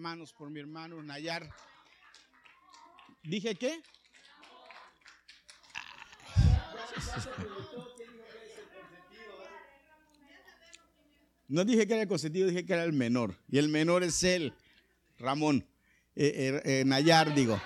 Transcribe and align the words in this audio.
hermanos 0.00 0.32
por 0.32 0.48
mi 0.48 0.60
hermano 0.60 1.02
Nayar. 1.02 1.46
¿Dije 3.22 3.54
qué? 3.54 3.82
No 11.48 11.66
dije 11.66 11.86
que 11.86 11.92
era 11.92 12.02
el 12.04 12.08
consentido, 12.08 12.48
dije 12.48 12.64
que 12.64 12.72
era 12.72 12.84
el 12.84 12.94
menor. 12.94 13.36
Y 13.46 13.58
el 13.58 13.68
menor 13.68 14.02
es 14.02 14.22
él, 14.22 14.54
Ramón, 15.18 15.66
eh, 16.16 16.32
eh, 16.34 16.62
eh, 16.64 16.84
Nayar, 16.86 17.34
digo. 17.34 17.60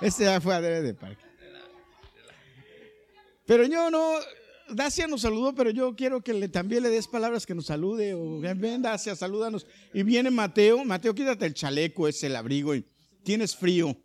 Este 0.00 0.22
ya 0.22 0.40
fue 0.40 0.54
a 0.54 0.60
de 0.60 0.94
parque. 0.94 1.24
Pero 3.44 3.64
yo 3.64 3.90
no, 3.90 4.20
Dacia 4.70 5.06
nos 5.06 5.22
saludó, 5.22 5.54
pero 5.54 5.70
yo 5.70 5.94
quiero 5.96 6.20
que 6.20 6.48
también 6.48 6.82
le 6.82 6.90
des 6.90 7.08
palabras 7.08 7.46
que 7.46 7.54
nos 7.54 7.66
salude. 7.66 8.14
O, 8.14 8.40
ven, 8.40 8.82
Dacia, 8.82 9.16
salúdanos. 9.16 9.66
Y 9.92 10.02
viene 10.02 10.30
Mateo. 10.30 10.84
Mateo, 10.84 11.14
quítate 11.14 11.46
el 11.46 11.54
chaleco, 11.54 12.08
es 12.08 12.22
el 12.22 12.36
abrigo. 12.36 12.72
Tienes 13.22 13.56
frío. 13.56 13.96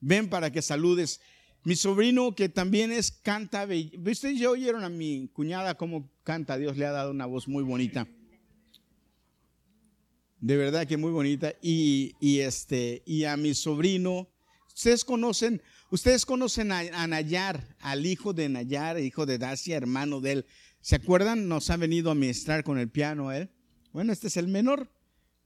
Ven 0.00 0.28
para 0.28 0.50
que 0.50 0.62
saludes. 0.62 1.20
Mi 1.64 1.76
sobrino, 1.76 2.34
que 2.34 2.48
también 2.48 2.92
es 2.92 3.10
canta. 3.10 3.66
¿Viste? 3.66 4.36
Ya 4.36 4.50
oyeron 4.50 4.84
a 4.84 4.88
mi 4.88 5.28
cuñada 5.32 5.76
cómo 5.76 6.10
canta. 6.22 6.56
Dios 6.56 6.76
le 6.76 6.86
ha 6.86 6.92
dado 6.92 7.10
una 7.10 7.26
voz 7.26 7.48
muy 7.48 7.62
bonita. 7.62 8.06
De 10.40 10.56
verdad 10.56 10.86
que 10.86 10.96
muy 10.96 11.12
bonita. 11.12 11.52
Y, 11.62 12.14
y 12.20 12.40
este, 12.40 13.02
y 13.06 13.24
a 13.24 13.36
mi 13.36 13.54
sobrino. 13.54 14.28
Ustedes 14.68 15.04
conocen 15.04 15.62
Ustedes 15.90 16.24
conocen 16.24 16.70
a, 16.70 17.06
Nayar, 17.08 17.76
al 17.80 18.06
hijo 18.06 18.32
de 18.32 18.48
Nayar, 18.48 19.00
hijo 19.00 19.26
de 19.26 19.38
Dacia, 19.38 19.76
hermano 19.76 20.20
de 20.20 20.32
él. 20.32 20.46
¿Se 20.80 20.94
acuerdan? 20.94 21.48
Nos 21.48 21.68
ha 21.68 21.76
venido 21.76 22.12
a 22.12 22.14
ministrar 22.14 22.62
con 22.62 22.78
el 22.78 22.88
piano 22.88 23.32
él. 23.32 23.50
Bueno, 23.92 24.12
este 24.12 24.28
es 24.28 24.36
el 24.36 24.46
menor, 24.46 24.88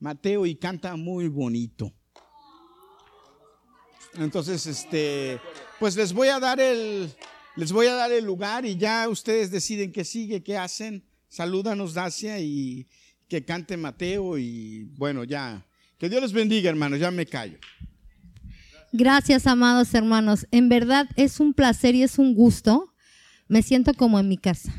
Mateo, 0.00 0.44
y 0.44 0.54
canta 0.56 0.96
muy 0.96 1.28
bonito. 1.28 1.94
Entonces, 4.16 4.66
este, 4.66 5.40
pues 5.80 5.96
les 5.96 6.12
voy 6.12 6.28
a 6.28 6.38
dar 6.38 6.60
el, 6.60 7.10
les 7.56 7.72
voy 7.72 7.86
a 7.86 7.94
dar 7.94 8.12
el 8.12 8.26
lugar 8.26 8.66
y 8.66 8.76
ya 8.76 9.08
ustedes 9.08 9.50
deciden 9.50 9.92
qué 9.92 10.04
sigue, 10.04 10.42
qué 10.42 10.58
hacen. 10.58 11.04
Salúdanos, 11.26 11.94
Dacia, 11.94 12.38
y 12.38 12.86
que 13.28 13.46
cante 13.46 13.78
Mateo 13.78 14.36
y 14.36 14.84
bueno, 14.98 15.24
ya. 15.24 15.66
Que 15.96 16.10
Dios 16.10 16.20
les 16.20 16.32
bendiga, 16.34 16.68
hermanos, 16.68 17.00
ya 17.00 17.10
me 17.10 17.24
callo. 17.24 17.58
Gracias, 18.96 19.48
amados 19.48 19.92
hermanos. 19.92 20.46
En 20.52 20.68
verdad 20.68 21.08
es 21.16 21.40
un 21.40 21.52
placer 21.52 21.96
y 21.96 22.04
es 22.04 22.16
un 22.16 22.32
gusto. 22.32 22.94
Me 23.48 23.60
siento 23.60 23.92
como 23.92 24.20
en 24.20 24.28
mi 24.28 24.38
casa. 24.38 24.72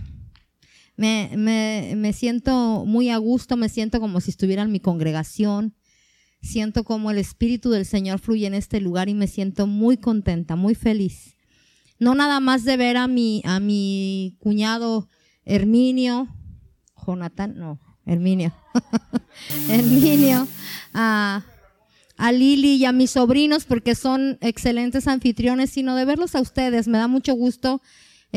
Me, 0.95 1.31
me, 1.35 2.13
siento 2.13 2.85
muy 2.85 3.09
a 3.09 3.17
gusto, 3.17 3.57
me 3.57 3.67
siento 3.67 3.99
como 3.99 4.21
si 4.21 4.31
estuviera 4.31 4.61
en 4.61 4.71
mi 4.71 4.79
congregación. 4.79 5.75
Siento 6.41 6.85
como 6.85 7.11
el 7.11 7.17
Espíritu 7.17 7.71
del 7.71 7.85
Señor 7.85 8.19
fluye 8.19 8.47
en 8.47 8.53
este 8.53 8.79
lugar 8.79 9.09
y 9.09 9.13
me 9.13 9.27
siento 9.27 9.67
muy 9.67 9.97
contenta, 9.97 10.55
muy 10.55 10.75
feliz. 10.75 11.35
No 11.99 12.15
nada 12.15 12.39
más 12.39 12.63
de 12.63 12.77
ver 12.77 12.95
a 12.95 13.09
mi, 13.09 13.41
a 13.43 13.59
mi 13.59 14.37
cuñado 14.39 15.09
Herminio, 15.43 16.29
Jonathan, 17.05 17.57
no, 17.57 17.81
Herminio, 18.05 18.53
Herminio, 19.69 20.47
a 20.93 21.43
a 22.17 22.31
Lili 22.31 22.75
y 22.75 22.85
a 22.85 22.91
mis 22.91 23.11
sobrinos 23.11 23.65
porque 23.65 23.95
son 23.95 24.37
excelentes 24.41 25.07
anfitriones, 25.07 25.69
sino 25.69 25.95
de 25.95 26.05
verlos 26.05 26.35
a 26.35 26.41
ustedes. 26.41 26.87
Me 26.87 26.97
da 26.97 27.07
mucho 27.07 27.33
gusto 27.33 27.81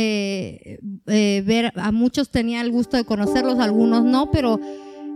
eh, 0.01 0.79
eh, 1.07 1.43
ver, 1.45 1.73
a 1.75 1.91
muchos 1.91 2.31
tenía 2.31 2.61
el 2.61 2.71
gusto 2.71 2.97
de 2.97 3.05
conocerlos, 3.05 3.59
algunos 3.59 4.05
no, 4.05 4.31
pero 4.31 4.61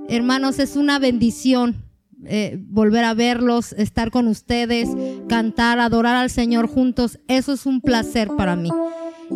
hermanos, 0.09 0.59
es 0.59 0.75
una 0.75 0.99
bendición 0.99 1.85
eh, 2.25 2.59
volver 2.69 3.05
a 3.05 3.15
verlos, 3.15 3.73
estar 3.75 4.11
con 4.11 4.27
ustedes, 4.27 4.89
cantar, 5.29 5.79
adorar 5.79 6.17
al 6.17 6.31
Señor 6.31 6.67
juntos. 6.67 7.21
Eso 7.29 7.53
es 7.53 7.65
un 7.65 7.81
placer 7.81 8.29
para 8.37 8.57
mí. 8.57 8.71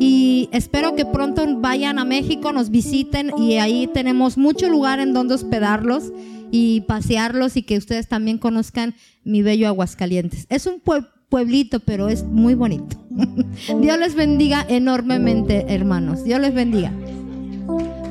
Y 0.00 0.48
espero 0.52 0.96
que 0.96 1.06
pronto 1.06 1.44
vayan 1.58 1.98
a 1.98 2.05
México, 2.05 2.52
nos 2.52 2.70
visiten 2.70 3.30
y 3.39 3.55
ahí 3.55 3.89
tenemos 3.92 4.36
mucho 4.36 4.68
lugar 4.68 4.98
en 4.98 5.12
donde 5.12 5.34
hospedarlos 5.34 6.12
y 6.51 6.83
pasearlos 6.83 7.56
y 7.56 7.62
que 7.62 7.78
ustedes 7.78 8.08
también 8.08 8.39
conozcan 8.39 8.95
mi 9.27 9.42
bello 9.42 9.67
Aguascalientes. 9.67 10.47
Es 10.48 10.67
un 10.67 10.81
pueblito, 11.29 11.81
pero 11.81 12.09
es 12.09 12.23
muy 12.23 12.55
bonito. 12.55 12.97
Dios 13.81 13.98
les 13.98 14.14
bendiga 14.14 14.64
enormemente, 14.69 15.75
hermanos. 15.75 16.23
Dios 16.25 16.41
les 16.41 16.55
bendiga. 16.55 16.92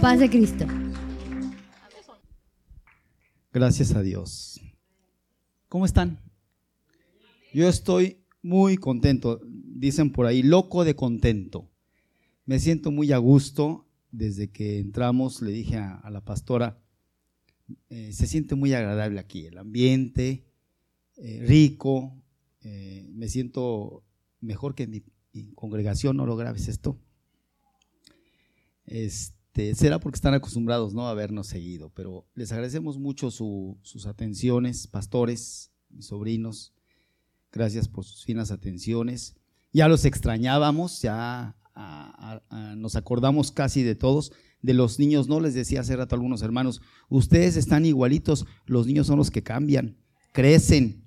Paz 0.02 0.20
de 0.20 0.30
Cristo. 0.30 0.66
Gracias 3.54 3.96
a 3.96 4.02
Dios. 4.02 4.60
¿Cómo 5.70 5.86
están? 5.86 6.20
Yo 7.54 7.70
estoy 7.70 8.26
muy 8.42 8.76
contento. 8.76 9.40
Dicen 9.46 10.12
por 10.12 10.26
ahí, 10.26 10.44
loco 10.44 10.84
de 10.84 10.96
contento. 10.96 11.72
Me 12.46 12.60
siento 12.60 12.92
muy 12.92 13.14
a 13.14 13.18
gusto. 13.18 13.88
Desde 14.12 14.50
que 14.50 14.80
entramos, 14.80 15.42
le 15.42 15.52
dije 15.52 15.78
a 15.78 16.10
la 16.10 16.24
pastora, 16.24 16.82
eh, 17.90 18.14
se 18.14 18.28
siente 18.28 18.56
muy 18.56 18.74
agradable 18.74 19.20
aquí, 19.20 19.46
el 19.46 19.58
ambiente 19.58 20.46
eh, 21.18 21.44
rico, 21.46 22.14
eh, 22.62 23.08
me 23.14 23.30
siento 23.30 24.04
mejor 24.42 24.76
que 24.76 24.88
mi, 24.88 25.04
congregación, 25.54 26.16
no 26.16 26.26
lo 26.26 26.38
grabes 26.38 26.68
esto. 26.68 26.98
Este, 28.86 29.76
será 29.76 30.00
porque 30.00 30.16
están 30.16 30.34
acostumbrados 30.34 30.94
¿no? 30.94 31.08
a 31.08 31.14
vernos 31.14 31.48
seguido, 31.48 31.92
pero 31.94 32.26
les 32.36 32.52
agradecemos 32.52 32.98
mucho 32.98 33.32
sus 33.32 34.06
atenciones, 34.06 34.88
pastores, 34.88 35.72
mis 35.90 36.06
sobrinos, 36.08 36.74
gracias 37.52 37.88
por 37.90 38.06
sus 38.06 38.24
finas 38.24 38.52
atenciones. 38.52 39.36
Ya 39.74 39.90
los 39.90 40.06
extrañábamos, 40.06 41.02
ya 41.02 41.58
nos 42.78 42.96
acordamos 42.96 43.52
casi 43.52 43.84
de 43.84 43.96
todos 43.96 44.32
de 44.62 44.74
los 44.74 45.00
niños, 45.00 45.28
no 45.28 45.42
les 45.42 45.54
decía 45.54 45.82
hace 45.82 45.96
rato 45.96 46.16
a 46.16 46.18
algunos 46.18 46.42
hermanos, 46.42 46.82
ustedes 47.10 47.58
están 47.58 47.86
igualitos, 47.86 48.46
los 48.66 48.88
niños 48.88 49.08
son 49.08 49.18
los 49.18 49.30
que 49.30 49.44
cambian, 49.44 49.98
crecen 50.32 51.05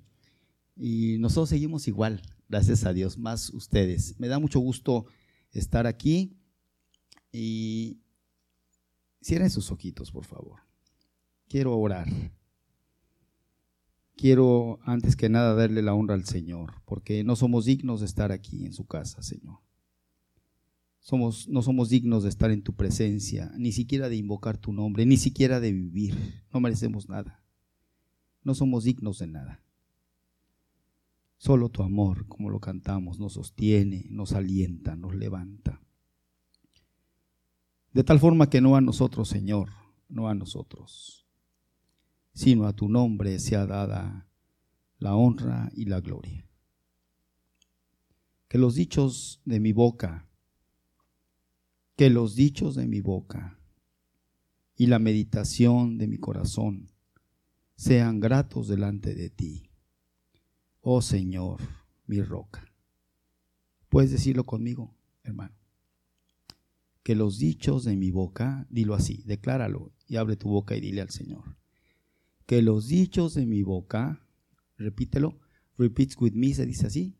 y 0.79 1.17
nosotros 1.19 1.49
seguimos 1.49 1.87
igual, 1.87 2.21
gracias 2.47 2.85
a 2.85 2.93
Dios, 2.93 3.17
más 3.17 3.49
ustedes. 3.51 4.19
Me 4.19 4.27
da 4.27 4.39
mucho 4.39 4.59
gusto 4.59 5.05
estar 5.51 5.85
aquí 5.85 6.37
y 7.31 7.99
cierren 9.21 9.49
sus 9.49 9.71
ojitos, 9.71 10.11
por 10.11 10.25
favor. 10.25 10.61
Quiero 11.47 11.77
orar. 11.77 12.07
Quiero 14.15 14.79
antes 14.83 15.15
que 15.15 15.29
nada 15.29 15.53
darle 15.53 15.81
la 15.81 15.93
honra 15.93 16.15
al 16.15 16.25
Señor, 16.25 16.81
porque 16.85 17.23
no 17.23 17.35
somos 17.35 17.65
dignos 17.65 17.99
de 17.99 18.07
estar 18.07 18.31
aquí 18.31 18.65
en 18.65 18.73
su 18.73 18.85
casa, 18.85 19.21
Señor 19.21 19.59
no 21.47 21.61
somos 21.61 21.89
dignos 21.89 22.23
de 22.23 22.29
estar 22.29 22.51
en 22.51 22.61
tu 22.61 22.73
presencia, 22.73 23.51
ni 23.57 23.71
siquiera 23.71 24.09
de 24.09 24.15
invocar 24.15 24.57
tu 24.57 24.73
nombre, 24.73 25.05
ni 25.05 25.17
siquiera 25.17 25.59
de 25.59 25.71
vivir. 25.71 26.15
No 26.53 26.59
merecemos 26.59 27.09
nada. 27.09 27.41
No 28.43 28.53
somos 28.53 28.83
dignos 28.83 29.19
de 29.19 29.27
nada. 29.27 29.63
Solo 31.39 31.69
tu 31.69 31.81
amor, 31.81 32.27
como 32.27 32.51
lo 32.51 32.59
cantamos, 32.59 33.19
nos 33.19 33.33
sostiene, 33.33 34.05
nos 34.11 34.33
alienta, 34.33 34.95
nos 34.95 35.15
levanta. 35.15 35.81
De 37.91 38.03
tal 38.03 38.19
forma 38.19 38.51
que 38.51 38.61
no 38.61 38.75
a 38.75 38.81
nosotros, 38.81 39.27
Señor, 39.27 39.71
no 40.07 40.29
a 40.29 40.35
nosotros, 40.35 41.25
sino 42.33 42.67
a 42.67 42.73
tu 42.73 42.87
nombre 42.87 43.39
sea 43.39 43.65
dada 43.65 44.29
la 44.99 45.15
honra 45.15 45.71
y 45.73 45.85
la 45.85 45.99
gloria. 45.99 46.47
Que 48.47 48.59
los 48.59 48.75
dichos 48.75 49.41
de 49.45 49.59
mi 49.59 49.73
boca 49.73 50.29
que 51.99 52.09
los 52.09 52.33
dichos 52.33 52.75
de 52.75 52.87
mi 52.87 53.01
boca 53.01 53.59
y 54.77 54.85
la 54.85 54.99
meditación 54.99 55.97
de 55.97 56.07
mi 56.07 56.17
corazón 56.17 56.89
sean 57.75 58.21
gratos 58.21 58.69
delante 58.69 59.15
de 59.15 59.29
ti, 59.29 59.68
oh 60.81 61.01
Señor, 61.01 61.59
mi 62.07 62.21
roca. 62.21 62.65
¿Puedes 63.89 64.11
decirlo 64.11 64.45
conmigo, 64.45 64.95
hermano? 65.23 65.55
Que 67.03 67.15
los 67.15 67.39
dichos 67.39 67.83
de 67.85 67.95
mi 67.95 68.11
boca, 68.11 68.67
dilo 68.69 68.93
así, 68.93 69.23
decláralo 69.25 69.91
y 70.07 70.17
abre 70.17 70.35
tu 70.35 70.49
boca 70.49 70.75
y 70.75 70.81
dile 70.81 71.01
al 71.01 71.09
Señor. 71.09 71.57
Que 72.45 72.61
los 72.61 72.87
dichos 72.87 73.33
de 73.33 73.45
mi 73.45 73.63
boca, 73.63 74.25
repítelo, 74.77 75.39
repeats 75.77 76.15
with 76.19 76.33
me, 76.33 76.53
se 76.53 76.65
dice 76.65 76.87
así. 76.87 77.15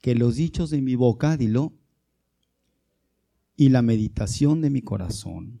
Que 0.00 0.14
los 0.14 0.36
dichos 0.36 0.70
de 0.70 0.82
mi 0.82 0.94
boca, 0.94 1.36
dilo, 1.36 1.72
y 3.56 3.70
la 3.70 3.82
meditación 3.82 4.60
de 4.60 4.70
mi 4.70 4.82
corazón 4.82 5.60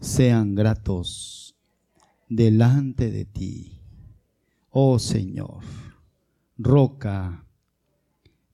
sean 0.00 0.54
gratos 0.54 1.56
delante 2.28 3.10
de 3.10 3.24
ti, 3.24 3.81
oh 4.72 4.98
Señor, 4.98 5.62
roca 6.58 7.46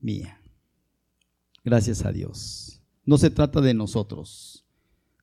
mía. 0.00 0.40
Gracias 1.64 2.04
a 2.04 2.12
Dios. 2.12 2.82
No 3.04 3.16
se 3.16 3.30
trata 3.30 3.60
de 3.60 3.72
nosotros. 3.72 4.66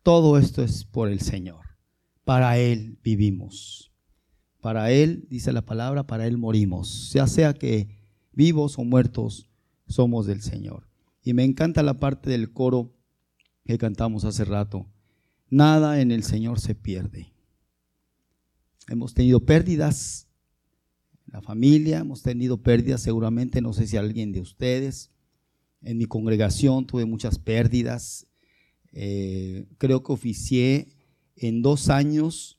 Todo 0.02 0.38
esto 0.38 0.64
es 0.64 0.86
por 0.86 1.10
el 1.10 1.20
Señor. 1.20 1.66
Para 2.24 2.58
Él 2.58 2.98
vivimos. 3.04 3.92
Para 4.62 4.92
Él, 4.92 5.28
dice 5.30 5.54
la 5.54 5.64
palabra, 5.64 6.08
para 6.08 6.26
Él 6.26 6.38
morimos. 6.38 7.12
Ya 7.14 7.28
sea 7.28 7.54
que 7.54 7.90
vivos 8.32 8.80
o 8.80 8.84
muertos, 8.84 9.50
somos 9.88 10.26
del 10.26 10.42
Señor. 10.42 10.88
Y 11.22 11.34
me 11.34 11.44
encanta 11.44 11.84
la 11.84 12.00
parte 12.00 12.30
del 12.30 12.52
coro 12.54 12.96
que 13.66 13.78
cantamos 13.78 14.26
hace 14.26 14.46
rato. 14.46 14.88
Nada 15.50 16.02
en 16.02 16.12
el 16.12 16.24
Señor 16.24 16.60
se 16.60 16.76
pierde. 16.76 17.34
Hemos 18.88 19.14
tenido 19.14 19.40
pérdidas, 19.46 20.25
la 21.36 21.42
familia, 21.42 22.00
hemos 22.00 22.22
tenido 22.22 22.64
pérdidas 22.64 23.02
seguramente, 23.02 23.60
no 23.60 23.74
sé 23.74 23.88
si 23.88 23.98
alguien 23.98 24.32
de 24.32 24.40
ustedes. 24.40 25.12
En 25.82 25.98
mi 25.98 26.06
congregación 26.06 26.88
tuve 26.88 27.04
muchas 27.04 27.40
pérdidas. 27.40 28.26
Eh, 28.94 29.66
creo 29.78 30.02
que 30.02 30.14
oficié 30.14 30.88
en 31.36 31.62
dos 31.62 31.90
años 31.90 32.58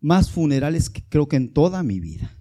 más 0.00 0.30
funerales 0.30 0.88
que 0.88 1.04
creo 1.06 1.28
que 1.28 1.36
en 1.36 1.52
toda 1.52 1.82
mi 1.82 2.00
vida. 2.00 2.34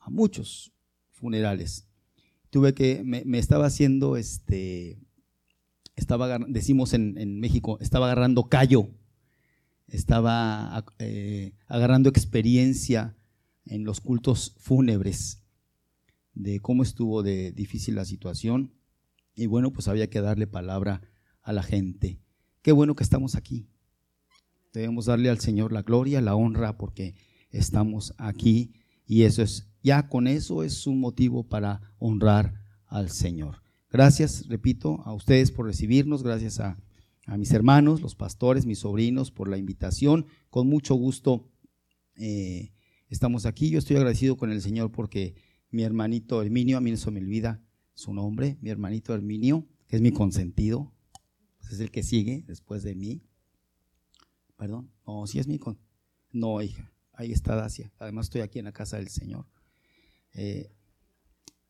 A 0.00 0.10
muchos 0.10 0.72
funerales. 1.12 1.86
Tuve 2.50 2.74
que, 2.74 3.04
me, 3.04 3.38
estaba 3.38 3.66
haciendo, 3.66 4.16
este, 4.16 4.98
estaba, 5.94 6.40
decimos 6.48 6.94
en, 6.94 7.38
México, 7.38 7.78
estaba 7.80 8.06
agarrando 8.06 8.48
callo, 8.48 8.88
estaba 9.86 10.84
eh, 10.98 11.54
agarrando 11.68 12.08
experiencia 12.08 13.16
en 13.64 13.84
los 13.84 14.00
cultos 14.00 14.54
fúnebres 14.58 15.42
de 16.34 16.60
cómo 16.60 16.82
estuvo 16.82 17.22
de 17.22 17.52
difícil 17.52 17.94
la 17.94 18.04
situación. 18.04 18.72
Y 19.34 19.46
bueno, 19.46 19.72
pues 19.72 19.88
había 19.88 20.10
que 20.10 20.20
darle 20.20 20.46
palabra 20.46 21.02
a 21.42 21.52
la 21.52 21.62
gente. 21.62 22.20
Qué 22.62 22.72
bueno 22.72 22.94
que 22.94 23.04
estamos 23.04 23.34
aquí. 23.34 23.68
Debemos 24.72 25.06
darle 25.06 25.28
al 25.28 25.40
Señor 25.40 25.72
la 25.72 25.82
gloria, 25.82 26.20
la 26.20 26.34
honra, 26.34 26.78
porque 26.78 27.14
estamos 27.50 28.14
aquí 28.16 28.72
y 29.06 29.24
eso 29.24 29.42
es, 29.42 29.68
ya 29.82 30.08
con 30.08 30.26
eso 30.26 30.62
es 30.62 30.86
un 30.86 31.00
motivo 31.00 31.48
para 31.48 31.94
honrar 31.98 32.54
al 32.86 33.10
Señor. 33.10 33.62
Gracias, 33.90 34.48
repito, 34.48 35.02
a 35.04 35.12
ustedes 35.12 35.50
por 35.50 35.66
recibirnos, 35.66 36.22
gracias 36.22 36.60
a, 36.60 36.78
mis 37.36 37.52
hermanos, 37.52 38.00
los 38.00 38.14
pastores, 38.14 38.66
mis 38.66 38.80
sobrinos, 38.80 39.30
por 39.30 39.48
la 39.48 39.58
invitación. 39.58 40.26
Con 40.50 40.66
mucho 40.66 40.94
gusto 40.94 41.50
eh, 42.16 42.72
estamos 43.14 43.46
aquí. 43.46 43.70
Yo 43.70 43.78
estoy 43.78 43.96
agradecido 43.96 44.36
con 44.36 44.50
el 44.50 44.62
Señor 44.62 44.90
porque 44.90 45.34
mi 45.70 45.82
hermanito 45.82 46.42
Herminio, 46.42 46.78
a 46.78 46.80
mí 46.80 46.90
no 46.90 46.96
se 46.96 47.10
me 47.10 47.20
olvida 47.20 47.62
su 47.94 48.14
nombre, 48.14 48.58
mi 48.60 48.70
hermanito 48.70 49.14
Herminio, 49.14 49.66
que 49.86 49.96
es 49.96 50.02
mi 50.02 50.12
consentido, 50.12 50.92
es 51.70 51.80
el 51.80 51.90
que 51.90 52.02
sigue 52.02 52.44
después 52.46 52.82
de 52.82 52.94
mí. 52.94 53.22
Perdón. 54.56 54.90
No, 55.06 55.26
si 55.26 55.38
es 55.38 55.46
mi 55.46 55.58
con. 55.58 55.78
No, 56.30 56.60
hija. 56.62 56.92
Ahí 57.12 57.32
está 57.32 57.54
Dacia. 57.54 57.92
Además 57.98 58.26
estoy 58.26 58.42
aquí 58.42 58.58
en 58.58 58.66
la 58.66 58.72
casa 58.72 58.96
del 58.96 59.08
Señor. 59.08 59.46
Eh, 60.34 60.70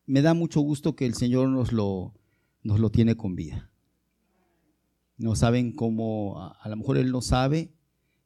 me 0.05 0.21
da 0.21 0.33
mucho 0.33 0.61
gusto 0.61 0.95
que 0.95 1.05
el 1.05 1.13
Señor 1.13 1.49
nos 1.49 1.71
lo, 1.71 2.13
nos 2.61 2.79
lo 2.79 2.89
tiene 2.89 3.15
con 3.15 3.35
vida. 3.35 3.69
No 5.17 5.35
saben 5.35 5.73
cómo, 5.73 6.41
a, 6.41 6.67
lo 6.69 6.75
mejor 6.75 6.97
Él 6.97 7.11
no 7.11 7.21
sabe 7.21 7.73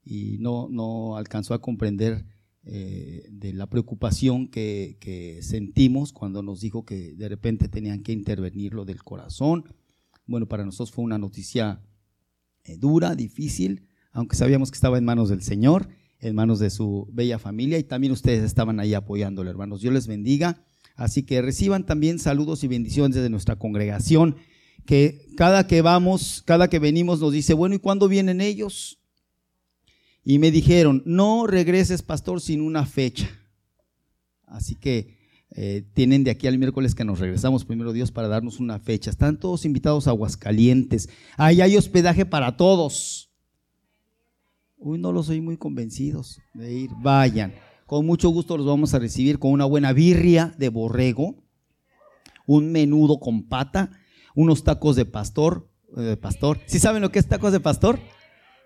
y 0.03 0.37
no, 0.39 0.67
no 0.69 1.17
alcanzó 1.17 1.53
a 1.53 1.61
comprender 1.61 2.25
eh, 2.69 3.25
de 3.29 3.53
la 3.53 3.67
preocupación 3.67 4.49
que, 4.49 5.39
sentimos 5.41 6.11
cuando 6.11 6.43
nos 6.43 6.59
dijo 6.59 6.83
que 6.83 7.13
de 7.13 7.29
repente 7.29 7.69
tenían 7.69 8.03
que 8.03 8.11
intervenir 8.11 8.73
lo 8.73 8.83
del 8.83 9.03
corazón. 9.03 9.63
Bueno, 10.25 10.49
para 10.49 10.65
nosotros 10.65 10.91
fue 10.91 11.05
una 11.05 11.17
noticia 11.17 11.81
eh, 12.65 12.75
dura, 12.75 13.15
difícil, 13.15 13.87
aunque 14.11 14.35
sabíamos 14.35 14.69
que 14.69 14.75
estaba 14.75 14.97
en 14.97 15.05
manos 15.05 15.29
del 15.29 15.43
Señor, 15.43 15.87
en 16.19 16.35
manos 16.35 16.59
de 16.59 16.69
su 16.69 17.07
bella 17.13 17.39
familia 17.39 17.77
y 17.77 17.85
también 17.85 18.11
ustedes 18.11 18.43
estaban 18.43 18.81
ahí 18.81 18.93
apoyándole, 18.93 19.49
hermanos. 19.49 19.79
Dios 19.79 19.93
les 19.93 20.07
bendiga. 20.07 20.65
Así 20.97 21.23
que 21.23 21.41
reciban 21.41 21.85
también 21.85 22.19
saludos 22.19 22.65
y 22.65 22.67
bendiciones 22.67 23.15
de 23.15 23.29
nuestra 23.29 23.55
congregación, 23.55 24.35
que 24.85 25.25
cada 25.37 25.67
que 25.67 25.81
vamos, 25.81 26.43
cada 26.45 26.69
que 26.69 26.79
venimos 26.79 27.21
nos 27.21 27.31
dice, 27.31 27.53
bueno, 27.53 27.75
¿y 27.75 27.79
cuándo 27.79 28.09
vienen 28.09 28.41
ellos? 28.41 28.99
Y 30.29 30.39
me 30.39 30.51
dijeron, 30.51 31.03
no 31.05 31.47
regreses, 31.47 32.03
pastor, 32.03 32.41
sin 32.41 32.59
una 32.59 32.85
fecha. 32.85 33.29
Así 34.45 34.75
que 34.75 35.15
eh, 35.51 35.85
tienen 35.93 36.25
de 36.25 36.31
aquí 36.31 36.47
al 36.47 36.57
miércoles 36.57 36.95
que 36.95 37.05
nos 37.05 37.19
regresamos, 37.19 37.63
primero 37.63 37.93
Dios, 37.93 38.11
para 38.11 38.27
darnos 38.27 38.59
una 38.59 38.77
fecha. 38.77 39.09
Están 39.09 39.39
todos 39.39 39.63
invitados 39.63 40.05
a 40.05 40.09
Aguascalientes. 40.09 41.07
Ahí 41.37 41.61
hay 41.61 41.77
hospedaje 41.77 42.25
para 42.25 42.57
todos. 42.57 43.31
Uy, 44.75 44.99
no 44.99 45.13
los 45.13 45.27
soy 45.27 45.39
muy 45.39 45.55
convencidos 45.55 46.41
de 46.53 46.73
ir. 46.73 46.91
Vayan. 47.01 47.53
Con 47.85 48.05
mucho 48.05 48.27
gusto 48.27 48.57
los 48.57 48.65
vamos 48.65 48.93
a 48.93 48.99
recibir 48.99 49.39
con 49.39 49.51
una 49.51 49.63
buena 49.63 49.93
birria 49.93 50.53
de 50.57 50.67
borrego, 50.67 51.41
un 52.45 52.73
menudo 52.73 53.21
con 53.21 53.47
pata, 53.47 53.91
unos 54.35 54.65
tacos 54.65 54.97
de 54.97 55.05
pastor. 55.05 55.71
Eh, 55.95 56.01
de 56.01 56.17
pastor. 56.17 56.59
¿Sí 56.65 56.79
saben 56.79 57.01
lo 57.01 57.13
que 57.13 57.19
es 57.19 57.29
tacos 57.29 57.53
de 57.53 57.61
pastor? 57.61 57.97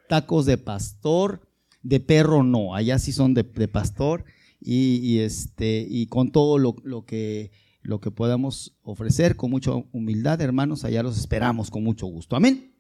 Tacos 0.10 0.48
de 0.48 0.57
pastor, 0.57 1.50
de 1.83 2.00
perro 2.00 2.44
no, 2.44 2.75
allá 2.75 3.00
sí 3.00 3.12
son 3.12 3.33
de, 3.33 3.44
pastor. 3.44 4.25
Y, 4.63 5.19
este, 5.19 5.88
y 5.89 6.06
con 6.06 6.31
todo 6.31 6.60
lo, 6.60 6.75
lo, 6.83 7.06
que, 7.06 7.51
lo 7.81 8.00
que 8.00 8.12
podamos 8.12 8.78
ofrecer, 8.83 9.36
con 9.36 9.50
mucha 9.50 9.72
humildad, 9.92 10.39
hermanos, 10.39 10.83
allá 10.83 11.01
los 11.01 11.18
esperamos 11.18 11.72
con 11.72 11.83
mucho 11.83 12.06
gusto. 12.06 12.36
Amén. 12.36 12.72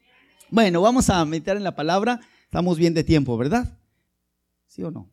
Bueno, 0.51 0.81
vamos 0.81 1.09
a 1.09 1.25
meter 1.25 1.57
en 1.57 1.63
la 1.63 1.75
palabra. 1.75 2.19
Estamos 2.43 2.77
bien 2.77 2.93
de 2.93 3.03
tiempo, 3.03 3.35
¿verdad? 3.37 3.79
¿Sí 4.67 4.83
o 4.83 4.91
no? 4.91 5.09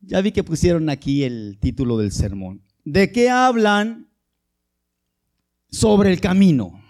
Ya 0.00 0.20
vi 0.20 0.32
que 0.32 0.44
pusieron 0.44 0.88
aquí 0.90 1.24
el 1.24 1.58
título 1.60 1.98
del 1.98 2.12
sermón. 2.12 2.62
¿De 2.84 3.12
qué 3.12 3.30
hablan 3.30 4.08
sobre 5.70 6.12
el 6.12 6.20
camino? 6.20 6.82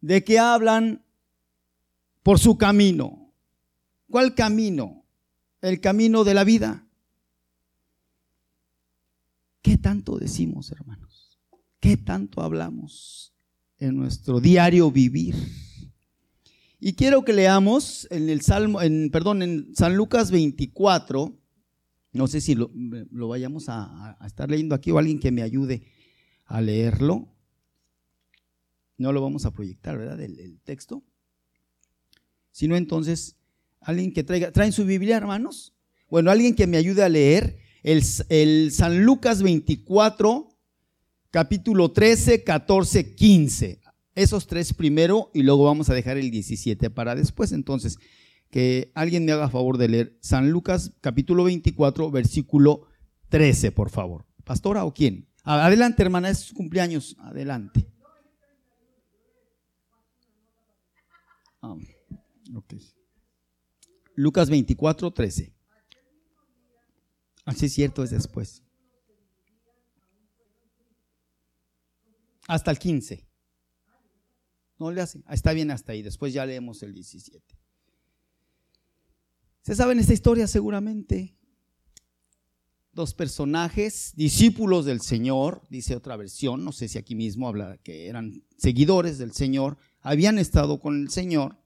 ¿De 0.00 0.22
qué 0.24 0.38
hablan 0.38 1.04
por 2.22 2.38
su 2.38 2.56
camino? 2.58 3.32
¿Cuál 4.08 4.34
camino? 4.34 5.04
El 5.60 5.80
camino 5.80 6.24
de 6.24 6.34
la 6.34 6.44
vida. 6.44 6.86
¿Qué 9.62 9.76
tanto 9.76 10.18
decimos, 10.18 10.72
hermanos? 10.72 11.38
¿Qué 11.80 11.96
tanto 11.96 12.42
hablamos? 12.42 13.30
en 13.80 13.96
nuestro 13.96 14.40
diario 14.40 14.90
vivir. 14.90 15.34
Y 16.78 16.92
quiero 16.92 17.24
que 17.24 17.32
leamos 17.32 18.06
en 18.10 18.30
el 18.30 18.42
Salmo, 18.42 18.80
en, 18.80 19.10
perdón, 19.10 19.42
en 19.42 19.74
San 19.74 19.96
Lucas 19.96 20.30
24, 20.30 21.36
no 22.12 22.26
sé 22.26 22.40
si 22.40 22.54
lo, 22.54 22.70
vayamos 23.28 23.66
a, 23.68 24.18
estar 24.24 24.50
leyendo 24.50 24.74
aquí 24.74 24.90
o 24.90 24.98
alguien 24.98 25.18
que 25.18 25.32
me 25.32 25.42
ayude 25.42 25.82
a 26.44 26.60
leerlo. 26.60 27.28
No 28.96 29.12
lo 29.12 29.22
vamos 29.22 29.46
a 29.46 29.50
proyectar, 29.52 29.96
¿verdad? 29.96 30.20
El, 30.20 30.60
texto. 30.62 31.02
Sino 32.50 32.76
entonces, 32.76 33.36
alguien 33.80 34.12
que 34.12 34.24
traiga, 34.24 34.52
¿traen 34.52 34.72
su 34.72 34.84
Biblia, 34.84 35.16
hermanos? 35.16 35.74
Bueno, 36.08 36.30
alguien 36.30 36.54
que 36.54 36.66
me 36.66 36.76
ayude 36.76 37.02
a 37.02 37.08
leer 37.08 37.58
el, 37.82 38.72
San 38.72 39.04
Lucas 39.04 39.42
24, 39.42 40.48
capítulo 41.30 41.92
13, 41.92 42.44
14, 42.44 43.14
15. 43.14 43.80
Esos 44.14 44.46
tres 44.46 44.74
primero 44.74 45.30
y 45.32 45.42
luego 45.42 45.64
vamos 45.64 45.88
a 45.88 45.94
dejar 45.94 46.18
el 46.18 46.30
17 46.30 46.90
para 46.90 47.14
después. 47.14 47.52
Entonces, 47.52 47.98
que 48.50 48.90
alguien 48.94 49.24
me 49.24 49.32
haga 49.32 49.48
favor 49.48 49.78
de 49.78 49.88
leer 49.88 50.18
San 50.20 50.50
Lucas 50.50 50.92
capítulo 51.00 51.44
24, 51.44 52.10
versículo 52.10 52.88
13, 53.28 53.70
por 53.72 53.90
favor. 53.90 54.26
¿Pastora 54.44 54.84
o 54.84 54.92
quién? 54.92 55.28
Adelante, 55.44 56.02
hermana, 56.02 56.30
es 56.30 56.38
su 56.38 56.54
cumpleaños. 56.54 57.16
Adelante. 57.20 57.86
Ah, 62.54 62.62
Lucas 64.14 64.50
24, 64.50 65.12
13. 65.12 65.54
Así 67.44 67.66
es 67.66 67.72
cierto, 67.72 68.02
es 68.02 68.10
después. 68.10 68.62
Hasta 72.46 72.70
el 72.70 72.78
15. 72.78 73.26
No 74.78 74.90
le 74.90 75.00
hace. 75.00 75.22
Ah, 75.26 75.34
está 75.34 75.52
bien 75.52 75.70
hasta 75.70 75.92
ahí. 75.92 76.02
Después 76.02 76.32
ya 76.32 76.44
leemos 76.46 76.82
el 76.82 76.92
17. 76.92 77.60
Se 79.62 79.74
saben 79.74 79.98
esta 79.98 80.12
historia 80.12 80.46
seguramente. 80.46 81.36
Dos 82.92 83.14
personajes, 83.14 84.12
discípulos 84.16 84.84
del 84.84 85.00
Señor, 85.00 85.62
dice 85.70 85.94
otra 85.94 86.16
versión, 86.16 86.64
no 86.64 86.72
sé 86.72 86.88
si 86.88 86.98
aquí 86.98 87.14
mismo 87.14 87.46
habla 87.46 87.78
que 87.78 88.08
eran 88.08 88.42
seguidores 88.56 89.16
del 89.16 89.30
Señor, 89.30 89.78
habían 90.00 90.38
estado 90.38 90.80
con 90.80 91.00
el 91.00 91.10
Señor. 91.10 91.59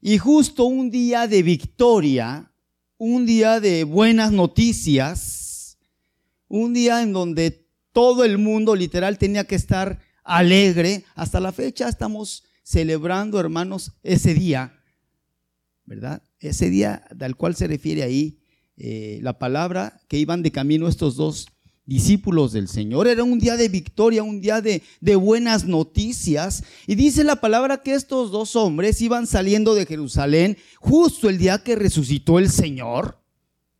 Y 0.00 0.18
justo 0.18 0.64
un 0.64 0.90
día 0.90 1.26
de 1.26 1.42
victoria, 1.42 2.52
un 2.96 3.26
día 3.26 3.60
de 3.60 3.84
buenas 3.84 4.32
noticias, 4.32 5.78
un 6.48 6.72
día 6.72 7.02
en 7.02 7.12
donde 7.12 7.66
todo 7.92 8.24
el 8.24 8.38
mundo 8.38 8.74
literal 8.74 9.18
tenía 9.18 9.44
que 9.44 9.56
estar 9.56 10.00
alegre. 10.24 11.04
Hasta 11.14 11.40
la 11.40 11.52
fecha 11.52 11.88
estamos 11.88 12.44
celebrando, 12.62 13.40
hermanos, 13.40 13.92
ese 14.02 14.34
día 14.34 14.78
¿verdad? 15.88 16.22
Ese 16.38 16.68
día 16.68 17.02
al 17.18 17.34
cual 17.34 17.56
se 17.56 17.66
refiere 17.66 18.02
ahí 18.02 18.38
eh, 18.76 19.20
la 19.22 19.38
palabra 19.38 20.02
que 20.06 20.18
iban 20.18 20.42
de 20.42 20.52
camino 20.52 20.86
estos 20.86 21.16
dos 21.16 21.48
discípulos 21.88 22.52
del 22.52 22.68
Señor. 22.68 23.08
Era 23.08 23.24
un 23.24 23.38
día 23.38 23.56
de 23.56 23.70
victoria, 23.70 24.22
un 24.22 24.42
día 24.42 24.60
de, 24.60 24.82
buenas 25.16 25.64
noticias. 25.64 26.62
Y 26.86 26.94
dice 26.94 27.24
la 27.24 27.36
palabra 27.36 27.78
que 27.78 27.94
estos 27.94 28.30
dos 28.30 28.56
hombres 28.56 29.00
iban 29.00 29.26
saliendo 29.26 29.74
de 29.74 29.86
Jerusalén 29.86 30.58
justo 30.78 31.30
el 31.30 31.38
día 31.38 31.64
que 31.64 31.76
resucitó 31.76 32.38
el 32.38 32.50
Señor. 32.50 33.18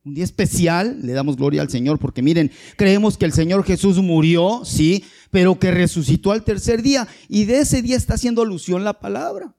Un 0.03 0.15
día 0.15 0.23
especial, 0.23 0.99
le 1.03 1.13
damos 1.13 1.37
gloria 1.37 1.61
al 1.61 1.69
Señor 1.69 1.99
porque 1.99 2.23
miren, 2.23 2.51
creemos 2.77 3.15
que 3.15 3.25
el 3.25 3.33
Señor 3.33 3.63
Jesús 3.63 3.97
murió, 3.99 4.61
sí, 4.65 5.03
pero 5.29 5.59
que 5.59 5.69
resucitó 5.69 6.31
al 6.31 6.43
tercer 6.43 6.81
día. 6.81 7.07
Y 7.27 7.45
de 7.45 7.59
ese 7.59 7.83
día 7.83 7.95
está 7.95 8.15
haciendo 8.15 8.41
alusión 8.41 8.83
la 8.83 8.99
palabra. 8.99 9.55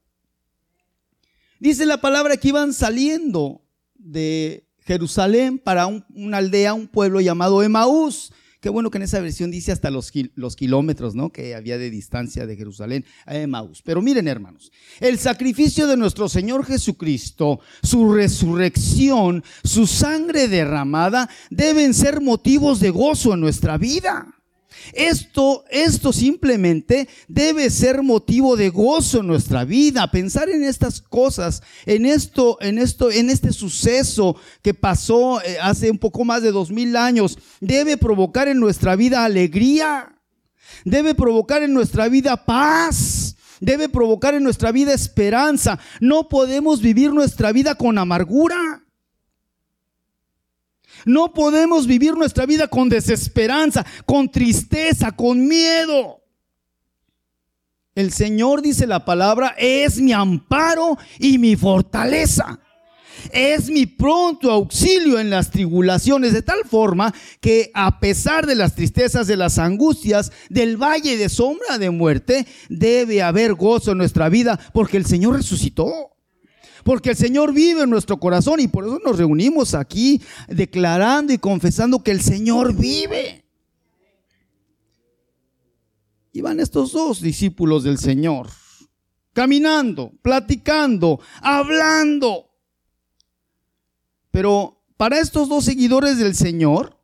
Dice 1.60 1.86
la 1.86 2.00
palabra 2.00 2.36
que 2.36 2.48
iban 2.48 2.72
saliendo 2.72 3.62
de 3.94 4.66
Jerusalén 4.90 5.60
para 5.60 5.86
una 5.86 6.38
aldea, 6.38 6.74
un 6.74 6.88
pueblo 6.88 7.20
llamado 7.20 7.62
Emaús. 7.62 8.32
Qué 8.58 8.68
bueno 8.70 8.90
que 8.90 8.98
en 8.98 9.04
esa 9.04 9.20
versión 9.20 9.52
dice 9.52 9.70
hasta 9.70 9.88
los, 9.88 10.10
los, 10.34 10.56
kilómetros, 10.56 11.14
¿no? 11.14 11.30
Que 11.30 11.54
había 11.54 11.78
de 11.78 11.90
distancia 11.90 12.44
de 12.44 12.56
Jerusalén 12.56 13.04
a 13.24 13.36
Emaús. 13.36 13.82
Pero 13.82 14.02
miren, 14.02 14.26
hermanos, 14.26 14.72
el 14.98 15.16
sacrificio 15.20 15.86
de 15.86 15.96
nuestro 15.96 16.28
Señor 16.28 16.66
Jesucristo, 16.66 17.60
su 17.84 18.12
resurrección, 18.12 19.44
su 19.62 19.86
sangre 19.86 20.48
derramada, 20.48 21.30
deben 21.50 21.94
ser 21.94 22.20
motivos 22.20 22.80
de 22.80 22.90
gozo 22.90 23.34
en 23.34 23.40
nuestra 23.42 23.78
vida. 23.78 24.39
Esto, 24.92 25.64
esto 25.70 26.12
simplemente 26.12 27.08
debe 27.28 27.70
ser 27.70 28.02
motivo 28.02 28.56
de 28.56 28.70
gozo 28.70 29.20
en 29.20 29.26
nuestra 29.26 29.64
vida. 29.64 30.10
Pensar 30.10 30.48
en 30.48 30.62
estas 30.62 31.00
cosas, 31.00 31.62
en 31.86 32.06
esto, 32.06 32.58
en 32.60 32.78
esto, 32.78 33.10
en 33.10 33.30
este 33.30 33.52
suceso 33.52 34.36
que 34.62 34.74
pasó 34.74 35.42
eh, 35.42 35.58
hace 35.62 35.90
un 35.90 35.98
poco 35.98 36.24
más 36.24 36.42
de 36.42 36.52
dos 36.52 36.70
mil 36.70 36.96
años, 36.96 37.38
debe 37.60 37.96
provocar 37.96 38.48
en 38.48 38.60
nuestra 38.60 38.96
vida 38.96 39.24
alegría. 39.24 40.16
Debe 40.84 41.14
provocar 41.14 41.62
en 41.62 41.74
nuestra 41.74 42.08
vida 42.08 42.44
paz. 42.44 43.36
Debe 43.60 43.88
provocar 43.88 44.34
en 44.34 44.42
nuestra 44.42 44.72
vida 44.72 44.94
esperanza. 44.94 45.78
No 46.00 46.28
podemos 46.28 46.80
vivir 46.80 47.12
nuestra 47.12 47.52
vida 47.52 47.74
con 47.74 47.98
amargura. 47.98 48.82
No 51.04 51.32
podemos 51.32 51.86
vivir 51.86 52.14
nuestra 52.14 52.46
vida 52.46 52.68
con 52.68 52.88
desesperanza, 52.88 53.84
con 54.06 54.30
tristeza, 54.30 55.12
con 55.12 55.46
miedo. 55.46 56.20
El 57.94 58.12
Señor, 58.12 58.62
dice 58.62 58.86
la 58.86 59.04
palabra, 59.04 59.54
es 59.58 60.00
mi 60.00 60.12
amparo 60.12 60.96
y 61.18 61.38
mi 61.38 61.56
fortaleza. 61.56 62.60
Es 63.32 63.68
mi 63.68 63.86
pronto 63.86 64.50
auxilio 64.50 65.18
en 65.18 65.28
las 65.28 65.50
tribulaciones, 65.50 66.32
de 66.32 66.42
tal 66.42 66.64
forma 66.64 67.12
que 67.40 67.70
a 67.74 68.00
pesar 68.00 68.46
de 68.46 68.54
las 68.54 68.74
tristezas, 68.74 69.26
de 69.26 69.36
las 69.36 69.58
angustias, 69.58 70.32
del 70.48 70.76
valle 70.76 71.16
de 71.16 71.28
sombra 71.28 71.78
de 71.78 71.90
muerte, 71.90 72.46
debe 72.68 73.22
haber 73.22 73.54
gozo 73.54 73.92
en 73.92 73.98
nuestra 73.98 74.28
vida, 74.28 74.58
porque 74.72 74.96
el 74.96 75.04
Señor 75.04 75.36
resucitó. 75.36 76.09
Porque 76.84 77.10
el 77.10 77.16
Señor 77.16 77.52
vive 77.52 77.82
en 77.82 77.90
nuestro 77.90 78.18
corazón 78.18 78.60
y 78.60 78.68
por 78.68 78.84
eso 78.84 79.00
nos 79.04 79.18
reunimos 79.18 79.74
aquí 79.74 80.20
declarando 80.48 81.32
y 81.32 81.38
confesando 81.38 82.02
que 82.02 82.10
el 82.10 82.20
Señor 82.20 82.74
vive. 82.74 83.44
Iban 86.32 86.60
estos 86.60 86.92
dos 86.92 87.20
discípulos 87.20 87.82
del 87.82 87.98
Señor, 87.98 88.48
caminando, 89.32 90.12
platicando, 90.22 91.20
hablando. 91.42 92.46
Pero 94.30 94.80
para 94.96 95.18
estos 95.18 95.48
dos 95.48 95.64
seguidores 95.64 96.18
del 96.18 96.36
Señor, 96.36 96.96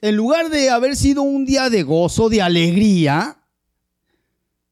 en 0.00 0.16
lugar 0.16 0.48
de 0.48 0.70
haber 0.70 0.96
sido 0.96 1.22
un 1.22 1.44
día 1.44 1.70
de 1.70 1.82
gozo, 1.82 2.28
de 2.28 2.40
alegría, 2.40 3.42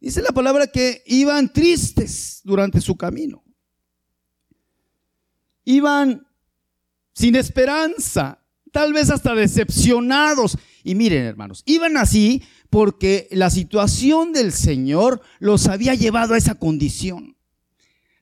dice 0.01 0.23
la 0.23 0.31
palabra 0.31 0.69
que 0.69 1.03
iban 1.07 1.53
tristes 1.53 2.41
durante 2.45 2.81
su 2.81 2.97
camino 2.97 3.46
iban 5.67 6.27
sin 7.13 7.37
esperanza, 7.37 8.43
tal 8.73 8.95
vez 8.95 9.11
hasta 9.11 9.35
decepcionados. 9.35 10.57
Y 10.83 10.95
miren, 10.95 11.25
hermanos, 11.25 11.63
iban 11.67 11.99
así 11.99 12.43
porque 12.71 13.29
la 13.33 13.51
situación 13.51 14.33
del 14.33 14.53
Señor 14.53 15.21
los 15.39 15.67
había 15.67 15.95
llevado 15.95 16.33
a 16.33 16.39
esa 16.39 16.55
condición. 16.55 17.37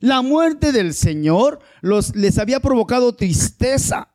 La 0.01 0.23
muerte 0.23 0.73
del 0.73 0.95
Señor 0.95 1.61
los, 1.81 2.17
les 2.17 2.39
había 2.39 2.61
provocado 2.61 3.15
tristeza, 3.15 4.15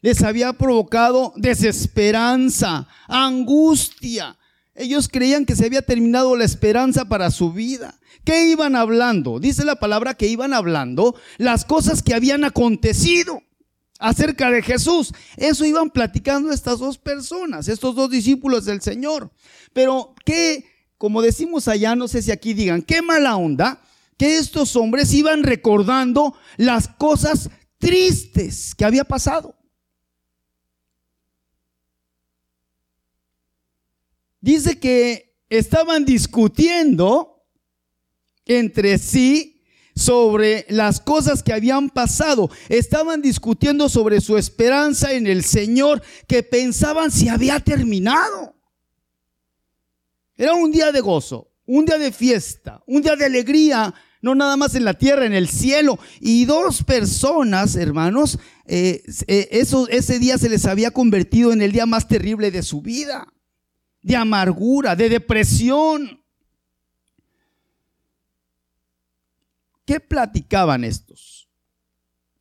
les 0.00 0.22
había 0.22 0.52
provocado 0.52 1.32
desesperanza, 1.36 2.86
angustia. 3.08 4.36
Ellos 4.76 5.08
creían 5.08 5.46
que 5.46 5.56
se 5.56 5.64
había 5.66 5.82
terminado 5.82 6.36
la 6.36 6.44
esperanza 6.44 7.06
para 7.06 7.30
su 7.30 7.52
vida. 7.52 7.98
¿Qué 8.24 8.48
iban 8.48 8.76
hablando? 8.76 9.40
Dice 9.40 9.64
la 9.64 9.76
palabra 9.76 10.14
que 10.14 10.26
iban 10.26 10.52
hablando 10.52 11.14
las 11.38 11.64
cosas 11.64 12.02
que 12.02 12.14
habían 12.14 12.44
acontecido 12.44 13.42
acerca 13.98 14.50
de 14.50 14.62
Jesús. 14.62 15.12
Eso 15.36 15.64
iban 15.64 15.90
platicando 15.90 16.52
estas 16.52 16.78
dos 16.78 16.98
personas, 16.98 17.68
estos 17.68 17.94
dos 17.94 18.10
discípulos 18.10 18.64
del 18.64 18.82
Señor. 18.82 19.30
Pero 19.72 20.14
qué, 20.24 20.64
como 20.98 21.22
decimos 21.22 21.68
allá, 21.68 21.96
no 21.96 22.08
sé 22.08 22.20
si 22.20 22.30
aquí 22.30 22.52
digan, 22.52 22.82
qué 22.82 23.00
mala 23.00 23.36
onda 23.36 23.80
que 24.18 24.36
estos 24.38 24.76
hombres 24.76 25.12
iban 25.14 25.42
recordando 25.42 26.34
las 26.56 26.88
cosas 26.88 27.50
tristes 27.78 28.74
que 28.74 28.84
había 28.84 29.04
pasado. 29.04 29.56
Dice 34.46 34.78
que 34.78 35.34
estaban 35.48 36.04
discutiendo 36.04 37.42
entre 38.44 38.96
sí 38.96 39.60
sobre 39.96 40.66
las 40.68 41.00
cosas 41.00 41.42
que 41.42 41.52
habían 41.52 41.90
pasado. 41.90 42.48
Estaban 42.68 43.22
discutiendo 43.22 43.88
sobre 43.88 44.20
su 44.20 44.36
esperanza 44.36 45.14
en 45.14 45.26
el 45.26 45.42
Señor 45.42 46.00
que 46.28 46.44
pensaban 46.44 47.10
si 47.10 47.28
había 47.28 47.58
terminado. 47.58 48.54
Era 50.36 50.54
un 50.54 50.70
día 50.70 50.92
de 50.92 51.00
gozo, 51.00 51.50
un 51.66 51.84
día 51.84 51.98
de 51.98 52.12
fiesta, 52.12 52.84
un 52.86 53.02
día 53.02 53.16
de 53.16 53.24
alegría, 53.24 53.92
no 54.22 54.36
nada 54.36 54.56
más 54.56 54.76
en 54.76 54.84
la 54.84 54.94
tierra, 54.94 55.26
en 55.26 55.34
el 55.34 55.48
cielo. 55.48 55.98
Y 56.20 56.44
dos 56.44 56.84
personas, 56.84 57.74
hermanos, 57.74 58.38
eh, 58.64 59.02
eh, 59.26 59.48
eso, 59.50 59.88
ese 59.88 60.20
día 60.20 60.38
se 60.38 60.48
les 60.48 60.66
había 60.66 60.92
convertido 60.92 61.52
en 61.52 61.62
el 61.62 61.72
día 61.72 61.84
más 61.84 62.06
terrible 62.06 62.52
de 62.52 62.62
su 62.62 62.80
vida, 62.80 63.26
de 64.06 64.14
amargura, 64.14 64.94
de 64.94 65.08
depresión. 65.08 66.22
¿Qué 69.84 69.98
platicaban 69.98 70.84
estos? 70.84 71.48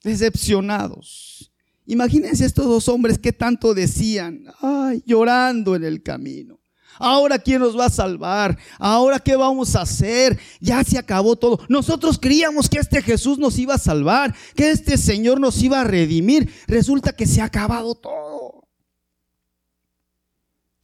Decepcionados. 0.03 1.51
Imagínense 1.87 2.45
estos 2.45 2.67
dos 2.67 2.87
hombres 2.87 3.17
que 3.17 3.33
tanto 3.33 3.73
decían, 3.73 4.45
ay, 4.61 5.01
llorando 5.07 5.75
en 5.75 5.83
el 5.83 6.03
camino. 6.03 6.59
Ahora 6.99 7.39
quién 7.39 7.61
nos 7.61 7.77
va 7.77 7.85
a 7.85 7.89
salvar? 7.89 8.59
Ahora 8.77 9.19
qué 9.19 9.35
vamos 9.35 9.75
a 9.75 9.81
hacer? 9.81 10.39
Ya 10.59 10.83
se 10.83 10.99
acabó 10.99 11.35
todo. 11.35 11.59
Nosotros 11.67 12.19
creíamos 12.19 12.69
que 12.69 12.77
este 12.77 13.01
Jesús 13.01 13.39
nos 13.39 13.57
iba 13.57 13.73
a 13.73 13.79
salvar, 13.79 14.35
que 14.55 14.69
este 14.69 14.97
Señor 14.97 15.39
nos 15.39 15.63
iba 15.63 15.81
a 15.81 15.83
redimir. 15.83 16.47
Resulta 16.67 17.11
que 17.11 17.25
se 17.25 17.41
ha 17.41 17.45
acabado 17.45 17.95
todo. 17.95 18.64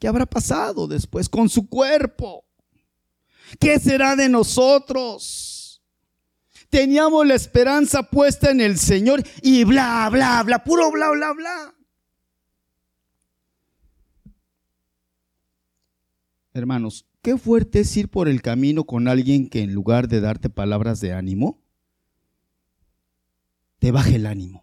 ¿Qué 0.02 0.10
habrá 0.10 0.26
pasado 0.26 0.86
después 0.86 1.30
con 1.30 1.48
su 1.48 1.70
cuerpo? 1.70 2.44
¿Qué 3.58 3.80
será 3.80 4.18
de 4.18 4.28
nosotros? 4.28 5.62
teníamos 6.72 7.28
la 7.28 7.36
esperanza 7.36 8.02
puesta 8.02 8.50
en 8.50 8.62
el 8.62 8.80
Señor 8.80 9.22
y 9.44 9.66
bla, 9.66 10.10
bla, 10.10 10.42
bla, 10.42 10.64
puro 10.64 10.90
bla, 10.90 11.12
bla, 11.12 11.34
bla. 11.34 11.76
Hermanos, 16.54 17.06
qué 17.22 17.38
fuerte 17.38 17.82
es 17.82 17.96
ir 17.98 18.10
por 18.10 18.28
el 18.28 18.42
camino 18.42 18.86
con 18.86 19.08
alguien 19.08 19.50
que 19.50 19.62
en 19.62 19.74
lugar 19.74 20.08
de 20.08 20.22
darte 20.22 20.50
palabras 20.50 21.02
de 21.02 21.14
ánimo, 21.14 21.62
te 23.80 23.92
baje 23.92 24.16
el 24.16 24.26
ánimo. 24.26 24.61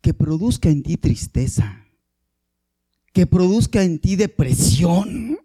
Que 0.00 0.14
produzca 0.14 0.68
en 0.68 0.82
ti 0.82 0.96
tristeza, 0.96 1.86
que 3.12 3.26
produzca 3.26 3.82
en 3.82 3.98
ti 3.98 4.16
depresión 4.16 5.38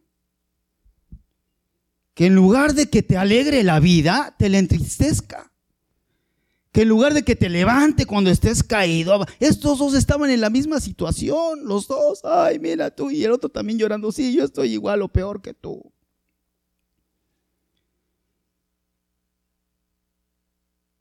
que 2.13 2.27
en 2.27 2.35
lugar 2.35 2.73
de 2.73 2.89
que 2.89 3.01
te 3.01 3.17
alegre 3.17 3.63
la 3.63 3.79
vida, 3.79 4.35
te 4.37 4.49
la 4.49 4.59
entristezca. 4.59 5.51
Que 6.71 6.83
en 6.83 6.89
lugar 6.89 7.13
de 7.13 7.23
que 7.23 7.35
te 7.35 7.49
levante 7.49 8.05
cuando 8.05 8.29
estés 8.29 8.63
caído, 8.63 9.25
estos 9.39 9.77
dos 9.77 9.93
estaban 9.93 10.29
en 10.31 10.41
la 10.41 10.49
misma 10.49 10.79
situación, 10.79 11.65
los 11.65 11.87
dos, 11.87 12.21
ay, 12.23 12.57
mira 12.59 12.89
tú, 12.89 13.11
y 13.11 13.23
el 13.23 13.31
otro 13.31 13.49
también 13.49 13.77
llorando, 13.77 14.11
sí, 14.11 14.33
yo 14.33 14.43
estoy 14.43 14.73
igual 14.73 15.01
o 15.03 15.07
peor 15.07 15.41
que 15.41 15.53
tú. 15.53 15.92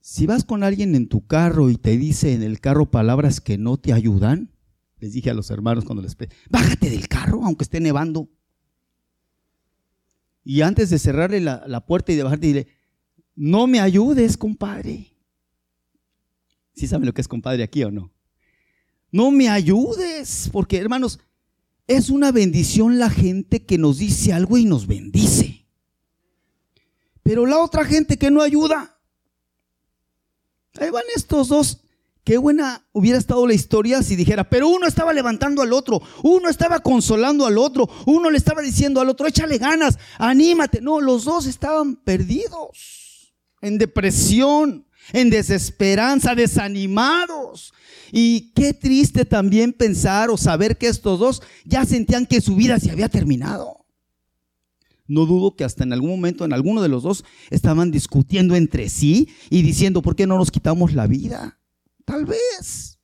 Si 0.02 0.26
vas 0.26 0.44
con 0.44 0.64
alguien 0.64 0.96
en 0.96 1.08
tu 1.08 1.28
carro 1.28 1.70
y 1.70 1.76
te 1.76 1.96
dice 1.96 2.34
en 2.34 2.42
el 2.42 2.58
carro 2.58 2.90
palabras 2.90 3.40
que 3.40 3.56
no 3.56 3.76
te 3.76 3.92
ayudan, 3.92 4.50
les 4.98 5.12
dije 5.12 5.30
a 5.30 5.34
los 5.34 5.48
hermanos 5.52 5.84
cuando 5.84 6.02
les 6.02 6.16
bájate 6.50 6.90
del 6.90 7.06
carro 7.06 7.44
aunque 7.44 7.62
esté 7.62 7.78
nevando. 7.78 8.28
Y 10.42 10.62
antes 10.62 10.90
de 10.90 10.98
cerrarle 10.98 11.40
la, 11.40 11.62
la 11.68 11.86
puerta 11.86 12.10
y 12.10 12.16
de 12.16 12.24
bajarte, 12.24 12.48
dile, 12.48 12.66
no 13.36 13.68
me 13.68 13.78
ayudes, 13.78 14.36
compadre. 14.36 15.14
¿Sí 16.74 16.88
saben 16.88 17.06
lo 17.06 17.14
que 17.14 17.20
es 17.20 17.28
compadre 17.28 17.62
aquí 17.62 17.84
o 17.84 17.92
no? 17.92 18.12
No 19.12 19.30
me 19.30 19.48
ayudes, 19.48 20.48
porque 20.50 20.78
hermanos, 20.78 21.20
es 21.86 22.10
una 22.10 22.32
bendición 22.32 22.98
la 22.98 23.08
gente 23.08 23.64
que 23.64 23.78
nos 23.78 23.98
dice 23.98 24.32
algo 24.32 24.58
y 24.58 24.64
nos 24.64 24.88
bendice. 24.88 25.64
Pero 27.22 27.46
la 27.46 27.60
otra 27.60 27.84
gente 27.84 28.18
que 28.18 28.32
no 28.32 28.42
ayuda, 28.42 28.98
Ahí 30.78 30.90
van 30.90 31.04
estos 31.14 31.48
dos. 31.48 31.78
Qué 32.24 32.38
buena 32.38 32.86
hubiera 32.92 33.18
estado 33.18 33.46
la 33.48 33.54
historia 33.54 34.00
si 34.02 34.14
dijera, 34.14 34.48
pero 34.48 34.68
uno 34.68 34.86
estaba 34.86 35.12
levantando 35.12 35.60
al 35.60 35.72
otro, 35.72 36.00
uno 36.22 36.48
estaba 36.48 36.78
consolando 36.78 37.46
al 37.46 37.58
otro, 37.58 37.88
uno 38.06 38.30
le 38.30 38.38
estaba 38.38 38.62
diciendo 38.62 39.00
al 39.00 39.08
otro, 39.08 39.26
échale 39.26 39.58
ganas, 39.58 39.98
anímate. 40.18 40.80
No, 40.80 41.00
los 41.00 41.24
dos 41.24 41.46
estaban 41.46 41.96
perdidos, 41.96 43.34
en 43.60 43.76
depresión, 43.76 44.86
en 45.12 45.30
desesperanza, 45.30 46.36
desanimados. 46.36 47.74
Y 48.12 48.52
qué 48.52 48.72
triste 48.72 49.24
también 49.24 49.72
pensar 49.72 50.30
o 50.30 50.36
saber 50.36 50.78
que 50.78 50.86
estos 50.86 51.18
dos 51.18 51.42
ya 51.64 51.84
sentían 51.84 52.26
que 52.26 52.40
su 52.40 52.54
vida 52.54 52.78
se 52.78 52.92
había 52.92 53.08
terminado. 53.08 53.81
No 55.06 55.26
dudo 55.26 55.56
que 55.56 55.64
hasta 55.64 55.84
en 55.84 55.92
algún 55.92 56.10
momento, 56.10 56.44
en 56.44 56.52
alguno 56.52 56.82
de 56.82 56.88
los 56.88 57.02
dos, 57.02 57.24
estaban 57.50 57.90
discutiendo 57.90 58.54
entre 58.54 58.88
sí 58.88 59.28
y 59.50 59.62
diciendo, 59.62 60.02
¿por 60.02 60.16
qué 60.16 60.26
no 60.26 60.38
nos 60.38 60.50
quitamos 60.50 60.94
la 60.94 61.06
vida? 61.06 61.58
Tal 62.04 62.24
vez. 62.24 62.98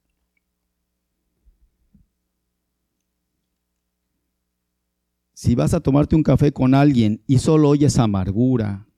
Si 5.32 5.54
vas 5.54 5.72
a 5.72 5.80
tomarte 5.80 6.16
un 6.16 6.24
café 6.24 6.52
con 6.52 6.74
alguien 6.74 7.22
y 7.26 7.38
solo 7.38 7.68
oyes 7.68 7.98
amargura, 7.98 8.88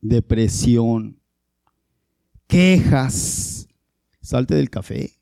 depresión, 0.00 1.20
quejas, 2.46 3.68
salte 4.20 4.54
del 4.54 4.70
café. 4.70 5.21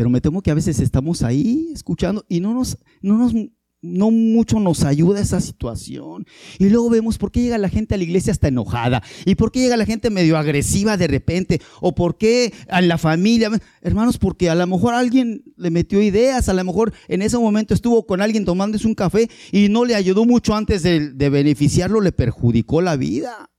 Pero 0.00 0.08
me 0.08 0.22
temo 0.22 0.40
que 0.40 0.50
a 0.50 0.54
veces 0.54 0.80
estamos 0.80 1.22
ahí 1.22 1.68
escuchando 1.74 2.24
y 2.26 2.40
no 2.40 2.54
nos, 2.54 2.78
no 3.02 3.18
nos, 3.18 3.34
no 3.82 4.10
mucho 4.10 4.58
nos 4.58 4.82
ayuda 4.84 5.20
esa 5.20 5.42
situación. 5.42 6.26
Y 6.58 6.70
luego 6.70 6.88
vemos 6.88 7.18
por 7.18 7.30
qué 7.30 7.42
llega 7.42 7.58
la 7.58 7.68
gente 7.68 7.94
a 7.94 7.98
la 7.98 8.04
iglesia 8.04 8.32
hasta 8.32 8.48
enojada. 8.48 9.02
Y 9.26 9.34
por 9.34 9.52
qué 9.52 9.60
llega 9.60 9.76
la 9.76 9.84
gente 9.84 10.08
medio 10.08 10.38
agresiva 10.38 10.96
de 10.96 11.06
repente. 11.06 11.60
O 11.82 11.94
por 11.94 12.16
qué 12.16 12.50
a 12.70 12.80
la 12.80 12.96
familia. 12.96 13.50
Hermanos, 13.82 14.16
porque 14.16 14.48
a 14.48 14.54
lo 14.54 14.66
mejor 14.66 14.94
alguien 14.94 15.44
le 15.58 15.68
metió 15.68 16.00
ideas. 16.00 16.48
A 16.48 16.54
lo 16.54 16.64
mejor 16.64 16.94
en 17.06 17.20
ese 17.20 17.36
momento 17.36 17.74
estuvo 17.74 18.06
con 18.06 18.22
alguien 18.22 18.46
tomándose 18.46 18.86
un 18.86 18.94
café 18.94 19.28
y 19.52 19.68
no 19.68 19.84
le 19.84 19.96
ayudó 19.96 20.24
mucho 20.24 20.54
antes 20.54 20.82
de, 20.82 21.10
de 21.10 21.28
beneficiarlo. 21.28 22.00
Le 22.00 22.12
perjudicó 22.12 22.80
la 22.80 22.96
vida. 22.96 23.50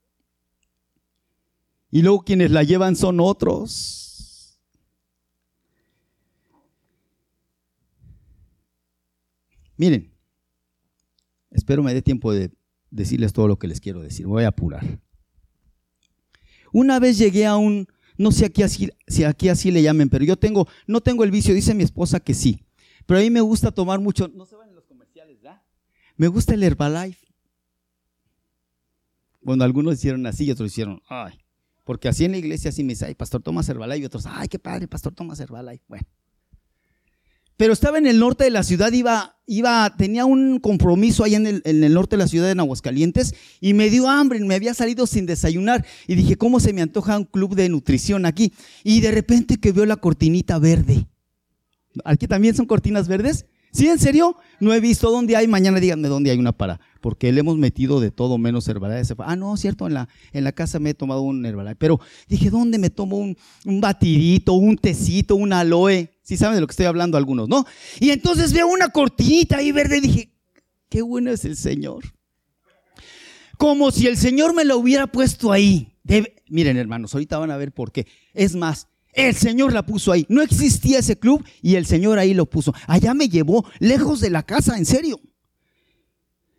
Y 1.92 2.02
luego 2.02 2.24
quienes 2.24 2.50
la 2.50 2.64
llevan 2.64 2.96
son 2.96 3.20
otros. 3.20 4.01
Miren, 9.82 10.14
espero 11.50 11.82
me 11.82 11.92
dé 11.92 12.02
tiempo 12.02 12.32
de 12.32 12.52
decirles 12.92 13.32
todo 13.32 13.48
lo 13.48 13.58
que 13.58 13.66
les 13.66 13.80
quiero 13.80 14.00
decir. 14.00 14.28
Voy 14.28 14.44
a 14.44 14.48
apurar. 14.50 15.00
Una 16.72 17.00
vez 17.00 17.18
llegué 17.18 17.46
a 17.46 17.56
un, 17.56 17.88
no 18.16 18.30
sé 18.30 18.44
aquí 18.44 18.62
así, 18.62 18.90
si 19.08 19.24
aquí 19.24 19.48
así 19.48 19.72
le 19.72 19.82
llamen, 19.82 20.08
pero 20.08 20.24
yo 20.24 20.36
tengo, 20.36 20.68
no 20.86 21.00
tengo 21.00 21.24
el 21.24 21.32
vicio, 21.32 21.52
dice 21.52 21.74
mi 21.74 21.82
esposa 21.82 22.20
que 22.20 22.32
sí. 22.32 22.64
Pero 23.06 23.18
a 23.18 23.24
mí 23.24 23.30
me 23.30 23.40
gusta 23.40 23.72
tomar 23.72 23.98
mucho, 23.98 24.28
no 24.28 24.46
se 24.46 24.54
van 24.54 24.68
en 24.68 24.76
los 24.76 24.84
comerciales, 24.84 25.42
¿verdad? 25.42 25.60
Me 26.16 26.28
gusta 26.28 26.54
el 26.54 26.62
Herbalife. 26.62 27.26
Bueno, 29.40 29.64
algunos 29.64 29.94
hicieron 29.94 30.24
así 30.26 30.44
y 30.44 30.52
otros 30.52 30.70
hicieron, 30.70 31.02
ay, 31.08 31.40
porque 31.82 32.06
así 32.06 32.24
en 32.24 32.30
la 32.30 32.38
iglesia 32.38 32.68
así 32.68 32.84
me 32.84 32.90
dice, 32.90 33.06
ay, 33.06 33.16
pastor, 33.16 33.42
tomas 33.42 33.68
Herbalife 33.68 33.98
y 33.98 34.04
otros, 34.04 34.26
ay, 34.26 34.46
qué 34.46 34.60
padre, 34.60 34.86
pastor, 34.86 35.12
tomas 35.12 35.40
Herbalife. 35.40 35.82
Bueno, 35.88 36.06
pero 37.56 37.72
estaba 37.72 37.98
en 37.98 38.06
el 38.06 38.18
norte 38.18 38.44
de 38.44 38.50
la 38.50 38.62
ciudad, 38.62 38.92
iba, 38.92 39.36
iba, 39.46 39.94
tenía 39.96 40.24
un 40.24 40.58
compromiso 40.58 41.24
ahí 41.24 41.34
en 41.34 41.46
el, 41.46 41.62
en 41.64 41.92
norte 41.92 42.16
de 42.16 42.22
la 42.22 42.28
ciudad 42.28 42.52
de 42.52 42.60
Aguascalientes 42.60 43.34
y 43.60 43.74
me 43.74 43.90
dio 43.90 44.08
hambre, 44.08 44.40
me 44.40 44.54
había 44.54 44.74
salido 44.74 45.06
sin 45.06 45.26
desayunar 45.26 45.84
y 46.06 46.14
dije, 46.14 46.36
¿cómo 46.36 46.60
se 46.60 46.72
me 46.72 46.82
antoja 46.82 47.18
un 47.18 47.24
club 47.24 47.54
de 47.54 47.68
nutrición 47.68 48.26
aquí? 48.26 48.52
Y 48.84 49.00
de 49.00 49.10
repente 49.10 49.58
que 49.58 49.72
veo 49.72 49.86
la 49.86 49.96
cortinita 49.96 50.58
verde. 50.58 51.06
¿Aquí 52.04 52.26
también 52.26 52.54
son 52.54 52.66
cortinas 52.66 53.06
verdes? 53.06 53.46
¿Sí, 53.72 53.88
en 53.88 53.98
serio? 53.98 54.36
No 54.60 54.74
he 54.74 54.80
visto 54.80 55.10
dónde 55.10 55.34
hay, 55.34 55.48
mañana 55.48 55.80
díganme 55.80 56.08
dónde 56.08 56.30
hay 56.30 56.38
una 56.38 56.52
para, 56.52 56.78
porque 57.00 57.32
le 57.32 57.40
hemos 57.40 57.56
metido 57.56 58.00
de 58.00 58.10
todo 58.10 58.36
menos 58.36 58.68
Herbalife. 58.68 59.14
Ah, 59.20 59.34
no, 59.34 59.56
cierto, 59.56 59.86
en 59.86 59.94
la, 59.94 60.08
en 60.32 60.44
la 60.44 60.52
casa 60.52 60.78
me 60.78 60.90
he 60.90 60.94
tomado 60.94 61.22
un 61.22 61.44
Herbalife, 61.46 61.76
pero 61.76 61.98
dije, 62.28 62.50
¿dónde 62.50 62.78
me 62.78 62.90
tomo 62.90 63.16
un, 63.16 63.34
un 63.64 63.80
batidito, 63.80 64.52
un 64.52 64.76
tecito, 64.76 65.36
un 65.36 65.54
aloe? 65.54 66.10
Si 66.22 66.36
saben 66.36 66.54
de 66.54 66.60
lo 66.60 66.66
que 66.66 66.72
estoy 66.72 66.86
hablando 66.86 67.18
algunos, 67.18 67.48
¿no? 67.48 67.66
Y 67.98 68.10
entonces 68.10 68.52
veo 68.52 68.68
una 68.68 68.90
cortinita 68.90 69.58
ahí 69.58 69.72
verde 69.72 69.98
y 69.98 70.00
dije, 70.00 70.32
qué 70.88 71.02
bueno 71.02 71.30
es 71.30 71.44
el 71.44 71.56
Señor. 71.56 72.04
Como 73.58 73.90
si 73.90 74.06
el 74.06 74.16
Señor 74.16 74.54
me 74.54 74.64
lo 74.64 74.78
hubiera 74.78 75.06
puesto 75.06 75.52
ahí. 75.52 75.96
miren, 76.48 76.76
hermanos, 76.76 77.14
ahorita 77.14 77.38
van 77.38 77.50
a 77.50 77.56
ver 77.56 77.72
por 77.72 77.92
qué. 77.92 78.06
Es 78.34 78.54
más, 78.54 78.88
el 79.12 79.34
Señor 79.34 79.72
la 79.72 79.84
puso 79.84 80.12
ahí. 80.12 80.26
No 80.28 80.42
existía 80.42 81.00
ese 81.00 81.18
club 81.18 81.44
y 81.60 81.74
el 81.74 81.86
Señor 81.86 82.18
ahí 82.18 82.34
lo 82.34 82.46
puso. 82.46 82.72
Allá 82.86 83.14
me 83.14 83.28
llevó, 83.28 83.64
lejos 83.78 84.20
de 84.20 84.30
la 84.30 84.42
casa, 84.42 84.78
en 84.78 84.86
serio. 84.86 85.20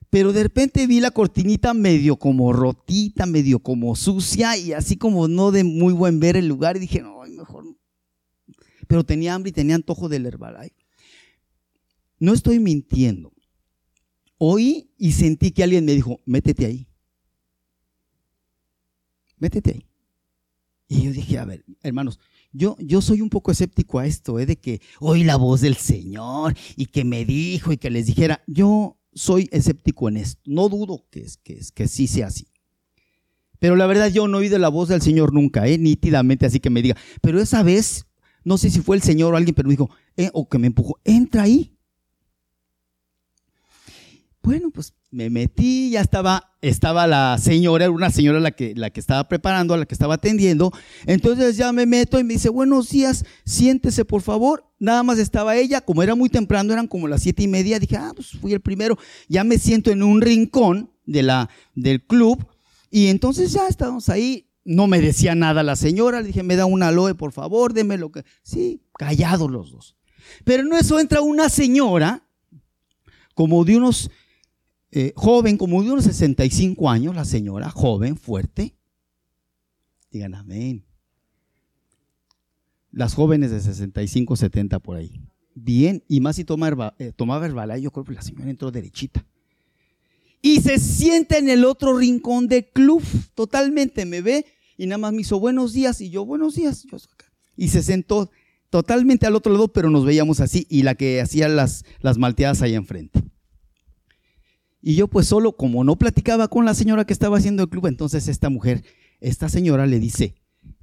Pero 0.09 0.31
de 0.31 0.43
repente 0.43 0.85
vi 0.85 0.99
la 0.99 1.09
cortinita 1.09 1.73
medio 1.73 2.17
como 2.17 2.53
rotita, 2.53 3.25
medio 3.25 3.59
como 3.59 3.95
sucia 3.95 4.55
y 4.57 4.73
así 4.73 4.95
como 4.95 5.27
no 5.27 5.51
de 5.51 5.63
muy 5.63 5.93
buen 5.93 6.19
ver 6.19 6.37
el 6.37 6.47
lugar. 6.47 6.77
Y 6.77 6.81
dije, 6.81 7.01
no. 7.01 7.22
Pero 8.93 9.03
tenía 9.03 9.33
hambre 9.33 9.49
y 9.49 9.53
tenía 9.53 9.73
antojo 9.73 10.07
del 10.07 10.27
Herbalife. 10.27 10.75
No 12.19 12.31
estoy 12.31 12.59
mintiendo. 12.59 13.33
Oí 14.37 14.91
y 14.99 15.13
sentí 15.13 15.49
que 15.49 15.63
alguien 15.63 15.83
me 15.83 15.93
dijo, 15.93 16.21
métete 16.25 16.67
ahí. 16.67 16.87
Métete 19.39 19.71
ahí. 19.71 19.87
Y 20.87 21.05
yo 21.05 21.11
dije, 21.11 21.39
a 21.39 21.45
ver, 21.45 21.65
hermanos, 21.81 22.19
yo, 22.51 22.77
yo 22.77 23.01
soy 23.01 23.21
un 23.21 23.31
poco 23.31 23.49
escéptico 23.49 23.97
a 23.97 24.05
esto, 24.05 24.37
¿eh? 24.37 24.45
de 24.45 24.57
que 24.57 24.79
oí 24.99 25.23
la 25.23 25.37
voz 25.37 25.61
del 25.61 25.75
Señor 25.75 26.53
y 26.75 26.85
que 26.85 27.03
me 27.03 27.25
dijo 27.25 27.73
y 27.73 27.77
que 27.77 27.89
les 27.89 28.05
dijera, 28.05 28.43
yo 28.45 28.99
soy 29.11 29.49
escéptico 29.51 30.07
en 30.07 30.17
esto, 30.17 30.39
no 30.45 30.69
dudo 30.69 31.07
que, 31.09 31.21
es, 31.21 31.37
que, 31.37 31.53
es, 31.53 31.71
que 31.71 31.87
sí 31.87 32.05
sea 32.05 32.27
así. 32.27 32.45
Pero 33.57 33.75
la 33.75 33.87
verdad 33.87 34.11
yo 34.11 34.27
no 34.27 34.37
he 34.37 34.41
oído 34.41 34.59
la 34.59 34.69
voz 34.69 34.89
del 34.89 35.01
Señor 35.01 35.33
nunca, 35.33 35.67
¿eh? 35.67 35.79
nítidamente, 35.79 36.45
así 36.45 36.59
que 36.59 36.69
me 36.69 36.83
diga, 36.83 36.95
pero 37.23 37.41
esa 37.41 37.63
vez, 37.63 38.05
no 38.43 38.57
sé 38.57 38.69
si 38.69 38.81
fue 38.81 38.95
el 38.95 39.01
Señor 39.01 39.33
o 39.33 39.37
alguien, 39.37 39.55
pero 39.55 39.67
me 39.67 39.73
dijo, 39.73 39.89
eh, 40.17 40.29
o 40.33 40.47
que 40.47 40.59
me 40.59 40.67
empujó, 40.67 40.99
entra 41.03 41.43
ahí. 41.43 41.73
Bueno, 44.41 44.71
pues 44.71 44.93
me 45.09 45.29
metí, 45.29 45.91
ya 45.91 46.01
estaba, 46.01 46.51
estaba 46.61 47.07
la 47.07 47.37
señora, 47.37 47.85
era 47.85 47.93
una 47.93 48.09
señora 48.09 48.41
la 48.41 48.51
que, 48.51 48.73
la 48.75 48.89
que 48.89 48.99
estaba 48.99 49.29
preparando, 49.29 49.77
la 49.77 49.85
que 49.85 49.95
estaba 49.95 50.15
atendiendo. 50.15 50.73
Entonces 51.05 51.55
ya 51.55 51.71
me 51.71 51.85
meto 51.85 52.19
y 52.19 52.25
me 52.25 52.33
dice, 52.33 52.49
buenos 52.49 52.89
días, 52.89 53.23
siéntese 53.45 54.03
por 54.03 54.21
favor. 54.21 54.65
Nada 54.79 55.01
más 55.03 55.17
estaba 55.17 55.55
ella, 55.55 55.79
como 55.79 56.03
era 56.03 56.13
muy 56.13 56.27
temprano, 56.27 56.73
eran 56.73 56.87
como 56.87 57.07
las 57.07 57.23
siete 57.23 57.43
y 57.43 57.47
media, 57.47 57.79
dije, 57.79 57.95
ah, 57.95 58.11
pues 58.13 58.31
fui 58.31 58.51
el 58.51 58.59
primero. 58.59 58.97
Ya 59.29 59.45
me 59.45 59.57
siento 59.57 59.91
en 59.91 60.03
un 60.03 60.19
rincón 60.19 60.91
de 61.05 61.23
la, 61.23 61.49
del 61.73 62.05
club 62.05 62.45
y 62.89 63.07
entonces 63.07 63.53
ya 63.53 63.67
estábamos 63.67 64.09
ahí. 64.09 64.49
No 64.65 64.87
me 64.87 65.01
decía 65.01 65.35
nada 65.35 65.61
la 65.63 65.75
señora, 65.75 66.21
le 66.21 66.27
dije, 66.27 66.43
me 66.43 66.55
da 66.55 66.65
un 66.65 66.83
aloe, 66.83 67.15
por 67.15 67.31
favor, 67.31 67.73
deme 67.73 67.97
lo 67.97 68.11
que... 68.11 68.23
Sí, 68.43 68.81
callados 68.97 69.51
los 69.51 69.71
dos. 69.71 69.97
Pero 70.45 70.63
en 70.63 70.73
eso 70.73 70.99
entra 70.99 71.21
una 71.21 71.49
señora, 71.49 72.25
como 73.35 73.65
de 73.65 73.77
unos 73.77 74.09
eh, 74.91 75.11
joven, 75.15 75.57
como 75.57 75.83
de 75.83 75.91
unos 75.91 76.05
65 76.05 76.89
años, 76.89 77.15
la 77.15 77.25
señora, 77.25 77.69
joven, 77.69 78.15
fuerte. 78.15 78.75
Digan 80.11 80.35
amén. 80.35 80.85
Las 82.91 83.15
jóvenes 83.15 83.49
de 83.49 83.59
65, 83.59 84.35
70 84.35 84.79
por 84.79 84.97
ahí. 84.97 85.19
Bien, 85.55 86.03
y 86.07 86.21
más 86.21 86.35
si 86.35 86.45
toma 86.45 86.93
eh, 86.99 87.11
tomaba 87.15 87.45
Herbalife, 87.45 87.81
yo 87.81 87.91
creo 87.91 88.05
que 88.05 88.13
la 88.13 88.21
señora 88.21 88.49
entró 88.49 88.71
derechita. 88.71 89.25
Y 90.45 90.59
se 90.59 90.77
sienta 90.77 91.37
en 91.37 91.47
el 91.47 91.63
otro 91.63 91.97
rincón 91.97 92.49
del 92.49 92.67
club, 92.67 93.01
totalmente 93.33 94.05
me 94.05 94.19
ve 94.19 94.45
y 94.77 94.87
nada 94.87 94.97
más 94.97 95.13
me 95.13 95.21
hizo 95.21 95.39
buenos 95.39 95.71
días 95.71 96.01
y 96.01 96.09
yo 96.09 96.25
buenos 96.25 96.55
días. 96.55 96.85
Y 97.55 97.69
se 97.69 97.81
sentó 97.81 98.29
totalmente 98.69 99.25
al 99.25 99.37
otro 99.37 99.53
lado, 99.53 99.71
pero 99.71 99.89
nos 99.89 100.03
veíamos 100.03 100.41
así 100.41 100.67
y 100.69 100.83
la 100.83 100.95
que 100.95 101.21
hacía 101.21 101.47
las, 101.47 101.85
las 102.01 102.17
malteadas 102.17 102.61
ahí 102.61 102.75
enfrente. 102.75 103.23
Y 104.81 104.95
yo 104.95 105.07
pues 105.07 105.27
solo, 105.27 105.55
como 105.55 105.85
no 105.85 105.95
platicaba 105.95 106.49
con 106.49 106.65
la 106.65 106.73
señora 106.73 107.05
que 107.05 107.13
estaba 107.13 107.37
haciendo 107.37 107.63
el 107.63 107.69
club, 107.69 107.87
entonces 107.87 108.27
esta 108.27 108.49
mujer, 108.49 108.83
esta 109.21 109.47
señora 109.47 109.87
le 109.87 109.97
dice, 109.97 110.35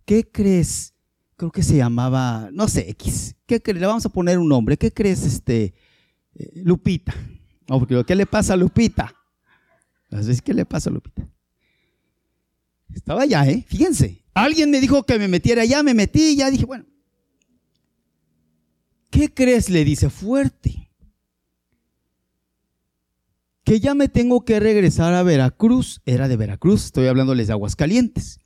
¿qué 0.07 0.27
crees? 0.27 0.95
Creo 1.37 1.53
que 1.53 1.63
se 1.63 1.77
llamaba, 1.77 2.49
no 2.51 2.67
sé, 2.67 2.89
X. 2.89 3.37
¿Qué 3.45 3.61
crees? 3.61 3.79
Le 3.79 3.87
vamos 3.87 4.07
a 4.07 4.09
poner 4.09 4.39
un 4.39 4.49
nombre. 4.49 4.79
¿Qué 4.79 4.91
crees, 4.91 5.27
este, 5.27 5.75
eh, 6.35 6.63
Lupita? 6.65 7.15
¿Qué 8.07 8.15
le 8.15 8.25
pasa 8.25 8.55
a 8.55 8.57
Lupita? 8.57 9.20
¿Qué 10.45 10.55
le 10.55 10.65
pasa 10.65 10.91
Lupita? 10.91 11.29
Estaba 12.95 13.23
allá, 13.23 13.47
¿eh? 13.47 13.65
Fíjense. 13.69 14.25
Alguien 14.35 14.71
me 14.71 14.81
dijo 14.81 15.05
que 15.05 15.19
me 15.19 15.29
metiera 15.29 15.63
allá, 15.63 15.83
me 15.83 15.95
metí 15.95 16.31
y 16.31 16.37
ya 16.37 16.51
dije, 16.51 16.65
bueno. 16.65 16.87
¿Qué 19.11 19.33
crees? 19.33 19.71
Le 19.71 19.85
dice, 19.85 20.11
fuerte 20.11 20.81
que 23.71 23.79
ya 23.79 23.95
me 23.95 24.09
tengo 24.09 24.45
que 24.45 24.59
regresar 24.59 25.15
a 25.15 25.23
Veracruz, 25.23 26.01
era 26.05 26.27
de 26.27 26.37
Veracruz, 26.37 26.87
estoy 26.87 27.07
hablándoles 27.07 27.47
de 27.47 27.53
Aguascalientes. 27.53 28.41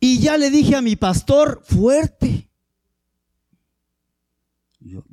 Y 0.00 0.18
ya 0.18 0.36
le 0.36 0.50
dije 0.50 0.74
a 0.74 0.82
mi 0.82 0.96
pastor, 0.96 1.62
fuerte. 1.64 2.50
Yo, 4.80 5.04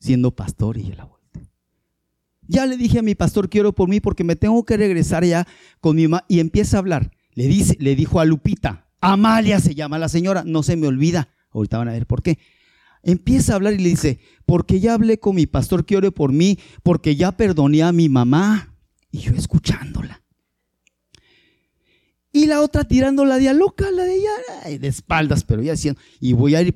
siendo 0.00 0.34
pastor, 0.34 0.78
y 0.78 0.92
la 0.94 1.04
vuelta. 1.04 1.17
Ya 2.48 2.66
le 2.66 2.76
dije 2.76 2.98
a 2.98 3.02
mi 3.02 3.14
pastor, 3.14 3.48
quiero 3.48 3.72
por 3.72 3.88
mí 3.88 4.00
porque 4.00 4.24
me 4.24 4.34
tengo 4.34 4.64
que 4.64 4.76
regresar 4.76 5.24
ya 5.24 5.46
con 5.80 5.96
mi 5.96 6.08
mamá. 6.08 6.24
Y 6.28 6.40
empieza 6.40 6.78
a 6.78 6.80
hablar. 6.80 7.12
Le, 7.34 7.46
dice, 7.46 7.76
le 7.78 7.94
dijo 7.94 8.18
a 8.18 8.24
Lupita, 8.24 8.88
Amalia 9.00 9.60
se 9.60 9.76
llama 9.76 9.98
la 9.98 10.08
señora, 10.08 10.42
no 10.44 10.64
se 10.64 10.76
me 10.76 10.88
olvida. 10.88 11.28
Ahorita 11.52 11.78
van 11.78 11.88
a 11.88 11.92
ver 11.92 12.06
por 12.06 12.22
qué 12.22 12.38
empieza 13.02 13.52
a 13.52 13.56
hablar 13.56 13.74
y 13.74 13.78
le 13.78 13.88
dice, 13.90 14.18
porque 14.44 14.80
ya 14.80 14.94
hablé 14.94 15.18
con 15.18 15.36
mi 15.36 15.46
pastor 15.46 15.84
que 15.84 15.96
ore 15.96 16.12
por 16.12 16.32
mí, 16.32 16.58
porque 16.82 17.16
ya 17.16 17.32
perdoné 17.32 17.82
a 17.82 17.92
mi 17.92 18.08
mamá. 18.08 18.74
Y 19.10 19.20
yo 19.20 19.32
escuchándola. 19.32 19.87
Y 22.32 22.46
la 22.46 22.60
otra 22.60 22.84
tirándola 22.84 23.38
de 23.38 23.48
a 23.48 23.54
loca, 23.54 23.90
la 23.90 24.04
de 24.04 24.16
ella, 24.16 24.78
de 24.78 24.88
espaldas, 24.88 25.44
pero 25.44 25.62
ya 25.62 25.72
diciendo, 25.72 25.98
y 26.20 26.34
voy 26.34 26.54
a 26.54 26.62
ir 26.62 26.74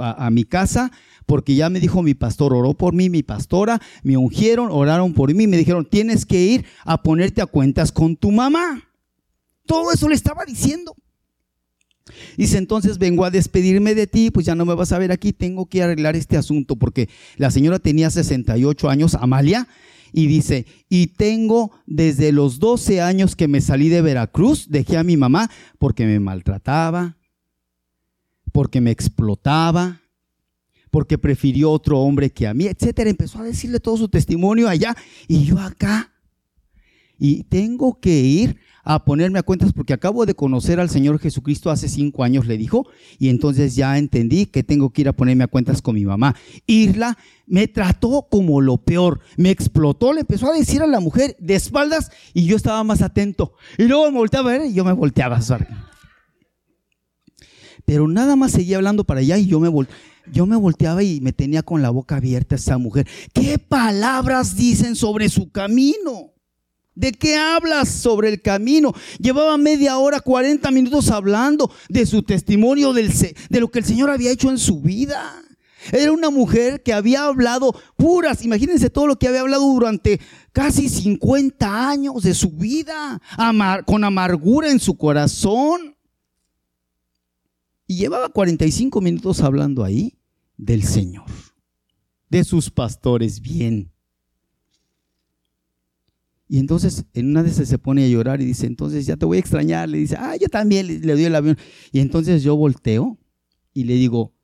a, 0.00 0.26
a, 0.26 0.30
mi 0.30 0.44
casa 0.44 0.90
porque 1.24 1.54
ya 1.54 1.70
me 1.70 1.78
dijo 1.78 2.02
mi 2.02 2.14
pastor, 2.14 2.52
oró 2.52 2.74
por 2.74 2.92
mí, 2.92 3.08
mi 3.08 3.22
pastora, 3.22 3.80
me 4.02 4.16
ungieron, 4.16 4.68
oraron 4.72 5.12
por 5.14 5.32
mí, 5.32 5.46
me 5.46 5.56
dijeron, 5.56 5.84
tienes 5.84 6.26
que 6.26 6.42
ir 6.42 6.64
a 6.84 7.00
ponerte 7.00 7.40
a 7.40 7.46
cuentas 7.46 7.92
con 7.92 8.16
tu 8.16 8.32
mamá. 8.32 8.88
Todo 9.66 9.92
eso 9.92 10.08
le 10.08 10.16
estaba 10.16 10.44
diciendo. 10.44 10.96
Dice, 12.36 12.58
entonces 12.58 12.98
vengo 12.98 13.24
a 13.24 13.30
despedirme 13.30 13.94
de 13.94 14.06
ti, 14.06 14.30
pues 14.30 14.44
ya 14.46 14.54
no 14.54 14.64
me 14.66 14.74
vas 14.74 14.92
a 14.92 14.98
ver 14.98 15.12
aquí, 15.12 15.32
tengo 15.32 15.66
que 15.66 15.82
arreglar 15.82 16.16
este 16.16 16.36
asunto, 16.36 16.76
porque 16.76 17.08
la 17.36 17.50
señora 17.50 17.78
tenía 17.78 18.10
68 18.10 18.90
años, 18.90 19.14
Amalia, 19.14 19.68
y 20.12 20.26
dice, 20.26 20.66
y 20.88 21.08
tengo 21.08 21.72
desde 21.86 22.32
los 22.32 22.58
12 22.58 23.00
años 23.00 23.34
que 23.34 23.48
me 23.48 23.60
salí 23.60 23.88
de 23.88 24.02
Veracruz, 24.02 24.68
dejé 24.68 24.98
a 24.98 25.04
mi 25.04 25.16
mamá 25.16 25.50
porque 25.78 26.04
me 26.06 26.20
maltrataba, 26.20 27.16
porque 28.52 28.80
me 28.80 28.90
explotaba, 28.90 30.02
porque 30.90 31.16
prefirió 31.16 31.70
otro 31.70 31.98
hombre 32.00 32.30
que 32.30 32.46
a 32.46 32.52
mí, 32.52 32.66
etcétera. 32.66 33.08
Empezó 33.08 33.38
a 33.38 33.44
decirle 33.44 33.80
todo 33.80 33.96
su 33.96 34.08
testimonio 34.08 34.68
allá 34.68 34.94
y 35.26 35.44
yo 35.44 35.58
acá. 35.58 36.12
Y 37.18 37.44
tengo 37.44 37.98
que 37.98 38.20
ir 38.20 38.58
a 38.82 39.04
ponerme 39.04 39.38
a 39.38 39.42
cuentas 39.42 39.72
porque 39.72 39.92
acabo 39.92 40.26
de 40.26 40.34
conocer 40.34 40.80
al 40.80 40.90
Señor 40.90 41.18
Jesucristo 41.18 41.70
hace 41.70 41.88
cinco 41.88 42.24
años, 42.24 42.46
le 42.46 42.56
dijo, 42.56 42.86
y 43.18 43.28
entonces 43.28 43.76
ya 43.76 43.96
entendí 43.96 44.46
que 44.46 44.62
tengo 44.64 44.90
que 44.90 45.02
ir 45.02 45.08
a 45.08 45.12
ponerme 45.12 45.44
a 45.44 45.48
cuentas 45.48 45.80
con 45.82 45.94
mi 45.94 46.04
mamá. 46.04 46.34
Irla 46.66 47.16
me 47.46 47.68
trató 47.68 48.26
como 48.30 48.60
lo 48.60 48.78
peor, 48.78 49.20
me 49.36 49.50
explotó, 49.50 50.12
le 50.12 50.20
empezó 50.20 50.50
a 50.50 50.56
decir 50.56 50.82
a 50.82 50.86
la 50.86 51.00
mujer 51.00 51.36
de 51.38 51.54
espaldas 51.54 52.10
y 52.34 52.46
yo 52.46 52.56
estaba 52.56 52.82
más 52.82 53.02
atento. 53.02 53.54
Y 53.78 53.84
luego 53.84 54.10
me 54.10 54.18
volteaba 54.18 54.50
a 54.50 54.58
ver 54.58 54.70
y 54.70 54.74
yo 54.74 54.84
me 54.84 54.92
volteaba. 54.92 55.40
Pero 57.84 58.08
nada 58.08 58.36
más 58.36 58.52
seguía 58.52 58.76
hablando 58.76 59.04
para 59.04 59.20
allá 59.20 59.38
y 59.38 59.46
yo 59.46 59.60
me 59.60 59.70
Yo 60.32 60.46
me 60.46 60.56
volteaba 60.56 61.02
y 61.02 61.20
me 61.20 61.32
tenía 61.32 61.62
con 61.62 61.82
la 61.82 61.90
boca 61.90 62.16
abierta 62.16 62.56
esa 62.56 62.78
mujer. 62.78 63.06
¿Qué 63.32 63.58
palabras 63.58 64.56
dicen 64.56 64.96
sobre 64.96 65.28
su 65.28 65.50
camino? 65.50 66.32
¿De 66.94 67.12
qué 67.12 67.36
hablas 67.36 67.88
sobre 67.88 68.28
el 68.28 68.42
camino? 68.42 68.92
Llevaba 69.18 69.56
media 69.56 69.96
hora, 69.96 70.20
40 70.20 70.70
minutos 70.70 71.10
hablando 71.10 71.70
de 71.88 72.04
su 72.04 72.22
testimonio, 72.22 72.92
del, 72.92 73.10
de 73.48 73.60
lo 73.60 73.70
que 73.70 73.78
el 73.78 73.84
Señor 73.84 74.10
había 74.10 74.30
hecho 74.30 74.50
en 74.50 74.58
su 74.58 74.82
vida. 74.82 75.42
Era 75.90 76.12
una 76.12 76.30
mujer 76.30 76.82
que 76.82 76.92
había 76.92 77.24
hablado 77.24 77.74
puras, 77.96 78.44
imagínense 78.44 78.90
todo 78.90 79.06
lo 79.06 79.18
que 79.18 79.26
había 79.26 79.40
hablado 79.40 79.64
durante 79.64 80.20
casi 80.52 80.88
50 80.88 81.88
años 81.88 82.22
de 82.22 82.34
su 82.34 82.50
vida, 82.50 83.20
con 83.86 84.04
amargura 84.04 84.70
en 84.70 84.78
su 84.78 84.96
corazón. 84.96 85.96
Y 87.86 87.96
llevaba 87.96 88.28
45 88.28 89.00
minutos 89.00 89.40
hablando 89.40 89.82
ahí 89.82 90.18
del 90.56 90.84
Señor, 90.84 91.26
de 92.28 92.44
sus 92.44 92.70
pastores 92.70 93.40
bien 93.40 93.91
y 96.52 96.58
entonces 96.58 97.06
en 97.14 97.30
una 97.30 97.42
de 97.42 97.48
esas 97.48 97.66
se 97.66 97.78
pone 97.78 98.04
a 98.04 98.08
llorar 98.08 98.42
y 98.42 98.44
dice, 98.44 98.66
entonces 98.66 99.06
ya 99.06 99.16
te 99.16 99.24
voy 99.24 99.38
a 99.38 99.40
extrañar. 99.40 99.88
Le 99.88 99.96
dice, 99.96 100.16
ah, 100.18 100.36
yo 100.36 100.48
también 100.48 100.86
le, 100.86 100.98
doy 101.00 101.24
el 101.24 101.34
avión. 101.34 101.56
Y 101.92 102.00
entonces 102.00 102.42
yo 102.42 102.56
volteo 102.56 103.16
y 103.72 103.84
le 103.84 103.94
digo, 103.94 104.34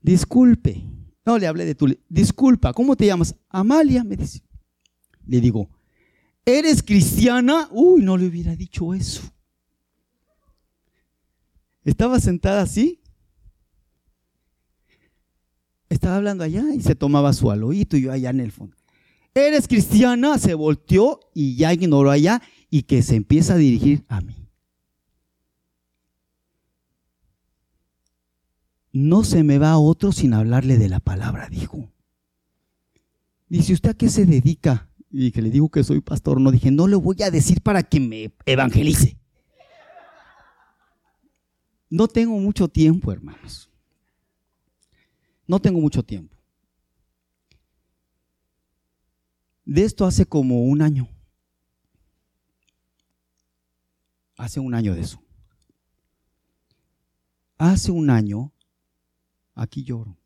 disculpe. 0.00 0.84
No, 1.26 1.36
le 1.36 1.48
hablé 1.48 1.64
de 1.64 1.74
tú. 1.74 1.98
Disculpa, 2.08 2.72
¿cómo 2.72 2.94
te 2.94 3.06
llamas? 3.06 3.34
Amalia, 3.48 4.04
me 4.04 4.14
dice. 4.14 4.40
Le 5.26 5.40
digo, 5.40 5.68
¿eres 6.44 6.80
cristiana? 6.84 7.68
Uy, 7.72 8.04
no 8.04 8.16
le 8.16 8.28
hubiera 8.28 8.54
dicho 8.54 8.94
eso. 8.94 9.22
Estaba 11.82 12.20
sentada 12.20 12.62
así. 12.62 13.02
Estaba 15.88 16.18
hablando 16.18 16.44
allá 16.44 16.72
y 16.72 16.80
se 16.82 16.94
tomaba 16.94 17.32
su 17.32 17.50
aloíto 17.50 17.96
y 17.96 18.02
yo 18.02 18.12
allá 18.12 18.30
en 18.30 18.38
el 18.38 18.52
fondo 18.52 18.77
eres 19.34 19.68
cristiana, 19.68 20.38
se 20.38 20.54
volteó 20.54 21.20
y 21.34 21.56
ya 21.56 21.72
ignoró 21.72 22.10
allá 22.10 22.42
y 22.70 22.82
que 22.82 23.02
se 23.02 23.16
empieza 23.16 23.54
a 23.54 23.58
dirigir 23.58 24.04
a 24.08 24.20
mí. 24.20 24.48
No 28.92 29.22
se 29.22 29.44
me 29.44 29.58
va 29.58 29.72
a 29.72 29.78
otro 29.78 30.12
sin 30.12 30.34
hablarle 30.34 30.78
de 30.78 30.88
la 30.88 31.00
palabra, 31.00 31.48
dijo. 31.48 31.92
Dice, 33.48 33.72
¿usted 33.72 33.90
a 33.90 33.94
qué 33.94 34.08
se 34.08 34.26
dedica? 34.26 34.90
Y 35.10 35.30
que 35.30 35.40
le 35.40 35.50
digo 35.50 35.70
que 35.70 35.84
soy 35.84 36.00
pastor. 36.00 36.40
No 36.40 36.50
dije, 36.50 36.70
no 36.70 36.86
le 36.86 36.96
voy 36.96 37.22
a 37.22 37.30
decir 37.30 37.60
para 37.62 37.82
que 37.82 38.00
me 38.00 38.32
evangelice. 38.44 39.18
No 41.90 42.08
tengo 42.08 42.38
mucho 42.38 42.68
tiempo, 42.68 43.12
hermanos. 43.12 43.70
No 45.46 45.60
tengo 45.60 45.80
mucho 45.80 46.02
tiempo. 46.02 46.37
De 49.68 49.84
esto 49.84 50.06
hace 50.06 50.24
como 50.24 50.62
un 50.62 50.80
año. 50.80 51.10
Hace 54.38 54.60
un 54.60 54.72
año 54.72 54.94
de 54.94 55.02
eso. 55.02 55.20
Hace 57.58 57.90
un 57.92 58.08
año, 58.08 58.50
aquí 59.54 59.84
lloro, 59.84 60.16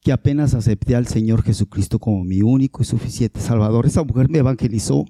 que 0.00 0.10
apenas 0.10 0.54
acepté 0.54 0.96
al 0.96 1.06
Señor 1.06 1.44
Jesucristo 1.44 2.00
como 2.00 2.24
mi 2.24 2.42
único 2.42 2.82
y 2.82 2.84
suficiente 2.84 3.38
Salvador. 3.38 3.86
Esa 3.86 4.02
mujer 4.02 4.28
me 4.28 4.38
evangelizó. 4.38 5.04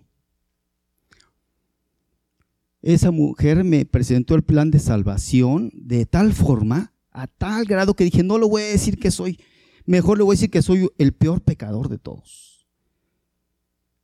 Esa 2.83 3.11
mujer 3.11 3.65
me 3.65 3.87
presentó 3.87 4.35
el 4.35 4.43
plan 4.43 4.71
de 4.71 4.79
salvación 4.79 5.71
de 5.73 6.05
tal 6.05 6.35
forma, 6.35 6.93
a 7.13 7.29
tal 7.29 7.65
grado 7.65 7.95
que 7.95 8.05
dije, 8.05 8.23
no 8.23 8.37
lo 8.37 8.51
voy 8.51 8.61
a 8.61 8.67
decir 8.67 8.99
que 8.99 9.11
soy 9.11 9.41
mejor 9.87 10.19
le 10.19 10.25
voy 10.25 10.35
a 10.35 10.37
decir 10.37 10.51
que 10.51 10.63
soy 10.63 10.89
el 10.99 11.13
peor 11.13 11.43
pecador 11.43 11.89
de 11.89 11.99
todos. 11.99 12.67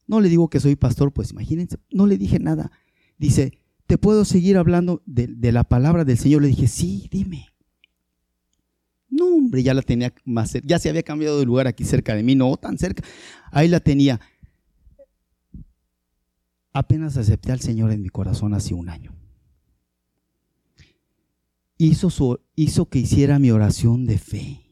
No 0.07 0.21
le 0.21 0.29
digo 0.29 0.49
que 0.49 0.59
soy 0.59 0.75
pastor, 0.75 1.13
pues 1.13 1.33
imagínense, 1.33 1.77
no 1.91 2.07
le 2.07 2.17
dije 2.17 2.39
nada. 2.39 2.73
Dice, 3.19 3.59
¿te 3.87 3.99
puedo 3.99 4.25
seguir 4.25 4.57
hablando 4.57 5.03
de, 5.05 5.53
la 5.53 5.65
palabra 5.65 6.05
del 6.05 6.19
Señor? 6.19 6.43
Le 6.43 6.49
dije, 6.49 6.67
sí, 6.67 7.09
dime. 7.11 7.49
No, 9.11 9.27
hombre, 9.27 9.63
ya 9.63 9.75
la 9.75 9.83
tenía 9.83 10.15
más 10.25 10.51
cerca, 10.51 10.67
ya 10.67 10.79
se 10.79 10.89
había 10.89 11.03
cambiado 11.03 11.39
de 11.39 11.45
lugar 11.45 11.67
aquí 11.67 11.85
cerca 11.85 12.15
de 12.15 12.23
mí, 12.23 12.35
no 12.35 12.57
tan 12.57 12.79
cerca. 12.79 13.03
Ahí 13.51 13.69
la 13.69 13.81
tenía. 13.81 14.21
Apenas 16.73 17.17
acepté 17.17 17.53
al 17.53 17.61
Señor 17.61 17.93
en 17.93 18.03
mi 18.03 18.09
corazón 18.09 18.55
hace 18.55 18.75
un 18.75 18.89
año. 18.89 19.15
Hizo, 21.77 22.41
hizo 22.57 22.87
que 22.87 22.99
hiciera 22.99 23.39
mi 23.39 23.51
oración 23.51 24.07
de 24.07 24.19
fe 24.19 24.68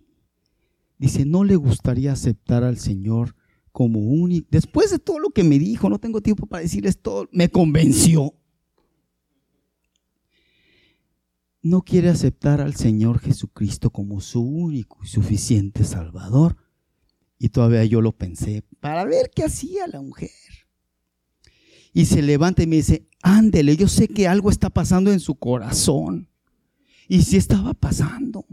dice, 0.98 1.24
no 1.24 1.44
le 1.44 1.56
gustaría 1.56 2.12
aceptar 2.12 2.64
al 2.64 2.78
Señor 2.78 3.34
como 3.72 4.00
único. 4.00 4.48
Después 4.50 4.90
de 4.90 4.98
todo 4.98 5.18
lo 5.18 5.30
que 5.30 5.44
me 5.44 5.58
dijo, 5.58 5.88
no 5.90 5.98
tengo 5.98 6.20
tiempo 6.20 6.46
para 6.46 6.62
decirles 6.62 7.00
todo, 7.00 7.28
me 7.32 7.50
convenció. 7.50 8.34
No 11.62 11.82
quiere 11.82 12.08
aceptar 12.08 12.60
al 12.60 12.74
Señor 12.76 13.18
Jesucristo 13.18 13.90
como 13.90 14.20
su 14.20 14.40
único 14.40 14.98
y 15.02 15.08
suficiente 15.08 15.84
Salvador. 15.84 16.56
Y 17.38 17.50
todavía 17.50 17.84
yo 17.84 18.00
lo 18.00 18.12
pensé 18.12 18.64
para 18.80 19.04
ver 19.04 19.30
qué 19.34 19.44
hacía 19.44 19.86
la 19.88 20.00
mujer. 20.00 20.30
Y 21.92 22.06
se 22.06 22.22
levanta 22.22 22.62
y 22.62 22.66
me 22.66 22.76
dice, 22.76 23.08
ándele, 23.22 23.76
yo 23.76 23.88
sé 23.88 24.08
que 24.08 24.28
algo 24.28 24.50
está 24.50 24.70
pasando 24.70 25.12
en 25.12 25.20
su 25.20 25.34
corazón. 25.34 26.28
Y 27.08 27.22
si 27.22 27.36
estaba 27.36 27.74
pasando. 27.74 28.46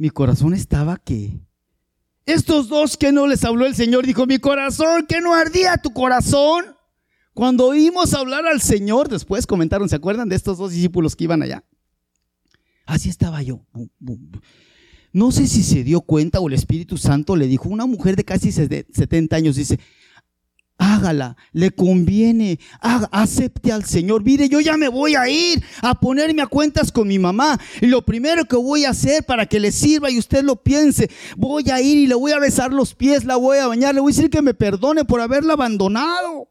Mi 0.00 0.08
corazón 0.08 0.54
estaba 0.54 0.96
que... 0.96 1.42
Estos 2.24 2.68
dos 2.68 2.96
que 2.96 3.12
no 3.12 3.26
les 3.26 3.44
habló 3.44 3.66
el 3.66 3.74
Señor, 3.74 4.06
dijo, 4.06 4.24
mi 4.24 4.38
corazón, 4.38 5.04
que 5.06 5.20
no 5.20 5.34
ardía 5.34 5.76
tu 5.76 5.92
corazón. 5.92 6.64
Cuando 7.34 7.66
oímos 7.66 8.14
hablar 8.14 8.46
al 8.46 8.62
Señor, 8.62 9.10
después 9.10 9.46
comentaron, 9.46 9.90
¿se 9.90 9.96
acuerdan 9.96 10.30
de 10.30 10.36
estos 10.36 10.56
dos 10.56 10.72
discípulos 10.72 11.14
que 11.14 11.24
iban 11.24 11.42
allá? 11.42 11.64
Así 12.86 13.10
estaba 13.10 13.42
yo. 13.42 13.60
No 15.12 15.32
sé 15.32 15.46
si 15.46 15.62
se 15.62 15.84
dio 15.84 16.00
cuenta 16.00 16.40
o 16.40 16.48
el 16.48 16.54
Espíritu 16.54 16.96
Santo 16.96 17.36
le 17.36 17.46
dijo, 17.46 17.68
una 17.68 17.84
mujer 17.84 18.16
de 18.16 18.24
casi 18.24 18.52
70 18.52 19.36
años 19.36 19.56
dice, 19.56 19.78
hágala, 20.80 21.36
le 21.52 21.70
conviene, 21.70 22.58
acepte 22.80 23.70
al 23.70 23.84
Señor. 23.84 24.24
Mire, 24.24 24.48
yo 24.48 24.60
ya 24.60 24.76
me 24.76 24.88
voy 24.88 25.14
a 25.14 25.28
ir 25.28 25.62
a 25.82 26.00
ponerme 26.00 26.42
a 26.42 26.46
cuentas 26.46 26.90
con 26.90 27.06
mi 27.06 27.18
mamá. 27.18 27.60
Y 27.80 27.86
lo 27.86 28.04
primero 28.04 28.46
que 28.46 28.56
voy 28.56 28.84
a 28.86 28.90
hacer 28.90 29.24
para 29.24 29.46
que 29.46 29.60
le 29.60 29.70
sirva 29.70 30.10
y 30.10 30.18
usted 30.18 30.42
lo 30.42 30.56
piense, 30.56 31.10
voy 31.36 31.70
a 31.70 31.80
ir 31.80 31.98
y 31.98 32.06
le 32.06 32.14
voy 32.14 32.32
a 32.32 32.38
besar 32.38 32.72
los 32.72 32.94
pies, 32.94 33.24
la 33.24 33.36
voy 33.36 33.58
a 33.58 33.66
bañar, 33.66 33.94
le 33.94 34.00
voy 34.00 34.12
a 34.12 34.16
decir 34.16 34.30
que 34.30 34.42
me 34.42 34.54
perdone 34.54 35.04
por 35.04 35.20
haberla 35.20 35.52
abandonado. 35.52 36.48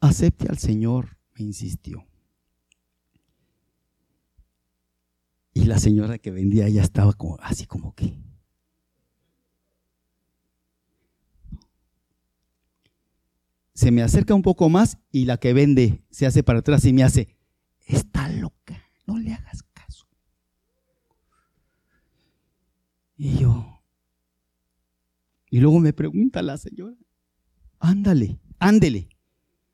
Acepte 0.00 0.46
al 0.48 0.58
Señor, 0.58 1.18
me 1.34 1.44
insistió. 1.44 2.06
Y 5.52 5.64
la 5.64 5.80
señora 5.80 6.18
que 6.18 6.30
vendía 6.30 6.68
ya 6.68 6.82
estaba 6.82 7.12
como, 7.14 7.36
así 7.40 7.66
como 7.66 7.92
que, 7.96 8.16
se 13.78 13.92
me 13.92 14.02
acerca 14.02 14.34
un 14.34 14.42
poco 14.42 14.68
más 14.68 14.98
y 15.12 15.24
la 15.24 15.36
que 15.36 15.52
vende 15.52 16.02
se 16.10 16.26
hace 16.26 16.42
para 16.42 16.58
atrás 16.58 16.84
y 16.84 16.92
me 16.92 17.04
hace, 17.04 17.36
está 17.86 18.28
loca, 18.28 18.82
no 19.06 19.18
le 19.18 19.32
hagas 19.32 19.62
caso. 19.72 20.08
Y 23.16 23.38
yo, 23.38 23.80
y 25.48 25.60
luego 25.60 25.78
me 25.78 25.92
pregunta 25.92 26.42
la 26.42 26.56
señora, 26.56 26.96
ándale, 27.78 28.40
ándele, 28.58 29.10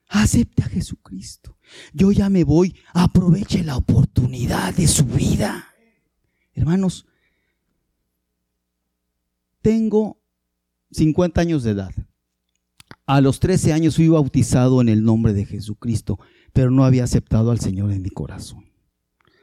acepte 0.09 0.63
a 0.63 0.69
Jesucristo. 0.69 1.57
Yo 1.95 2.13
ya 2.13 2.29
me 2.29 2.45
voy, 2.45 2.77
aproveche 2.93 3.65
la 3.65 3.79
oportunidad 3.79 4.75
de 4.75 4.87
su 4.87 5.07
vida. 5.07 5.67
Hermanos, 6.53 7.07
tengo 9.63 10.21
50 10.91 11.41
años 11.41 11.63
de 11.63 11.71
edad. 11.71 11.95
A 13.07 13.21
los 13.21 13.39
13 13.39 13.75
años 13.75 13.97
fui 13.97 14.09
bautizado 14.09 14.81
en 14.81 14.89
el 14.89 15.05
nombre 15.05 15.35
de 15.35 15.45
Jesucristo, 15.45 16.19
pero 16.55 16.71
no 16.71 16.85
había 16.85 17.05
aceptado 17.05 17.51
al 17.51 17.61
Señor 17.61 17.93
en 17.93 18.01
mi 18.01 18.09
corazón. 18.09 18.65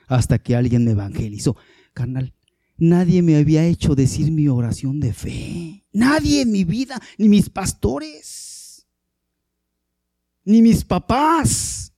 Hasta 0.07 0.39
que 0.39 0.55
alguien 0.55 0.83
me 0.83 0.91
evangelizó. 0.91 1.55
Carnal, 1.93 2.33
nadie 2.77 3.21
me 3.21 3.35
había 3.35 3.65
hecho 3.65 3.93
decir 3.93 4.31
mi 4.31 4.47
oración 4.47 4.99
de 4.99 5.13
fe. 5.13 5.85
Nadie 5.93 6.41
en 6.41 6.51
mi 6.51 6.63
vida, 6.63 6.99
ni 7.19 7.29
mis 7.29 7.49
pastores, 7.51 8.87
ni 10.43 10.63
mis 10.63 10.83
papás. 10.83 11.93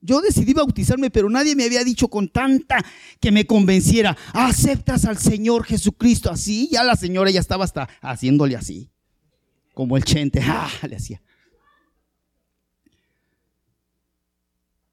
Yo 0.00 0.22
decidí 0.22 0.54
bautizarme, 0.54 1.10
pero 1.10 1.28
nadie 1.28 1.54
me 1.54 1.64
había 1.64 1.84
dicho 1.84 2.08
con 2.08 2.28
tanta 2.28 2.82
que 3.20 3.30
me 3.30 3.46
convenciera, 3.46 4.16
aceptas 4.32 5.04
al 5.04 5.18
Señor 5.18 5.64
Jesucristo. 5.64 6.30
Así, 6.30 6.70
ya 6.72 6.82
la 6.82 6.96
señora 6.96 7.30
ya 7.30 7.40
estaba 7.40 7.64
hasta 7.64 7.90
haciéndole 8.00 8.56
así 8.56 8.93
como 9.74 9.96
el 9.96 10.04
chente, 10.04 10.40
¡ah! 10.42 10.70
le 10.88 10.96
hacía. 10.96 11.20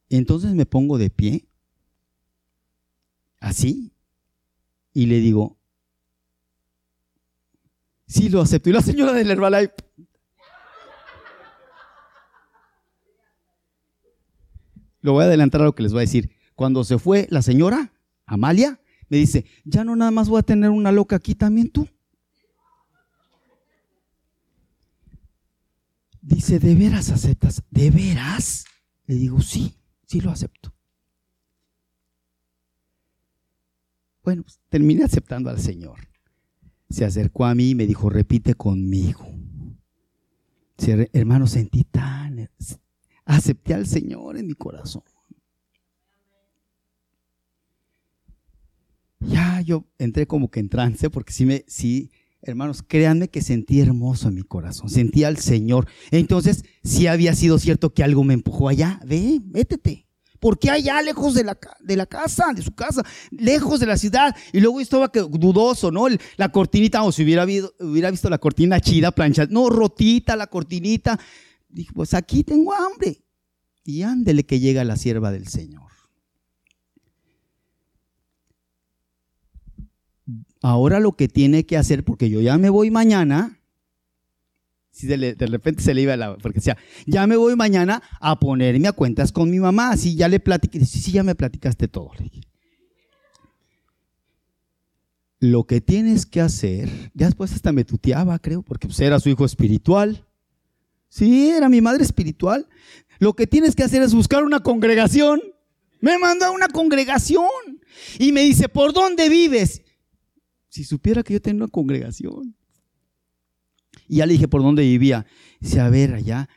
Entonces 0.10 0.54
me 0.54 0.66
pongo 0.66 0.98
de 0.98 1.10
pie, 1.10 1.48
así, 3.40 3.94
y 4.94 5.06
le 5.06 5.20
digo, 5.20 5.58
sí 8.08 8.28
lo 8.28 8.42
acepto. 8.42 8.70
Y 8.70 8.74
la 8.74 8.82
señora 8.82 9.14
del 9.14 9.32
Herbalife, 9.32 9.74
lo 15.00 15.14
voy 15.14 15.24
a 15.24 15.28
adelantar 15.28 15.62
a 15.62 15.66
lo 15.66 15.76
que 15.76 15.84
les 15.84 15.94
voy 15.94 16.00
a 16.00 16.02
decir. 16.02 16.36
Cuando 16.56 16.84
se 16.84 17.00
fue 17.00 17.28
la 17.30 17.42
señora, 17.42 17.94
Amalia, 18.26 18.82
me 19.08 19.18
dice, 19.18 19.46
ya 19.64 19.86
no 19.86 19.96
nada 19.96 20.12
más 20.12 20.28
voy 20.28 20.40
a 20.40 20.44
tener 20.44 20.72
una 20.72 20.92
loca 20.92 21.16
aquí 21.16 21.36
también 21.36 21.70
tú. 21.70 21.88
Dice, 26.22 26.60
¿de 26.60 26.76
veras 26.76 27.10
aceptas? 27.10 27.64
¿De 27.72 27.90
veras? 27.90 28.66
Le 29.08 29.16
digo, 29.16 29.42
sí, 29.42 29.76
sí 30.06 30.22
lo 30.22 30.30
acepto. 30.30 30.74
Bueno, 34.24 34.44
pues, 34.44 34.60
terminé 34.70 35.04
aceptando 35.04 35.50
al 35.50 35.60
Señor. 35.60 36.00
Se 36.90 37.06
acercó 37.06 37.46
a 37.46 37.56
mí 37.56 37.72
y 37.72 37.76
me 37.76 37.88
dijo, 37.88 38.10
repite 38.10 38.54
conmigo. 38.54 39.28
hermano, 41.14 41.48
sentí 41.48 41.84
tan... 41.86 42.50
Acepté 43.26 43.74
al 43.74 43.88
Señor 43.88 44.38
en 44.38 44.48
mi 44.48 44.54
corazón. 44.54 45.04
Ya 49.20 49.62
yo 49.62 49.86
entré 50.00 50.26
como 50.26 50.50
que 50.50 50.60
en 50.60 50.70
trance 50.70 51.10
porque 51.10 51.32
sí 51.32 51.46
me, 51.46 51.64
sí, 51.68 52.12
hermanos, 52.42 52.84
créanme 52.86 53.30
que 53.30 53.42
sentí 53.42 53.80
hermoso 53.80 54.30
en 54.30 54.36
mi 54.36 54.42
corazón, 54.42 54.90
sentí 54.90 55.24
al 55.24 55.38
Señor. 55.38 55.88
Entonces, 56.12 56.64
si 56.84 57.08
había 57.08 57.36
sido 57.36 57.60
cierto 57.60 57.94
que 57.94 58.04
algo 58.04 58.24
me 58.24 58.34
empujó 58.34 58.70
allá, 58.70 59.00
ve, 59.06 59.40
métete. 59.46 60.08
Porque 60.40 60.72
allá 60.72 61.00
lejos 61.04 61.36
de 61.36 61.44
la, 61.44 61.58
de 61.82 61.96
la 61.96 62.08
casa, 62.08 62.52
de 62.56 62.64
su 62.64 62.74
casa, 62.74 63.06
lejos 63.30 63.80
de 63.80 63.86
la 63.86 63.96
ciudad. 63.96 64.36
Y 64.52 64.60
luego 64.60 64.82
estaba 64.82 65.08
dudoso, 65.08 65.92
¿no? 65.92 66.08
La 66.36 66.50
cortinita, 66.50 67.04
o 67.04 67.12
si 67.12 67.24
hubiera, 67.24 67.46
visto 67.46 68.28
la 68.28 68.40
cortina 68.40 68.80
chida, 68.80 69.12
plancha, 69.12 69.46
no, 69.52 69.70
rotita 69.70 70.36
la 70.36 70.48
cortinita. 70.48 71.20
Dije, 71.70 71.92
pues 71.94 72.16
aquí 72.16 72.44
tengo 72.44 72.74
hambre. 72.74 73.24
Y 73.84 74.02
ándele 74.02 74.44
que 74.44 74.60
llega 74.60 74.84
la 74.84 74.98
sierva 74.98 75.32
del 75.32 75.48
Señor. 75.48 75.81
Ahora 80.62 81.00
lo 81.00 81.14
que 81.14 81.28
tiene 81.28 81.66
que 81.66 81.78
hacer, 81.78 82.04
porque 82.04 82.30
yo 82.30 82.40
ya 82.40 82.58
me 82.58 82.70
voy 82.70 82.92
mañana, 82.92 83.60
si 84.92 85.08
de, 85.08 85.34
repente 85.34 85.82
se 85.82 85.94
le 85.94 86.02
iba 86.02 86.16
la, 86.16 86.38
porque 86.38 86.60
decía, 86.60 86.78
ya 87.08 87.26
me 87.26 87.36
voy 87.36 87.56
mañana 87.56 88.04
a 88.20 88.40
ponerme 88.40 88.88
a 88.88 88.92
cuentas 88.92 89.32
con 89.32 89.50
mi 89.50 89.60
mamá, 89.60 89.92
así 89.92 90.16
ya 90.16 90.28
le 90.28 90.40
platiqué, 90.40 90.86
sí, 90.86 91.00
sí, 91.00 91.12
ya 91.14 91.24
me 91.24 91.34
platicaste 91.34 91.88
todo. 91.88 92.12
Lo 95.40 95.64
que 95.64 95.82
tienes 95.82 96.28
que 96.28 96.40
hacer, 96.40 96.88
ya 97.16 97.26
después 97.26 97.52
hasta 97.54 97.72
me 97.72 97.84
tuteaba, 97.84 98.38
creo, 98.38 98.62
porque 98.62 98.88
pues 98.88 99.00
era 99.00 99.20
su 99.20 99.30
hijo 99.30 99.44
espiritual. 99.44 100.28
Sí, 101.10 101.50
era 101.50 101.68
mi 101.68 101.82
madre 101.82 102.04
espiritual. 102.04 102.68
Lo 103.18 103.34
que 103.34 103.48
tienes 103.48 103.76
que 103.76 103.84
hacer 103.84 104.04
es 104.04 104.14
buscar 104.14 104.44
una 104.44 104.60
congregación. 104.60 105.42
Me 106.00 106.18
mandó 106.20 106.46
a 106.46 106.52
una 106.52 106.68
congregación 106.68 107.50
y 108.20 108.32
me 108.32 108.42
dice, 108.42 108.70
¿por 108.70 108.94
dónde 108.94 109.30
vives? 109.30 109.82
Si 110.72 110.86
supiera 110.86 111.22
que 111.22 111.34
yo 111.34 111.42
tenía 111.42 111.66
una 111.66 111.72
congregación. 111.72 112.56
Y 114.08 114.18
ya 114.18 114.26
le 114.26 114.34
dije 114.34 114.48
por 114.48 114.62
dónde 114.62 114.84
vivía. 114.84 115.26
Dice, 115.60 115.82
a 115.82 115.90
ver, 115.90 116.14
allá. 116.14 116.48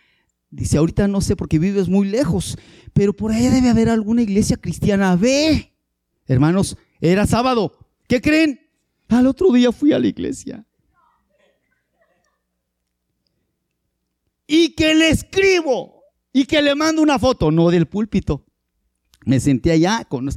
Dice, 0.51 0.79
ahorita 0.79 1.09
no 1.09 1.21
sé 1.21 1.35
porque 1.35 1.59
vives 1.59 1.89
muy 1.89 2.09
lejos, 2.09 2.57
pero 2.93 3.13
por 3.13 3.33
ahí 3.33 3.49
debe 3.49 3.71
haber 3.71 3.89
alguna 3.89 4.23
iglesia 4.23 4.57
cristiana. 4.57 5.17
Ve. 5.17 5.75
Hermanos, 6.29 6.77
era 7.01 7.27
sábado. 7.27 7.77
¿Qué 8.07 8.21
creen? 8.21 8.61
Al 9.09 9.27
otro 9.27 9.51
día 9.51 9.73
fui 9.73 9.93
a 9.93 9.99
la 9.99 10.07
iglesia. 10.07 10.65
Y 14.47 14.75
que 14.75 14.95
le 14.95 15.09
escribo 15.09 16.05
y 16.33 16.45
que 16.45 16.63
le 16.63 16.77
mando 16.77 17.03
una 17.03 17.19
foto, 17.19 17.51
no 17.51 17.69
del 17.69 17.87
púlpito. 17.87 18.47
Me 19.25 19.41
senté 19.41 19.73
allá 19.73 20.05
con 20.09 20.29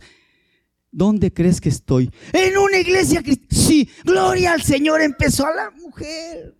¿Dónde 0.92 1.34
crees 1.34 1.62
que 1.62 1.70
estoy? 1.70 2.12
En 2.34 2.58
una 2.58 2.78
iglesia 2.78 3.22
cristiana. 3.22 3.48
Sí, 3.68 3.90
gloria 4.04 4.54
al 4.54 4.62
Señor, 4.62 5.02
empezó 5.02 5.46
a 5.46 5.54
la 5.54 5.72
mujer. 5.72 6.56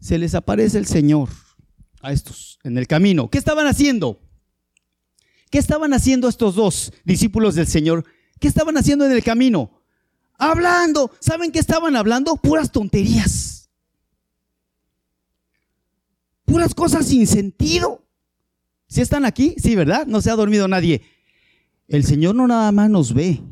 Se 0.00 0.18
les 0.18 0.34
aparece 0.34 0.78
el 0.78 0.86
Señor 0.86 1.28
a 2.00 2.12
estos 2.12 2.58
en 2.64 2.78
el 2.78 2.86
camino. 2.86 3.30
¿Qué 3.30 3.38
estaban 3.38 3.66
haciendo? 3.66 4.20
¿Qué 5.50 5.58
estaban 5.58 5.92
haciendo 5.92 6.28
estos 6.28 6.54
dos 6.54 6.92
discípulos 7.04 7.54
del 7.54 7.66
Señor? 7.66 8.04
¿Qué 8.40 8.48
estaban 8.48 8.76
haciendo 8.76 9.06
en 9.06 9.12
el 9.12 9.22
camino? 9.22 9.82
Hablando. 10.38 11.10
¿Saben 11.20 11.52
qué 11.52 11.58
estaban 11.58 11.96
hablando? 11.96 12.36
Puras 12.36 12.70
tonterías 12.72 13.57
Puras 16.48 16.74
cosas 16.74 17.06
sin 17.06 17.26
sentido. 17.26 18.04
¿Sí 18.88 19.02
están 19.02 19.24
aquí? 19.24 19.54
Sí, 19.58 19.76
¿verdad? 19.76 20.06
No 20.06 20.22
se 20.22 20.30
ha 20.30 20.36
dormido 20.36 20.66
nadie. 20.66 21.02
El 21.86 22.04
Señor 22.04 22.34
no 22.34 22.46
nada 22.48 22.72
más 22.72 22.88
nos 22.88 23.12
ve. 23.12 23.42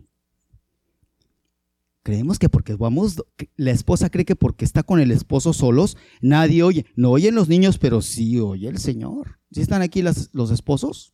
Creemos 2.02 2.38
que 2.38 2.48
porque 2.48 2.74
vamos, 2.74 3.22
la 3.56 3.70
esposa 3.70 4.10
cree 4.10 4.24
que 4.24 4.36
porque 4.36 4.64
está 4.64 4.82
con 4.82 5.00
el 5.00 5.10
esposo 5.10 5.52
solos, 5.52 5.96
nadie 6.20 6.62
oye. 6.62 6.86
No 6.96 7.10
oyen 7.10 7.34
los 7.34 7.48
niños, 7.48 7.78
pero 7.78 8.00
sí 8.00 8.40
oye 8.40 8.68
el 8.68 8.78
Señor. 8.78 9.40
¿Sí 9.50 9.60
están 9.60 9.82
aquí 9.82 10.02
los 10.02 10.50
esposos? 10.50 11.12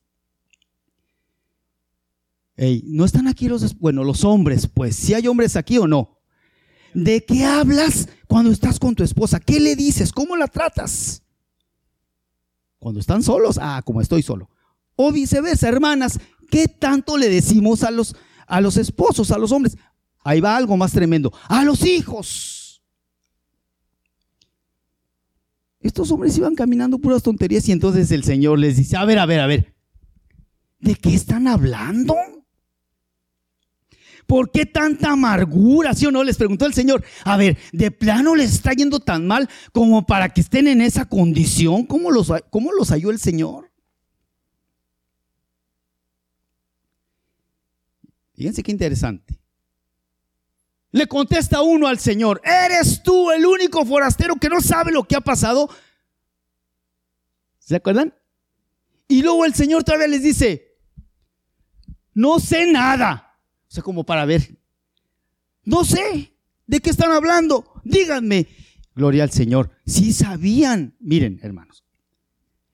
no 2.84 3.04
están 3.04 3.26
aquí 3.26 3.48
los, 3.48 3.76
bueno, 3.78 4.04
los 4.04 4.24
hombres, 4.24 4.68
pues, 4.68 4.94
si 4.94 5.14
hay 5.14 5.26
hombres 5.26 5.56
aquí 5.56 5.78
o 5.78 5.88
no. 5.88 6.20
¿De 6.94 7.24
qué 7.24 7.44
hablas 7.44 8.08
cuando 8.28 8.52
estás 8.52 8.78
con 8.78 8.94
tu 8.94 9.02
esposa? 9.02 9.40
¿Qué 9.40 9.58
le 9.58 9.74
dices? 9.74 10.12
¿Cómo 10.12 10.36
la 10.36 10.46
tratas? 10.46 11.21
Cuando 12.82 12.98
están 12.98 13.22
solos, 13.22 13.60
ah, 13.62 13.80
como 13.84 14.00
estoy 14.00 14.22
solo. 14.22 14.50
O 14.96 15.12
viceversa, 15.12 15.68
hermanas, 15.68 16.18
¿qué 16.50 16.66
tanto 16.66 17.16
le 17.16 17.28
decimos 17.28 17.84
a 17.84 17.92
los, 17.92 18.16
a 18.44 18.60
los 18.60 18.76
esposos, 18.76 19.30
a 19.30 19.38
los 19.38 19.52
hombres? 19.52 19.76
Ahí 20.24 20.40
va 20.40 20.56
algo 20.56 20.76
más 20.76 20.90
tremendo. 20.90 21.32
A 21.46 21.62
los 21.62 21.86
hijos. 21.86 22.82
Estos 25.78 26.10
hombres 26.10 26.36
iban 26.36 26.56
caminando 26.56 26.98
puras 26.98 27.22
tonterías 27.22 27.68
y 27.68 27.72
entonces 27.72 28.10
el 28.10 28.24
Señor 28.24 28.58
les 28.58 28.78
dice, 28.78 28.96
a 28.96 29.04
ver, 29.04 29.20
a 29.20 29.26
ver, 29.26 29.38
a 29.38 29.46
ver, 29.46 29.76
¿de 30.80 30.96
qué 30.96 31.14
están 31.14 31.46
hablando? 31.46 32.16
¿Por 34.26 34.50
qué 34.50 34.66
tanta 34.66 35.12
amargura? 35.12 35.94
¿Sí 35.94 36.06
o 36.06 36.10
no? 36.10 36.24
Les 36.24 36.36
preguntó 36.36 36.66
el 36.66 36.74
Señor. 36.74 37.04
A 37.24 37.36
ver, 37.36 37.58
¿de 37.72 37.90
plano 37.90 38.34
les 38.34 38.52
está 38.52 38.72
yendo 38.72 39.00
tan 39.00 39.26
mal 39.26 39.48
como 39.72 40.06
para 40.06 40.28
que 40.28 40.40
estén 40.40 40.68
en 40.68 40.80
esa 40.80 41.06
condición? 41.06 41.86
¿Cómo 41.86 42.10
los, 42.10 42.32
cómo 42.50 42.72
los 42.72 42.90
halló 42.90 43.10
el 43.10 43.18
Señor? 43.18 43.70
Fíjense 48.34 48.62
qué 48.62 48.72
interesante. 48.72 49.38
Le 50.90 51.06
contesta 51.06 51.62
uno 51.62 51.86
al 51.86 51.98
Señor, 51.98 52.40
¿eres 52.44 53.02
tú 53.02 53.30
el 53.30 53.46
único 53.46 53.84
forastero 53.84 54.36
que 54.36 54.50
no 54.50 54.60
sabe 54.60 54.92
lo 54.92 55.04
que 55.04 55.16
ha 55.16 55.20
pasado? 55.20 55.70
¿Se 57.58 57.76
acuerdan? 57.76 58.14
Y 59.08 59.22
luego 59.22 59.44
el 59.44 59.54
Señor 59.54 59.84
todavía 59.84 60.08
les 60.08 60.22
dice, 60.22 60.76
no 62.14 62.38
sé 62.38 62.70
nada. 62.70 63.31
O 63.72 63.74
sea, 63.74 63.82
como 63.82 64.04
para 64.04 64.26
ver. 64.26 64.54
No 65.64 65.82
sé 65.82 66.34
de 66.66 66.80
qué 66.80 66.90
están 66.90 67.10
hablando. 67.10 67.64
Díganme. 67.84 68.46
Gloria 68.94 69.22
al 69.22 69.30
Señor. 69.30 69.70
Si 69.86 70.12
sabían. 70.12 70.94
Miren, 71.00 71.40
hermanos. 71.42 71.82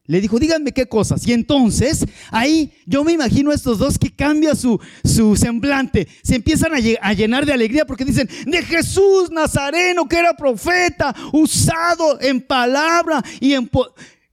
Le 0.06 0.20
dijo, 0.20 0.40
díganme 0.40 0.72
qué 0.72 0.87
cosas. 0.88 1.24
Y 1.24 1.34
entonces, 1.34 2.04
ahí 2.32 2.72
yo 2.84 3.04
me 3.04 3.12
imagino 3.12 3.52
a 3.52 3.54
estos 3.54 3.78
dos 3.78 3.96
que 3.96 4.11
cambia 4.11 4.56
su, 4.56 4.80
su 5.04 5.37
semblante. 5.37 6.08
Se 6.24 6.34
empiezan 6.34 6.72
a, 6.74 7.12
llenar 7.12 7.46
de 7.46 7.52
alegría 7.52 7.87
porque 7.87 8.04
dicen, 8.04 8.28
de 8.46 8.62
Jesús 8.64 9.30
Nazareno, 9.30 10.08
que 10.08 10.18
era 10.18 10.34
profeta, 10.34 11.14
usado 11.32 12.20
en 12.20 12.40
palabra 12.40 13.22
y 13.38 13.52
en... 13.52 13.70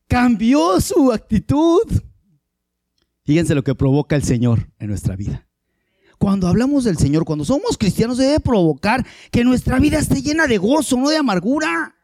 Cambió 0.08 0.82
su 0.82 1.12
actitud. 1.12 1.84
Fíjense 3.23 3.54
lo 3.54 3.63
que 3.63 3.75
provoca 3.75 4.15
el 4.15 4.23
Señor 4.23 4.71
en 4.80 4.88
nuestra 4.88 5.15
vida 5.15 5.44
cuando 6.17 6.47
hablamos 6.47 6.84
del 6.84 6.97
Señor, 6.97 7.25
cuando 7.25 7.45
somos 7.45 7.78
cristianos, 7.78 8.17
debe 8.17 8.39
provocar 8.39 9.06
que 9.32 9.43
nuestra 9.43 9.80
vida 9.80 9.99
esté 9.99 10.21
llena 10.21 10.47
de 10.47 10.58
gozo, 10.58 10.97
no 10.97 11.10
de 11.10 11.17
amargura. 11.17 11.94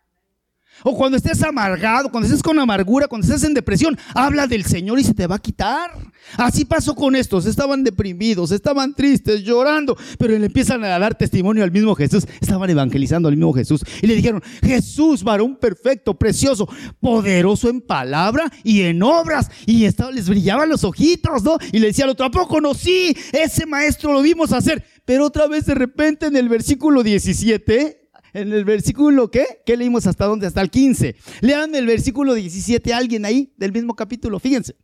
O 0.83 0.95
cuando 0.95 1.17
estés 1.17 1.41
amargado, 1.43 2.09
cuando 2.09 2.27
estés 2.27 2.43
con 2.43 2.59
amargura, 2.59 3.07
cuando 3.07 3.27
estés 3.27 3.43
en 3.43 3.53
depresión, 3.53 3.97
habla 4.13 4.47
del 4.47 4.65
Señor 4.65 4.99
y 4.99 5.03
se 5.03 5.13
te 5.13 5.27
va 5.27 5.35
a 5.35 5.39
quitar. 5.39 5.91
Así 6.37 6.65
pasó 6.65 6.95
con 6.95 7.15
estos, 7.15 7.45
estaban 7.45 7.83
deprimidos, 7.83 8.51
estaban 8.51 8.93
tristes, 8.93 9.43
llorando, 9.43 9.97
pero 10.17 10.37
le 10.37 10.45
empiezan 10.45 10.83
a 10.83 10.99
dar 10.99 11.15
testimonio 11.15 11.63
al 11.63 11.71
mismo 11.71 11.95
Jesús, 11.95 12.25
estaban 12.39 12.69
evangelizando 12.69 13.27
al 13.27 13.35
mismo 13.35 13.53
Jesús 13.53 13.83
y 14.01 14.07
le 14.07 14.15
dijeron, 14.15 14.41
Jesús, 14.63 15.23
varón 15.23 15.57
perfecto, 15.57 16.17
precioso, 16.17 16.69
poderoso 16.99 17.69
en 17.69 17.81
palabra 17.81 18.51
y 18.63 18.81
en 18.81 19.01
obras, 19.03 19.49
y 19.65 19.85
estaba, 19.85 20.11
les 20.11 20.29
brillaban 20.29 20.69
los 20.69 20.83
ojitos, 20.83 21.43
¿no? 21.43 21.57
Y 21.71 21.79
le 21.79 21.87
decía 21.87 22.05
al 22.05 22.11
otro, 22.11 22.25
¿a 22.25 22.31
poco 22.31 22.61
no? 22.61 22.73
Sí, 22.73 23.15
ese 23.33 23.65
maestro 23.65 24.13
lo 24.13 24.21
vimos 24.21 24.53
hacer, 24.53 24.83
pero 25.05 25.25
otra 25.25 25.47
vez 25.47 25.65
de 25.65 25.75
repente 25.75 26.27
en 26.27 26.35
el 26.35 26.49
versículo 26.49 27.03
17, 27.03 28.00
en 28.33 28.53
el 28.53 28.65
versículo, 28.65 29.29
¿qué? 29.29 29.61
¿Qué 29.65 29.77
leímos 29.77 30.07
hasta 30.07 30.25
dónde? 30.25 30.47
Hasta 30.47 30.61
el 30.61 30.69
15. 30.69 31.15
Lean 31.41 31.75
el 31.75 31.85
versículo 31.85 32.33
17 32.33 32.93
alguien 32.93 33.25
ahí 33.25 33.53
del 33.57 33.71
mismo 33.71 33.95
capítulo, 33.95 34.39
fíjense. 34.39 34.75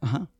Ajá. 0.00 0.30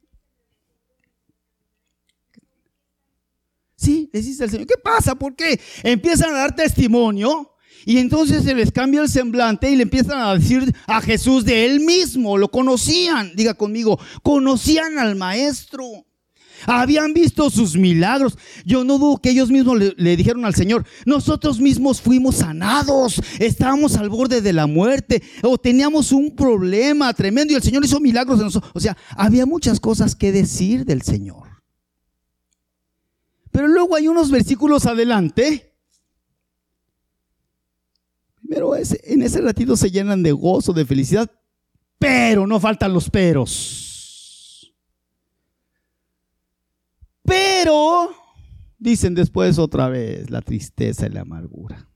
Sí, 3.77 4.09
dice 4.13 4.45
al 4.45 4.51
Señor, 4.51 4.67
¿qué 4.67 4.79
pasa? 4.83 5.15
¿Por 5.15 5.37
qué? 5.37 5.61
Empiezan 5.83 6.31
a 6.31 6.39
dar 6.39 6.57
testimonio 6.57 7.55
y 7.85 7.99
entonces 7.99 8.45
se 8.45 8.55
les 8.55 8.73
cambia 8.73 9.03
el 9.03 9.09
semblante 9.09 9.71
y 9.71 9.77
le 9.77 9.83
empiezan 9.83 10.19
a 10.19 10.35
decir 10.35 10.75
a 10.87 11.03
Jesús 11.03 11.45
de 11.45 11.67
él 11.67 11.81
mismo, 11.81 12.39
lo 12.39 12.51
conocían, 12.51 13.33
diga 13.35 13.55
conmigo, 13.55 13.99
conocían 14.23 14.99
al 14.99 15.17
maestro. 15.17 15.85
Habían 16.67 17.13
visto 17.13 17.51
sus 17.51 17.77
milagros. 17.77 18.39
Yo 18.65 18.85
no 18.85 18.99
dudo 18.99 19.19
que 19.19 19.31
ellos 19.31 19.51
mismos 19.51 19.79
le, 19.97 20.17
dijeron 20.17 20.45
al 20.45 20.55
Señor, 20.55 20.85
nosotros 21.05 21.61
mismos 21.61 22.01
fuimos 22.01 22.37
sanados, 22.37 23.21
estábamos 23.39 23.97
al 23.97 24.09
borde 24.09 24.41
de 24.41 24.53
la 24.53 24.67
muerte 24.67 25.23
o 25.43 25.59
teníamos 25.59 26.13
un 26.13 26.35
problema 26.35 27.13
tremendo 27.15 27.53
y 27.53 27.57
el 27.57 27.63
Señor 27.63 27.85
hizo 27.85 28.01
milagros 28.01 28.39
en 28.39 28.47
nosotros. 28.47 28.73
O 28.75 28.81
sea, 28.81 28.97
había 29.17 29.47
muchas 29.47 29.81
cosas 29.81 30.15
que 30.15 30.33
decir 30.33 30.85
del 30.85 31.03
Señor. 31.03 31.49
Pero 33.51 33.69
luego 33.69 33.95
hay 33.95 34.09
unos 34.09 34.31
versículos 34.31 34.87
adelante. 34.87 35.73
Primero 38.41 38.75
en 38.77 39.23
ese 39.23 39.41
ratito 39.41 39.77
se 39.77 39.91
llenan 39.91 40.23
de 40.23 40.33
gozo, 40.33 40.73
de 40.73 40.85
felicidad, 40.85 41.31
pero 41.99 42.47
no 42.47 42.61
faltan 42.61 42.93
los 42.93 43.09
peros. 43.09 43.84
Pero, 47.65 48.11
dicen 48.79 49.15
después 49.15 49.59
otra 49.59 49.89
vez, 49.89 50.29
la 50.29 50.43
tristeza 50.43 51.07
y 51.07 51.09
la 51.09 51.23
amargura. 51.23 51.89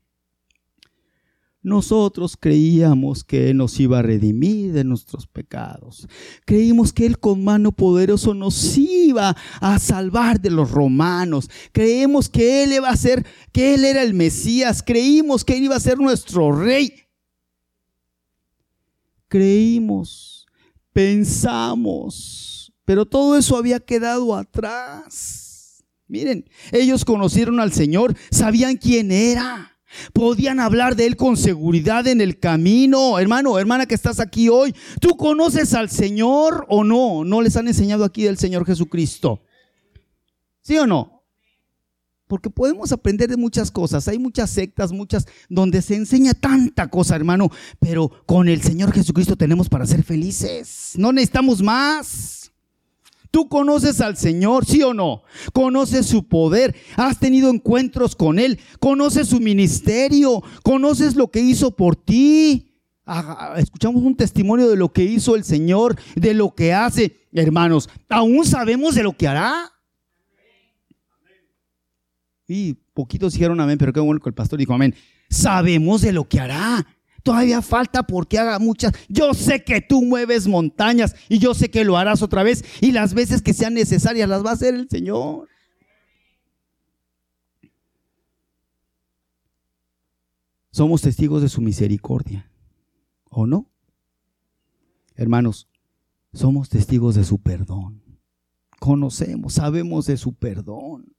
Nosotros 1.61 2.35
creíamos 2.35 3.23
que 3.23 3.51
Él 3.51 3.57
nos 3.57 3.79
iba 3.79 3.99
a 3.99 4.01
redimir 4.01 4.73
de 4.73 4.83
nuestros 4.83 5.27
pecados. 5.27 6.07
Creímos 6.43 6.91
que 6.91 7.05
Él 7.05 7.19
con 7.19 7.43
mano 7.43 7.71
poderoso 7.71 8.33
nos 8.33 8.79
iba 8.79 9.37
a 9.61 9.77
salvar 9.77 10.41
de 10.41 10.49
los 10.49 10.71
romanos. 10.71 11.51
Creemos 11.71 12.29
que 12.29 12.63
Él 12.63 12.73
iba 12.73 12.89
a 12.89 12.97
ser, 12.97 13.23
que 13.51 13.75
Él 13.75 13.85
era 13.85 14.01
el 14.01 14.15
Mesías. 14.15 14.81
Creímos 14.81 15.45
que 15.45 15.55
Él 15.55 15.65
iba 15.65 15.75
a 15.75 15.79
ser 15.79 15.99
nuestro 15.99 16.51
rey. 16.51 16.91
Creímos, 19.27 20.47
pensamos, 20.93 22.73
pero 22.85 23.05
todo 23.05 23.37
eso 23.37 23.55
había 23.55 23.79
quedado 23.79 24.35
atrás. 24.35 25.48
Miren, 26.09 26.49
ellos 26.71 27.05
conocieron 27.05 27.59
al 27.59 27.71
Señor, 27.71 28.17
sabían 28.31 28.77
quién 28.77 29.11
era. 29.11 29.77
Podían 30.11 30.59
hablar 30.59 30.95
de 30.95 31.05
Él 31.05 31.15
con 31.15 31.37
seguridad 31.37 32.07
en 32.07 32.19
el 32.19 32.39
camino. 32.39 33.17
Hermano, 33.19 33.57
hermana 33.57 33.85
que 33.85 33.95
estás 33.95 34.19
aquí 34.19 34.49
hoy, 34.49 34.75
¿tú 34.99 35.15
conoces 35.17 35.73
al 35.73 35.89
Señor 35.89 36.65
o 36.67 36.83
no? 36.83 37.23
¿No 37.23 37.41
les 37.41 37.55
han 37.57 37.67
enseñado 37.67 38.03
aquí 38.03 38.23
del 38.23 38.37
Señor 38.37 38.65
Jesucristo? 38.65 39.43
¿Sí 40.61 40.77
o 40.77 40.87
no? 40.87 41.23
Porque 42.27 42.49
podemos 42.49 42.91
aprender 42.91 43.29
de 43.29 43.37
muchas 43.37 43.71
cosas. 43.71 44.07
Hay 44.07 44.19
muchas 44.19 44.49
sectas, 44.49 44.91
muchas, 44.91 45.25
donde 45.47 45.81
se 45.81 45.95
enseña 45.95 46.33
tanta 46.33 46.87
cosa, 46.87 47.15
hermano. 47.15 47.49
Pero 47.79 48.11
con 48.25 48.47
el 48.47 48.61
Señor 48.61 48.91
Jesucristo 48.91 49.35
tenemos 49.35 49.69
para 49.69 49.87
ser 49.87 50.03
felices. 50.03 50.93
No 50.95 51.11
necesitamos 51.11 51.61
más. 51.63 52.38
Tú 53.31 53.47
conoces 53.47 54.01
al 54.01 54.17
Señor, 54.17 54.65
sí 54.65 54.81
o 54.81 54.93
no? 54.93 55.23
Conoces 55.53 56.07
su 56.07 56.27
poder, 56.27 56.75
has 56.95 57.19
tenido 57.19 57.51
encuentros 57.51 58.15
con 58.15 58.39
Él, 58.39 58.59
conoces 58.79 59.27
su 59.27 59.39
ministerio, 59.39 60.41
conoces 60.63 61.15
lo 61.15 61.29
que 61.29 61.41
hizo 61.41 61.71
por 61.71 61.95
ti. 61.95 62.73
Escuchamos 63.57 64.03
un 64.03 64.15
testimonio 64.15 64.69
de 64.69 64.75
lo 64.75 64.91
que 64.91 65.03
hizo 65.03 65.35
el 65.35 65.43
Señor, 65.43 65.95
de 66.15 66.33
lo 66.33 66.53
que 66.55 66.73
hace. 66.73 67.27
Hermanos, 67.31 67.89
¿aún 68.07 68.45
sabemos 68.45 68.95
de 68.95 69.03
lo 69.03 69.15
que 69.15 69.27
hará? 69.27 69.71
Y 72.47 72.73
poquitos 72.95 73.33
dijeron 73.33 73.59
amén, 73.61 73.77
pero 73.77 73.93
qué 73.93 73.99
bueno 73.99 74.19
que 74.19 74.29
el 74.29 74.35
pastor 74.35 74.57
dijo 74.57 74.73
amén. 74.73 74.95
Sabemos 75.29 76.01
de 76.01 76.13
lo 76.13 76.27
que 76.27 76.39
hará. 76.39 76.85
Todavía 77.23 77.61
falta 77.61 78.03
porque 78.03 78.39
haga 78.39 78.59
muchas. 78.59 78.93
Yo 79.07 79.33
sé 79.33 79.63
que 79.63 79.81
tú 79.81 80.01
mueves 80.03 80.47
montañas 80.47 81.15
y 81.27 81.39
yo 81.39 81.53
sé 81.53 81.69
que 81.69 81.83
lo 81.83 81.97
harás 81.97 82.21
otra 82.21 82.43
vez 82.43 82.63
y 82.81 82.91
las 82.91 83.13
veces 83.13 83.41
que 83.41 83.53
sean 83.53 83.73
necesarias 83.73 84.29
las 84.29 84.45
va 84.45 84.51
a 84.51 84.53
hacer 84.53 84.75
el 84.75 84.89
Señor. 84.89 85.47
Somos 90.71 91.01
testigos 91.01 91.41
de 91.41 91.49
su 91.49 91.61
misericordia. 91.61 92.49
¿O 93.29 93.45
no? 93.45 93.69
Hermanos, 95.15 95.67
somos 96.33 96.69
testigos 96.69 97.15
de 97.15 97.23
su 97.23 97.39
perdón. 97.39 98.01
Conocemos, 98.79 99.55
sabemos 99.55 100.05
de 100.05 100.15
su 100.15 100.33
perdón 100.33 101.13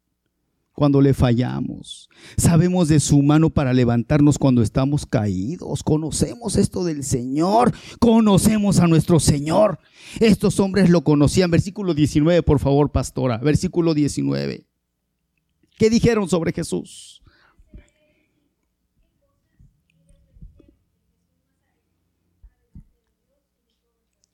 cuando 0.81 1.03
le 1.03 1.12
fallamos. 1.12 2.09
Sabemos 2.39 2.89
de 2.89 3.01
su 3.01 3.20
mano 3.20 3.51
para 3.51 3.74
levantarnos 3.74 4.39
cuando 4.39 4.62
estamos 4.62 5.05
caídos. 5.05 5.83
Conocemos 5.83 6.57
esto 6.57 6.85
del 6.85 7.05
Señor. 7.05 7.74
Conocemos 7.99 8.81
a 8.81 8.87
nuestro 8.87 9.20
Señor. 9.20 9.78
Estos 10.20 10.59
hombres 10.59 10.89
lo 10.89 11.05
conocían. 11.05 11.51
Versículo 11.51 11.93
19, 11.93 12.43
por 12.43 12.61
favor, 12.61 12.91
pastora. 12.93 13.37
Versículo 13.37 13.93
19. 13.93 14.66
¿Qué 15.76 15.91
dijeron 15.91 16.31
sobre 16.31 16.55
Jesús? 16.55 17.22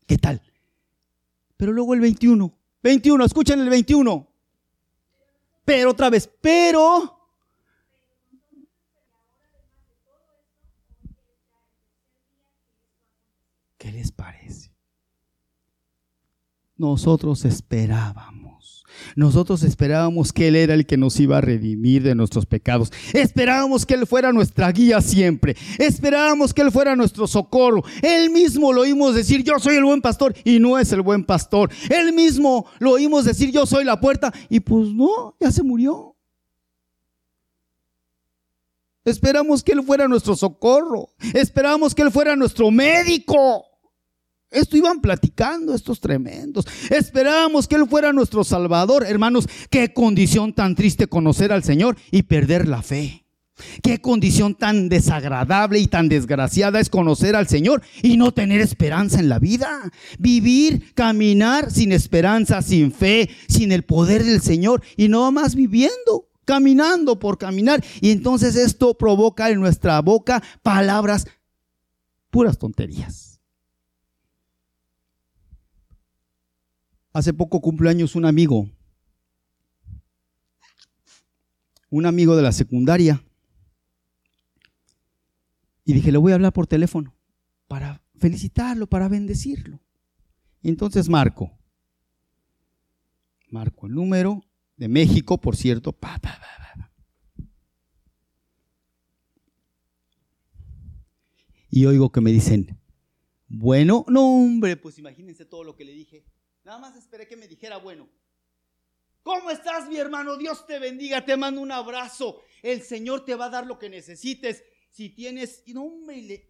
¿Qué 0.07 0.17
tal? 0.17 0.41
Pero 1.57 1.73
luego 1.73 1.93
el 1.95 1.99
21. 1.99 2.57
21, 2.85 3.25
escuchen 3.25 3.59
el 3.59 3.69
21. 3.69 4.26
Pero 5.67 5.91
otra 5.91 6.09
vez, 6.09 6.31
pero... 6.41 7.13
¿Qué 13.77 13.91
les 13.93 14.13
parece? 14.13 14.73
Nosotros 16.77 17.45
esperábamos. 17.45 18.46
Nosotros 19.15 19.63
esperábamos 19.63 20.33
que 20.33 20.49
Él 20.49 20.57
era 20.57 20.75
el 20.75 20.87
que 20.87 20.97
nos 20.97 21.19
iba 21.21 21.39
a 21.39 21.41
redimir 21.41 22.03
de 22.03 22.15
nuestros 22.15 22.47
pecados. 22.47 22.93
Esperábamos 23.13 23.87
que 23.87 23.95
Él 23.95 24.07
fuera 24.07 24.33
nuestra 24.33 24.71
guía 24.73 25.01
siempre. 25.01 25.57
Esperábamos 25.79 26.53
que 26.53 26.63
Él 26.63 26.73
fuera 26.73 26.97
nuestro 26.97 27.27
socorro. 27.27 27.83
Él 28.03 28.31
mismo 28.31 28.73
lo 28.73 28.83
oímos 28.83 29.15
decir, 29.15 29.43
yo 29.43 29.59
soy 29.59 29.77
el 29.77 29.85
buen 29.85 30.01
pastor 30.01 30.35
y 30.45 30.59
no 30.59 30.79
es 30.79 30.93
el 30.93 31.03
buen 31.03 31.25
pastor. 31.25 31.71
Él 31.91 32.13
mismo 32.13 32.67
lo 32.79 32.93
oímos 32.93 33.25
decir, 33.25 33.51
yo 33.51 33.67
soy 33.67 33.85
la 33.85 34.01
puerta 34.01 34.33
y 34.49 34.61
pues 34.61 34.89
no, 34.89 35.35
ya 35.41 35.51
se 35.51 35.63
murió. 35.63 36.17
Esperamos 39.05 39.63
que 39.63 39.71
Él 39.71 39.85
fuera 39.85 40.09
nuestro 40.09 40.35
socorro. 40.35 41.11
Esperamos 41.33 41.95
que 41.95 42.03
Él 42.03 42.11
fuera 42.11 42.35
nuestro 42.35 42.73
médico. 42.73 43.66
Esto 44.51 44.77
iban 44.77 45.01
platicando 45.01 45.75
estos 45.75 46.01
tremendos. 46.01 46.67
Esperábamos 46.91 47.67
que 47.67 47.75
Él 47.75 47.87
fuera 47.89 48.13
nuestro 48.13 48.45
Salvador. 48.45 49.05
Hermanos, 49.07 49.49
qué 49.71 49.93
condición 49.93 50.53
tan 50.53 50.75
triste 50.75 51.09
conocer 51.09 51.53
al 51.53 51.65
Señor 51.65 51.97
y 52.11 52.23
perder 52.23 52.69
la 52.69 52.83
fe. 52.83 53.27
Qué 53.83 54.01
condición 54.01 54.55
tan 54.55 54.89
desagradable 54.89 55.79
y 55.79 55.87
tan 55.87 56.09
desgraciada 56.09 56.79
es 56.79 56.91
conocer 56.91 57.35
al 57.35 57.49
Señor 57.49 57.83
y 58.03 58.19
no 58.19 58.33
tener 58.33 58.61
esperanza 58.61 59.19
en 59.19 59.31
la 59.31 59.39
vida. 59.39 59.91
Vivir, 60.19 60.95
caminar 60.95 61.71
sin 61.71 61.93
esperanza, 61.93 62.61
sin 62.61 62.93
fe, 62.93 63.31
sin 63.49 63.73
el 63.73 63.83
poder 63.83 64.25
del 64.25 64.43
Señor 64.43 64.83
y 64.97 65.09
no 65.09 65.33
más 65.33 65.55
viviendo, 65.55 66.29
caminando 66.45 67.19
por 67.19 67.39
caminar. 67.39 67.83
Y 68.01 68.11
entonces 68.11 68.57
esto 68.57 68.95
provoca 68.95 69.49
en 69.49 69.61
nuestra 69.61 70.01
boca 70.03 70.43
palabras 70.63 71.27
puras 72.31 72.59
tonterías. 72.59 73.36
Hace 77.17 77.33
poco 77.33 77.63
cumpleaños 77.63 78.15
un 78.15 78.27
amigo, 78.27 78.69
un 81.89 82.05
amigo 82.05 82.37
de 82.37 82.43
la 82.43 82.53
secundaria. 82.53 83.25
Y 85.87 85.95
dije, 85.95 86.13
le 86.13 86.19
voy 86.19 86.33
a 86.33 86.35
hablar 86.35 86.53
por 86.53 86.67
teléfono 86.67 87.17
para 87.69 88.03
felicitarlo, 88.19 88.87
para 88.87 89.09
bendecirlo. 89.09 89.81
Y 90.61 90.69
entonces 90.69 91.09
marco. 91.09 91.59
Marco 93.49 93.87
el 93.87 93.95
número 93.95 94.45
de 94.77 94.89
México, 94.89 95.41
por 95.41 95.57
cierto. 95.57 95.97
y 101.71 101.87
oigo 101.87 102.13
que 102.13 102.21
me 102.21 102.31
dicen, 102.31 102.79
bueno, 103.49 104.05
no 104.07 104.21
hombre, 104.23 104.77
pues 104.77 104.99
imagínense 104.99 105.47
todo 105.47 105.65
lo 105.65 105.77
que 105.77 105.87
le 105.87 105.93
dije. 105.93 106.27
Nada 106.67 106.79
más 106.81 106.97
esperé 106.97 107.29
que 107.29 107.37
me 107.37 107.47
dijera, 107.47 107.77
bueno, 107.77 108.09
¿cómo 109.23 109.53
estás 109.53 109.89
mi 109.89 109.99
hermano? 109.99 110.37
Dios 110.37 110.67
te 110.67 110.81
bendiga, 110.81 111.25
te 111.25 111.37
mando 111.37 111.61
un 111.61 111.71
abrazo. 111.71 112.43
El 112.61 112.83
Señor 112.83 113.25
te 113.25 113.37
va 113.37 113.45
a 113.45 113.51
dar 113.51 113.67
lo 113.69 113.79
que 113.79 113.89
necesites. 113.89 114.65
Si 114.91 115.11
tienes, 115.11 115.63
no, 115.69 115.89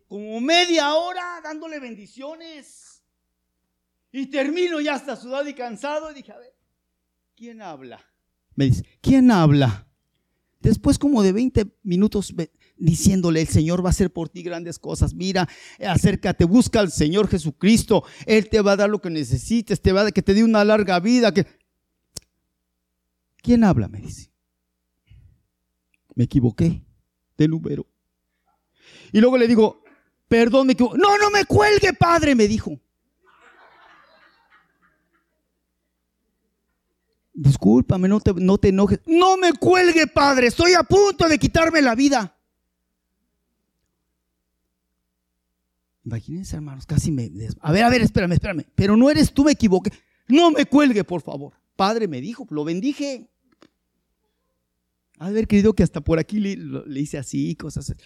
como 0.09 0.41
media 0.41 0.95
hora 0.95 1.39
dándole 1.45 1.81
bendiciones. 1.81 3.03
Y 4.11 4.25
termino 4.29 4.81
ya 4.81 4.95
hasta 4.95 5.17
sudado 5.17 5.47
y 5.51 5.53
cansado. 5.53 6.11
Y 6.11 6.14
dije, 6.14 6.33
a 6.33 6.39
ver, 6.39 6.57
¿quién 7.37 7.61
habla? 7.61 8.03
Me 8.55 8.64
dice, 8.64 8.87
¿quién 9.03 9.31
habla? 9.31 9.87
Después 10.61 10.99
como 10.99 11.23
de 11.23 11.33
20 11.33 11.67
minutos 11.83 12.33
diciéndole, 12.77 13.41
el 13.41 13.49
Señor 13.49 13.85
va 13.85 13.89
a 13.89 13.91
hacer 13.91 14.12
por 14.12 14.29
ti 14.29 14.43
grandes 14.43 14.79
cosas. 14.79 15.14
Mira, 15.14 15.49
acércate, 15.87 16.45
busca 16.45 16.81
al 16.81 16.91
Señor 16.91 17.29
Jesucristo. 17.29 18.05
Él 18.27 18.49
te 18.49 18.61
va 18.61 18.72
a 18.72 18.77
dar 18.77 18.91
lo 18.91 19.01
que 19.01 19.11
necesites, 19.11 19.81
te 19.81 19.93
va 19.93 20.07
a 20.07 20.12
que 20.12 20.22
te 20.22 20.35
dé 20.35 20.45
una 20.45 20.64
larga 20.64 21.01
vida. 21.01 21.33
Que... 21.33 21.47
¿Quién 23.43 23.64
habla? 23.64 23.89
Me 23.89 24.01
dice. 24.01 24.31
Me 26.14 26.24
equivoqué 26.24 26.83
de 27.37 27.49
número. 27.49 27.87
Y 29.12 29.20
luego 29.20 29.39
le 29.39 29.49
digo, 29.49 29.83
perdón, 30.29 30.66
me 30.66 30.72
equivoqué. 30.74 30.99
No, 30.99 31.18
no 31.18 31.31
me 31.31 31.45
cuelgue, 31.45 31.93
padre, 31.93 32.35
me 32.35 32.49
dijo. 32.49 32.79
Discúlpame, 37.33 38.09
no 38.09 38.18
te, 38.20 38.33
no 38.33 38.57
te 38.57 38.68
enojes. 38.68 39.01
No 39.07 39.37
me 39.37 39.53
cuelgue, 39.53 40.07
padre. 40.07 40.47
Estoy 40.47 40.72
a 40.72 40.83
punto 40.83 41.29
de 41.29 41.39
quitarme 41.39 41.83
la 41.83 41.95
vida. 41.95 42.36
Imagínense, 46.07 46.54
hermanos, 46.54 46.86
casi 46.86 47.11
me... 47.11 47.28
A 47.59 47.72
ver, 47.72 47.82
a 47.82 47.90
ver, 47.90 48.00
espérame, 48.00 48.34
espérame. 48.34 48.64
Pero 48.76 48.96
no 48.96 49.11
eres 49.11 49.32
tú, 49.32 49.42
me 49.42 49.50
equivoqué. 49.50 49.90
No 50.28 50.52
me 50.52 50.64
cuelgue, 50.64 51.02
por 51.02 51.20
favor. 51.20 51.54
Padre 51.74 52.07
me 52.07 52.20
dijo, 52.20 52.46
lo 52.50 52.62
bendije. 52.62 53.28
A 55.18 55.30
ver, 55.30 55.48
querido, 55.48 55.74
que 55.74 55.82
hasta 55.82 56.00
por 56.00 56.20
aquí 56.20 56.38
le, 56.38 57.00
hice 57.00 57.18
así, 57.18 57.57
cosas 57.57 57.90
así. 57.90 58.00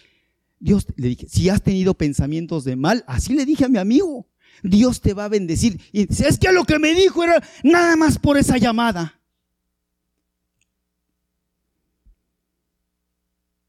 Dios, 0.59 0.87
le 0.95 1.09
dije, 1.09 1.27
si 1.29 1.49
has 1.49 1.61
tenido 1.61 1.93
pensamientos 1.93 2.63
de 2.63 2.75
mal, 2.75 3.03
así 3.05 3.35
le 3.35 3.45
dije 3.45 3.65
a 3.65 3.69
mi 3.69 3.77
amigo, 3.77 4.27
Dios 4.63 4.99
te 4.99 5.13
va 5.13 5.25
a 5.25 5.29
bendecir. 5.29 5.79
Y 5.91 6.07
dice, 6.07 6.27
es 6.27 6.39
que 6.39 6.51
lo 6.51 6.65
que 6.65 6.79
me 6.79 6.95
dijo 6.95 7.23
era 7.23 7.43
nada 7.63 7.95
más 7.97 8.17
por 8.17 8.35
esa 8.35 8.57
llamada. 8.57 9.21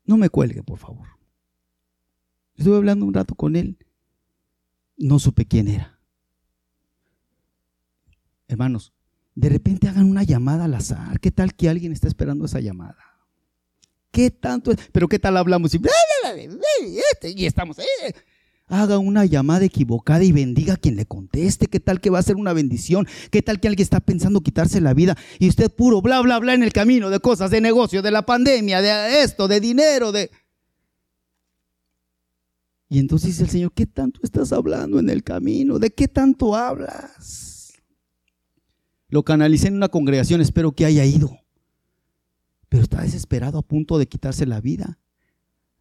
No 0.07 0.17
me 0.17 0.31
cuelgue, 0.31 0.63
por 0.63 0.79
favor. 0.79 1.07
Estuve 2.57 2.79
hablando 2.79 3.05
un 3.05 3.13
rato 3.13 3.35
con 3.35 3.57
él 3.57 3.77
no 4.97 5.19
supe 5.19 5.47
quién 5.47 5.69
era. 5.69 5.99
Hermanos, 8.49 8.93
de 9.35 9.49
repente 9.49 9.89
hagan 9.89 10.05
una 10.05 10.23
llamada 10.23 10.65
al 10.65 10.75
azar. 10.75 11.19
¿Qué 11.21 11.31
tal 11.31 11.55
que 11.55 11.69
alguien 11.69 11.93
está 11.93 12.09
esperando 12.09 12.45
esa 12.45 12.61
llamada? 12.61 12.99
¿Qué 14.11 14.31
tanto 14.31 14.71
es? 14.71 14.79
Pero 14.93 15.09
¿qué 15.09 15.19
tal 15.19 15.39
hablamos 15.39 15.75
y, 15.75 15.81
este, 17.13 17.31
y 17.31 17.47
estamos? 17.47 17.79
Eh? 17.79 18.15
Haga 18.67 18.99
una 18.99 19.25
llamada 19.25 19.65
equivocada 19.65 20.23
y 20.23 20.33
bendiga 20.33 20.75
a 20.75 20.77
quien 20.77 20.97
le 20.97 21.07
conteste. 21.07 21.67
¿Qué 21.67 21.81
tal 21.81 22.01
que 22.01 22.11
va 22.11 22.19
a 22.19 22.23
ser 22.23 22.37
una 22.37 22.53
bendición? 22.53 23.09
¿Qué 23.31 23.41
tal 23.41 23.59
que 23.59 23.69
alguien 23.69 23.83
está 23.83 24.01
pensando 24.01 24.43
quitarse 24.43 24.81
la 24.83 24.93
vida 24.93 25.17
y 25.39 25.49
usted 25.49 25.71
puro 25.71 26.03
bla, 26.03 26.21
bla, 26.21 26.39
bla 26.39 26.53
en 26.55 26.63
el 26.63 26.73
camino 26.73 27.09
de 27.09 27.21
cosas, 27.21 27.51
de 27.51 27.63
negocio, 27.63 28.03
de 28.03 28.11
la 28.11 28.23
pandemia, 28.23 28.83
de 28.83 29.23
esto, 29.23 29.49
de 29.49 29.61
dinero, 29.61 30.13
de... 30.13 30.31
Y 32.93 32.99
entonces 32.99 33.29
dice 33.29 33.45
el 33.45 33.49
Señor, 33.49 33.73
¿qué 33.73 33.87
tanto 33.87 34.21
estás 34.23 34.53
hablando 34.53 34.99
en 34.99 35.09
el 35.09 35.25
camino? 35.25 35.79
¿De 35.79 35.95
qué 35.95 36.09
tanto 36.09 36.55
hablas? 36.55 37.73
Lo 39.09 39.23
canalicé 39.23 39.69
en 39.69 39.77
una 39.77 39.89
congregación, 39.89 40.43
espero 40.43 40.73
que 40.73 40.85
haya 40.85 41.07
ido. 41.07 41.39
Pero 42.69 42.83
está 42.83 43.01
desesperado 43.01 43.57
a 43.57 43.63
punto 43.63 43.97
de 43.97 44.07
quitarse 44.07 44.45
la 44.45 44.61
vida. 44.61 44.99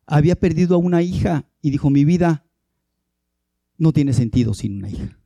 Había 0.06 0.38
perdido 0.38 0.76
a 0.76 0.78
una 0.78 1.02
hija 1.02 1.50
y 1.62 1.72
dijo, 1.72 1.90
mi 1.90 2.06
vida 2.06 2.46
no 3.78 3.92
tiene 3.92 4.14
sentido 4.14 4.54
sin 4.54 4.78
una 4.78 4.90
hija. 4.90 5.20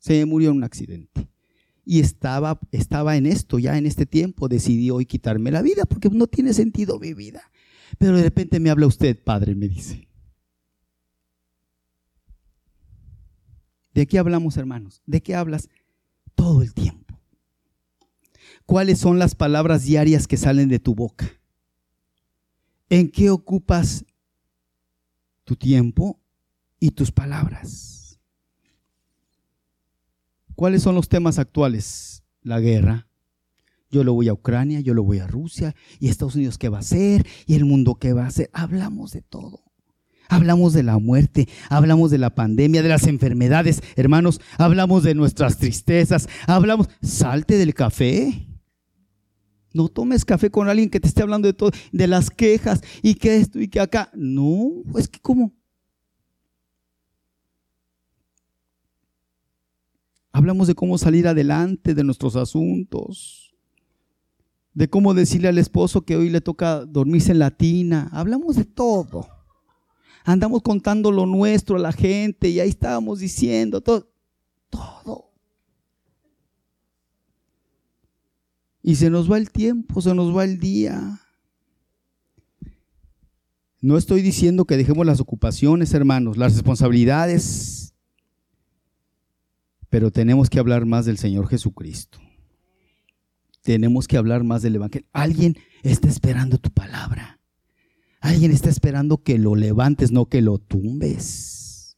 Se 0.00 0.26
murió 0.26 0.50
en 0.50 0.58
un 0.58 0.64
accidente. 0.64 1.26
Y 1.86 2.00
estaba, 2.00 2.60
estaba 2.70 3.16
en 3.16 3.24
esto, 3.24 3.58
ya 3.58 3.78
en 3.78 3.86
este 3.86 4.04
tiempo, 4.04 4.46
decidí 4.46 4.90
hoy 4.90 5.06
quitarme 5.06 5.52
la 5.52 5.62
vida 5.62 5.86
porque 5.86 6.10
no 6.10 6.26
tiene 6.26 6.52
sentido 6.52 6.98
mi 6.98 7.14
vida. 7.14 7.50
Pero 7.96 8.14
de 8.14 8.24
repente 8.24 8.60
me 8.60 8.68
habla 8.68 8.86
usted, 8.86 9.18
padre, 9.18 9.54
me 9.54 9.68
dice. 9.68 10.07
¿De 13.98 14.06
qué 14.06 14.20
hablamos, 14.20 14.56
hermanos? 14.56 15.02
¿De 15.06 15.20
qué 15.20 15.34
hablas 15.34 15.68
todo 16.36 16.62
el 16.62 16.72
tiempo? 16.72 17.20
¿Cuáles 18.64 19.00
son 19.00 19.18
las 19.18 19.34
palabras 19.34 19.84
diarias 19.84 20.28
que 20.28 20.36
salen 20.36 20.68
de 20.68 20.78
tu 20.78 20.94
boca? 20.94 21.28
¿En 22.88 23.10
qué 23.10 23.28
ocupas 23.28 24.04
tu 25.42 25.56
tiempo? 25.56 26.20
y 26.80 26.92
tus 26.92 27.10
palabras. 27.12 28.18
¿Cuáles 30.54 30.82
son 30.82 30.94
los 30.94 31.08
temas 31.08 31.38
actuales? 31.38 32.22
La 32.42 32.60
guerra. 32.60 33.08
Yo 33.90 34.04
lo 34.04 34.12
voy 34.12 34.28
a 34.28 34.32
Ucrania, 34.32 34.80
yo 34.80 34.94
lo 34.94 35.02
voy 35.02 35.18
a 35.18 35.26
Rusia, 35.26 35.74
y 35.98 36.08
Estados 36.08 36.36
Unidos 36.36 36.58
qué 36.58 36.68
va 36.68 36.76
a 36.76 36.80
hacer, 36.80 37.26
y 37.46 37.54
el 37.54 37.64
mundo 37.64 37.94
qué 37.96 38.12
va 38.12 38.24
a 38.24 38.28
hacer. 38.28 38.50
Hablamos 38.52 39.12
de 39.12 39.22
todo. 39.22 39.67
Hablamos 40.28 40.74
de 40.74 40.82
la 40.82 40.98
muerte, 40.98 41.48
hablamos 41.70 42.10
de 42.10 42.18
la 42.18 42.34
pandemia, 42.34 42.82
de 42.82 42.90
las 42.90 43.06
enfermedades, 43.06 43.82
hermanos, 43.96 44.42
hablamos 44.58 45.02
de 45.02 45.14
nuestras 45.14 45.56
tristezas, 45.56 46.28
hablamos, 46.46 46.90
salte 47.00 47.56
del 47.56 47.72
café. 47.72 48.46
No 49.72 49.88
tomes 49.88 50.26
café 50.26 50.50
con 50.50 50.68
alguien 50.68 50.90
que 50.90 51.00
te 51.00 51.08
esté 51.08 51.22
hablando 51.22 51.48
de 51.48 51.54
todo, 51.54 51.70
de 51.92 52.06
las 52.06 52.28
quejas 52.28 52.82
y 53.02 53.14
que 53.14 53.36
esto 53.36 53.58
y 53.58 53.68
que 53.68 53.80
acá. 53.80 54.10
No, 54.14 54.82
es 54.96 55.08
que 55.08 55.18
cómo. 55.20 55.54
Hablamos 60.30 60.68
de 60.68 60.74
cómo 60.74 60.98
salir 60.98 61.26
adelante 61.26 61.94
de 61.94 62.04
nuestros 62.04 62.36
asuntos, 62.36 63.56
de 64.74 64.90
cómo 64.90 65.14
decirle 65.14 65.48
al 65.48 65.58
esposo 65.58 66.02
que 66.02 66.16
hoy 66.16 66.28
le 66.28 66.42
toca 66.42 66.84
dormirse 66.84 67.32
en 67.32 67.38
la 67.38 67.50
tina. 67.50 68.10
Hablamos 68.12 68.56
de 68.56 68.64
todo 68.64 69.37
andamos 70.28 70.60
contando 70.60 71.10
lo 71.10 71.24
nuestro 71.24 71.76
a 71.76 71.78
la 71.78 71.92
gente 71.92 72.50
y 72.50 72.60
ahí 72.60 72.68
estábamos 72.68 73.20
diciendo 73.20 73.80
todo. 73.80 74.10
Todo. 74.68 75.30
Y 78.82 78.96
se 78.96 79.08
nos 79.08 79.30
va 79.30 79.38
el 79.38 79.50
tiempo, 79.50 80.02
se 80.02 80.14
nos 80.14 80.36
va 80.36 80.44
el 80.44 80.58
día. 80.58 81.22
No 83.80 83.96
estoy 83.96 84.20
diciendo 84.20 84.66
que 84.66 84.76
dejemos 84.76 85.06
las 85.06 85.20
ocupaciones, 85.20 85.94
hermanos, 85.94 86.36
las 86.36 86.52
responsabilidades, 86.52 87.94
pero 89.88 90.10
tenemos 90.10 90.50
que 90.50 90.58
hablar 90.58 90.84
más 90.84 91.06
del 91.06 91.16
Señor 91.16 91.48
Jesucristo. 91.48 92.18
Tenemos 93.62 94.06
que 94.06 94.18
hablar 94.18 94.44
más 94.44 94.60
del 94.60 94.76
Evangelio. 94.76 95.08
Alguien 95.12 95.56
está 95.82 96.08
esperando 96.08 96.58
tu 96.58 96.70
palabra. 96.70 97.37
Alguien 98.20 98.50
está 98.50 98.68
esperando 98.68 99.22
que 99.22 99.38
lo 99.38 99.54
levantes, 99.54 100.10
no 100.10 100.26
que 100.26 100.42
lo 100.42 100.58
tumbes. 100.58 101.96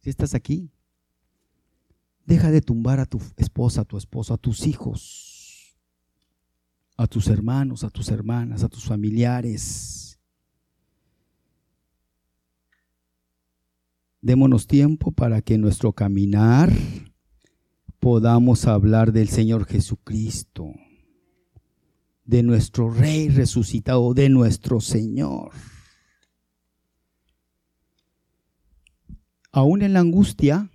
Si 0.00 0.10
estás 0.10 0.34
aquí, 0.34 0.70
deja 2.24 2.50
de 2.50 2.60
tumbar 2.60 3.00
a 3.00 3.06
tu 3.06 3.20
esposa, 3.36 3.80
a 3.80 3.84
tu 3.84 3.96
esposo, 3.96 4.34
a 4.34 4.38
tus 4.38 4.66
hijos, 4.66 5.76
a 6.96 7.08
tus 7.08 7.26
hermanos, 7.26 7.82
a 7.82 7.90
tus 7.90 8.08
hermanas, 8.10 8.62
a 8.62 8.68
tus 8.68 8.84
familiares. 8.84 10.20
Démonos 14.20 14.66
tiempo 14.66 15.10
para 15.10 15.42
que 15.42 15.54
en 15.54 15.60
nuestro 15.60 15.92
caminar 15.92 16.72
podamos 17.98 18.66
hablar 18.66 19.12
del 19.12 19.28
Señor 19.28 19.66
Jesucristo 19.66 20.72
de 22.26 22.42
nuestro 22.42 22.90
Rey 22.90 23.28
resucitado, 23.28 24.12
de 24.12 24.28
nuestro 24.28 24.80
Señor. 24.80 25.52
Aún 29.52 29.82
en 29.82 29.94
la 29.94 30.00
angustia, 30.00 30.68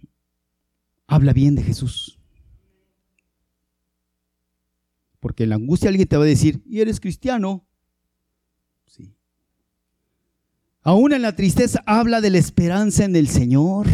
habla 1.06 1.34
bien 1.34 1.56
de 1.56 1.64
Jesús. 1.64 2.18
Porque 5.20 5.44
en 5.44 5.50
la 5.50 5.56
angustia 5.56 5.90
alguien 5.90 6.08
te 6.08 6.18
va 6.18 6.24
a 6.24 6.28
decir, 6.28 6.64
¿y 6.66 6.80
eres 6.80 7.00
cristiano? 7.00 7.68
Sí. 8.88 9.14
Aún 10.82 11.14
en 11.14 11.22
la 11.22 11.36
tristeza, 11.36 11.84
habla 11.86 12.22
de 12.22 12.32
la 12.32 12.40
esperanza 12.40 13.04
en 13.06 13.16
el 13.16 13.28
Señor. 13.28 13.88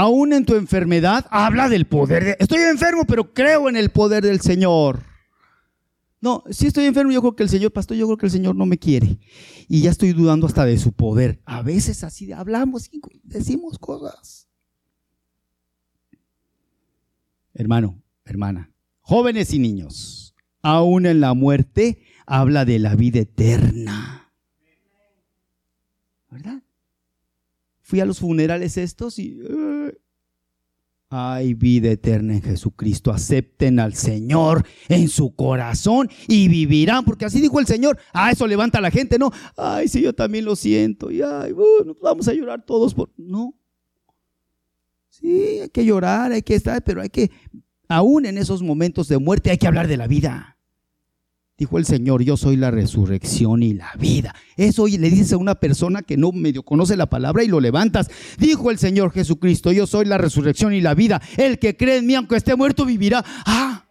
Aún 0.00 0.32
en 0.32 0.46
tu 0.46 0.54
enfermedad, 0.54 1.26
habla 1.28 1.68
del 1.68 1.86
poder. 1.86 2.24
De, 2.24 2.36
estoy 2.38 2.60
enfermo, 2.60 3.04
pero 3.04 3.34
creo 3.34 3.68
en 3.68 3.76
el 3.76 3.90
poder 3.90 4.24
del 4.24 4.40
Señor. 4.40 5.02
No, 6.22 6.42
si 6.48 6.68
estoy 6.68 6.86
enfermo, 6.86 7.12
yo 7.12 7.20
creo 7.20 7.36
que 7.36 7.42
el 7.42 7.50
Señor, 7.50 7.70
pastor, 7.70 7.98
yo 7.98 8.06
creo 8.06 8.16
que 8.16 8.24
el 8.24 8.32
Señor 8.32 8.56
no 8.56 8.64
me 8.64 8.78
quiere. 8.78 9.18
Y 9.68 9.82
ya 9.82 9.90
estoy 9.90 10.14
dudando 10.14 10.46
hasta 10.46 10.64
de 10.64 10.78
su 10.78 10.94
poder. 10.94 11.42
A 11.44 11.60
veces 11.60 12.02
así 12.02 12.32
hablamos 12.32 12.88
y 12.90 13.02
decimos 13.24 13.78
cosas. 13.78 14.48
Hermano, 17.52 18.02
hermana, 18.24 18.72
jóvenes 19.02 19.52
y 19.52 19.58
niños, 19.58 20.34
aún 20.62 21.04
en 21.04 21.20
la 21.20 21.34
muerte 21.34 22.00
habla 22.24 22.64
de 22.64 22.78
la 22.78 22.94
vida 22.94 23.20
eterna. 23.20 24.32
¿Verdad? 26.30 26.62
Fui 27.90 27.98
a 27.98 28.04
los 28.04 28.20
funerales 28.20 28.76
estos 28.76 29.18
y 29.18 29.42
hay 31.08 31.54
vida 31.54 31.90
eterna 31.90 32.34
en 32.34 32.40
Jesucristo. 32.40 33.10
Acepten 33.10 33.80
al 33.80 33.94
Señor 33.94 34.64
en 34.88 35.08
su 35.08 35.34
corazón 35.34 36.08
y 36.28 36.46
vivirán, 36.46 37.04
porque 37.04 37.24
así 37.24 37.40
dijo 37.40 37.58
el 37.58 37.66
Señor. 37.66 37.98
Ah, 38.12 38.30
eso 38.30 38.46
levanta 38.46 38.78
a 38.78 38.80
la 38.80 38.92
gente, 38.92 39.18
¿no? 39.18 39.32
Ay, 39.56 39.88
sí, 39.88 40.02
yo 40.02 40.12
también 40.12 40.44
lo 40.44 40.54
siento. 40.54 41.10
Y 41.10 41.20
ay, 41.20 41.50
bueno, 41.50 41.96
vamos 42.00 42.28
a 42.28 42.32
llorar 42.32 42.64
todos 42.64 42.94
por. 42.94 43.10
No. 43.16 43.56
Sí, 45.08 45.58
hay 45.62 45.70
que 45.70 45.84
llorar, 45.84 46.30
hay 46.30 46.42
que 46.42 46.54
estar, 46.54 46.84
pero 46.84 47.00
hay 47.00 47.08
que, 47.08 47.32
aún 47.88 48.24
en 48.24 48.38
esos 48.38 48.62
momentos 48.62 49.08
de 49.08 49.18
muerte, 49.18 49.50
hay 49.50 49.58
que 49.58 49.66
hablar 49.66 49.88
de 49.88 49.96
la 49.96 50.06
vida. 50.06 50.59
Dijo 51.60 51.76
el 51.76 51.84
Señor, 51.84 52.22
yo 52.22 52.38
soy 52.38 52.56
la 52.56 52.70
resurrección 52.70 53.62
y 53.62 53.74
la 53.74 53.92
vida. 53.98 54.34
Eso 54.56 54.86
le 54.86 55.10
dices 55.10 55.34
a 55.34 55.36
una 55.36 55.56
persona 55.56 56.00
que 56.00 56.16
no 56.16 56.32
medio 56.32 56.62
conoce 56.62 56.96
la 56.96 57.10
palabra 57.10 57.44
y 57.44 57.48
lo 57.48 57.60
levantas. 57.60 58.08
Dijo 58.38 58.70
el 58.70 58.78
Señor 58.78 59.12
Jesucristo, 59.12 59.70
yo 59.70 59.86
soy 59.86 60.06
la 60.06 60.16
resurrección 60.16 60.72
y 60.72 60.80
la 60.80 60.94
vida. 60.94 61.20
El 61.36 61.58
que 61.58 61.76
cree 61.76 61.98
en 61.98 62.06
mí, 62.06 62.14
aunque 62.14 62.36
esté 62.36 62.56
muerto, 62.56 62.86
vivirá. 62.86 63.22
Ah, 63.44 63.84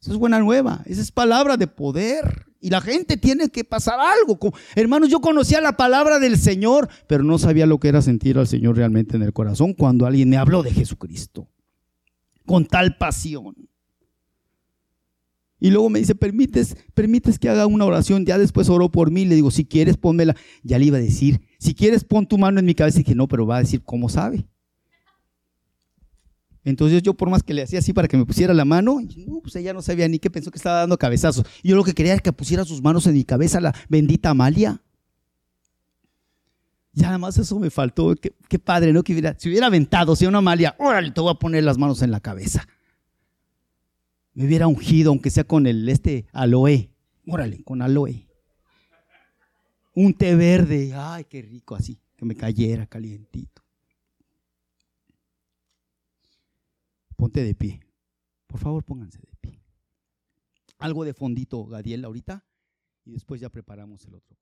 eso 0.00 0.12
es 0.12 0.16
buena 0.16 0.38
nueva. 0.38 0.80
Esa 0.86 1.02
es 1.02 1.12
palabra 1.12 1.58
de 1.58 1.66
poder. 1.66 2.46
Y 2.58 2.70
la 2.70 2.80
gente 2.80 3.18
tiene 3.18 3.50
que 3.50 3.64
pasar 3.64 4.00
algo. 4.00 4.38
Hermanos, 4.74 5.10
yo 5.10 5.20
conocía 5.20 5.60
la 5.60 5.76
palabra 5.76 6.20
del 6.20 6.38
Señor, 6.38 6.88
pero 7.06 7.22
no 7.22 7.36
sabía 7.36 7.66
lo 7.66 7.78
que 7.78 7.88
era 7.88 8.00
sentir 8.00 8.38
al 8.38 8.46
Señor 8.46 8.78
realmente 8.78 9.16
en 9.16 9.22
el 9.24 9.34
corazón 9.34 9.74
cuando 9.74 10.06
alguien 10.06 10.30
me 10.30 10.38
habló 10.38 10.62
de 10.62 10.70
Jesucristo. 10.70 11.50
Con 12.46 12.64
tal 12.64 12.96
pasión. 12.96 13.54
Y 15.62 15.70
luego 15.70 15.88
me 15.88 16.00
dice, 16.00 16.16
¿permites, 16.16 16.76
permites 16.92 17.38
que 17.38 17.48
haga 17.48 17.66
una 17.66 17.84
oración? 17.84 18.26
Ya 18.26 18.36
después 18.36 18.68
oró 18.68 18.90
por 18.90 19.12
mí. 19.12 19.24
Le 19.24 19.36
digo, 19.36 19.52
si 19.52 19.64
quieres, 19.64 19.96
pónmela. 19.96 20.34
Ya 20.64 20.76
le 20.76 20.86
iba 20.86 20.98
a 20.98 21.00
decir, 21.00 21.40
si 21.60 21.72
quieres, 21.72 22.02
pon 22.02 22.26
tu 22.26 22.36
mano 22.36 22.58
en 22.58 22.66
mi 22.66 22.74
cabeza. 22.74 22.98
Y 22.98 23.04
dije, 23.04 23.14
no, 23.14 23.28
pero 23.28 23.46
va 23.46 23.58
a 23.58 23.60
decir, 23.60 23.80
¿cómo 23.84 24.08
sabe? 24.08 24.44
Entonces 26.64 27.04
yo 27.04 27.14
por 27.14 27.30
más 27.30 27.44
que 27.44 27.54
le 27.54 27.62
hacía 27.62 27.78
así 27.78 27.92
para 27.92 28.08
que 28.08 28.16
me 28.16 28.26
pusiera 28.26 28.52
la 28.54 28.64
mano, 28.64 28.98
no, 29.24 29.40
pues 29.40 29.54
ella 29.54 29.72
no 29.72 29.82
sabía 29.82 30.08
ni 30.08 30.18
qué 30.18 30.30
pensó 30.30 30.50
que 30.50 30.58
estaba 30.58 30.78
dando 30.78 30.98
cabezazos. 30.98 31.46
Yo 31.62 31.76
lo 31.76 31.84
que 31.84 31.94
quería 31.94 32.14
era 32.14 32.22
que 32.22 32.32
pusiera 32.32 32.64
sus 32.64 32.82
manos 32.82 33.06
en 33.06 33.14
mi 33.14 33.22
cabeza 33.22 33.60
la 33.60 33.72
bendita 33.88 34.30
Amalia. 34.30 34.82
Ya 36.92 37.06
nada 37.06 37.18
más 37.18 37.38
eso 37.38 37.60
me 37.60 37.70
faltó. 37.70 38.16
Qué, 38.16 38.58
padre, 38.58 38.92
¿no? 38.92 39.04
Que 39.04 39.14
si 39.38 39.48
hubiera 39.48 39.68
aventado, 39.68 40.16
si 40.16 40.26
una 40.26 40.38
Amalia, 40.38 40.74
órale, 40.80 41.12
te 41.12 41.20
voy 41.20 41.30
a 41.30 41.34
poner 41.34 41.62
las 41.62 41.78
manos 41.78 42.02
en 42.02 42.10
la 42.10 42.18
cabeza 42.18 42.66
me 44.34 44.46
hubiera 44.46 44.66
ungido, 44.66 45.10
aunque 45.10 45.30
sea 45.30 45.44
con 45.44 45.66
el 45.66 45.88
este 45.88 46.26
aloe. 46.32 46.90
Órale, 47.26 47.62
con 47.62 47.82
aloe. 47.82 48.28
Un 49.94 50.14
té 50.14 50.34
verde, 50.34 50.92
ay, 50.94 51.24
qué 51.24 51.42
rico 51.42 51.74
así, 51.74 52.00
que 52.16 52.24
me 52.24 52.34
cayera 52.34 52.86
calientito. 52.86 53.62
Ponte 57.16 57.44
de 57.44 57.54
pie. 57.54 57.80
Por 58.46 58.58
favor, 58.58 58.84
pónganse 58.84 59.18
de 59.18 59.36
pie. 59.40 59.62
Algo 60.78 61.04
de 61.04 61.14
fondito, 61.14 61.64
Gadiel, 61.66 62.04
ahorita, 62.04 62.44
y 63.04 63.12
después 63.12 63.40
ya 63.40 63.48
preparamos 63.50 64.04
el 64.06 64.14
otro. 64.14 64.36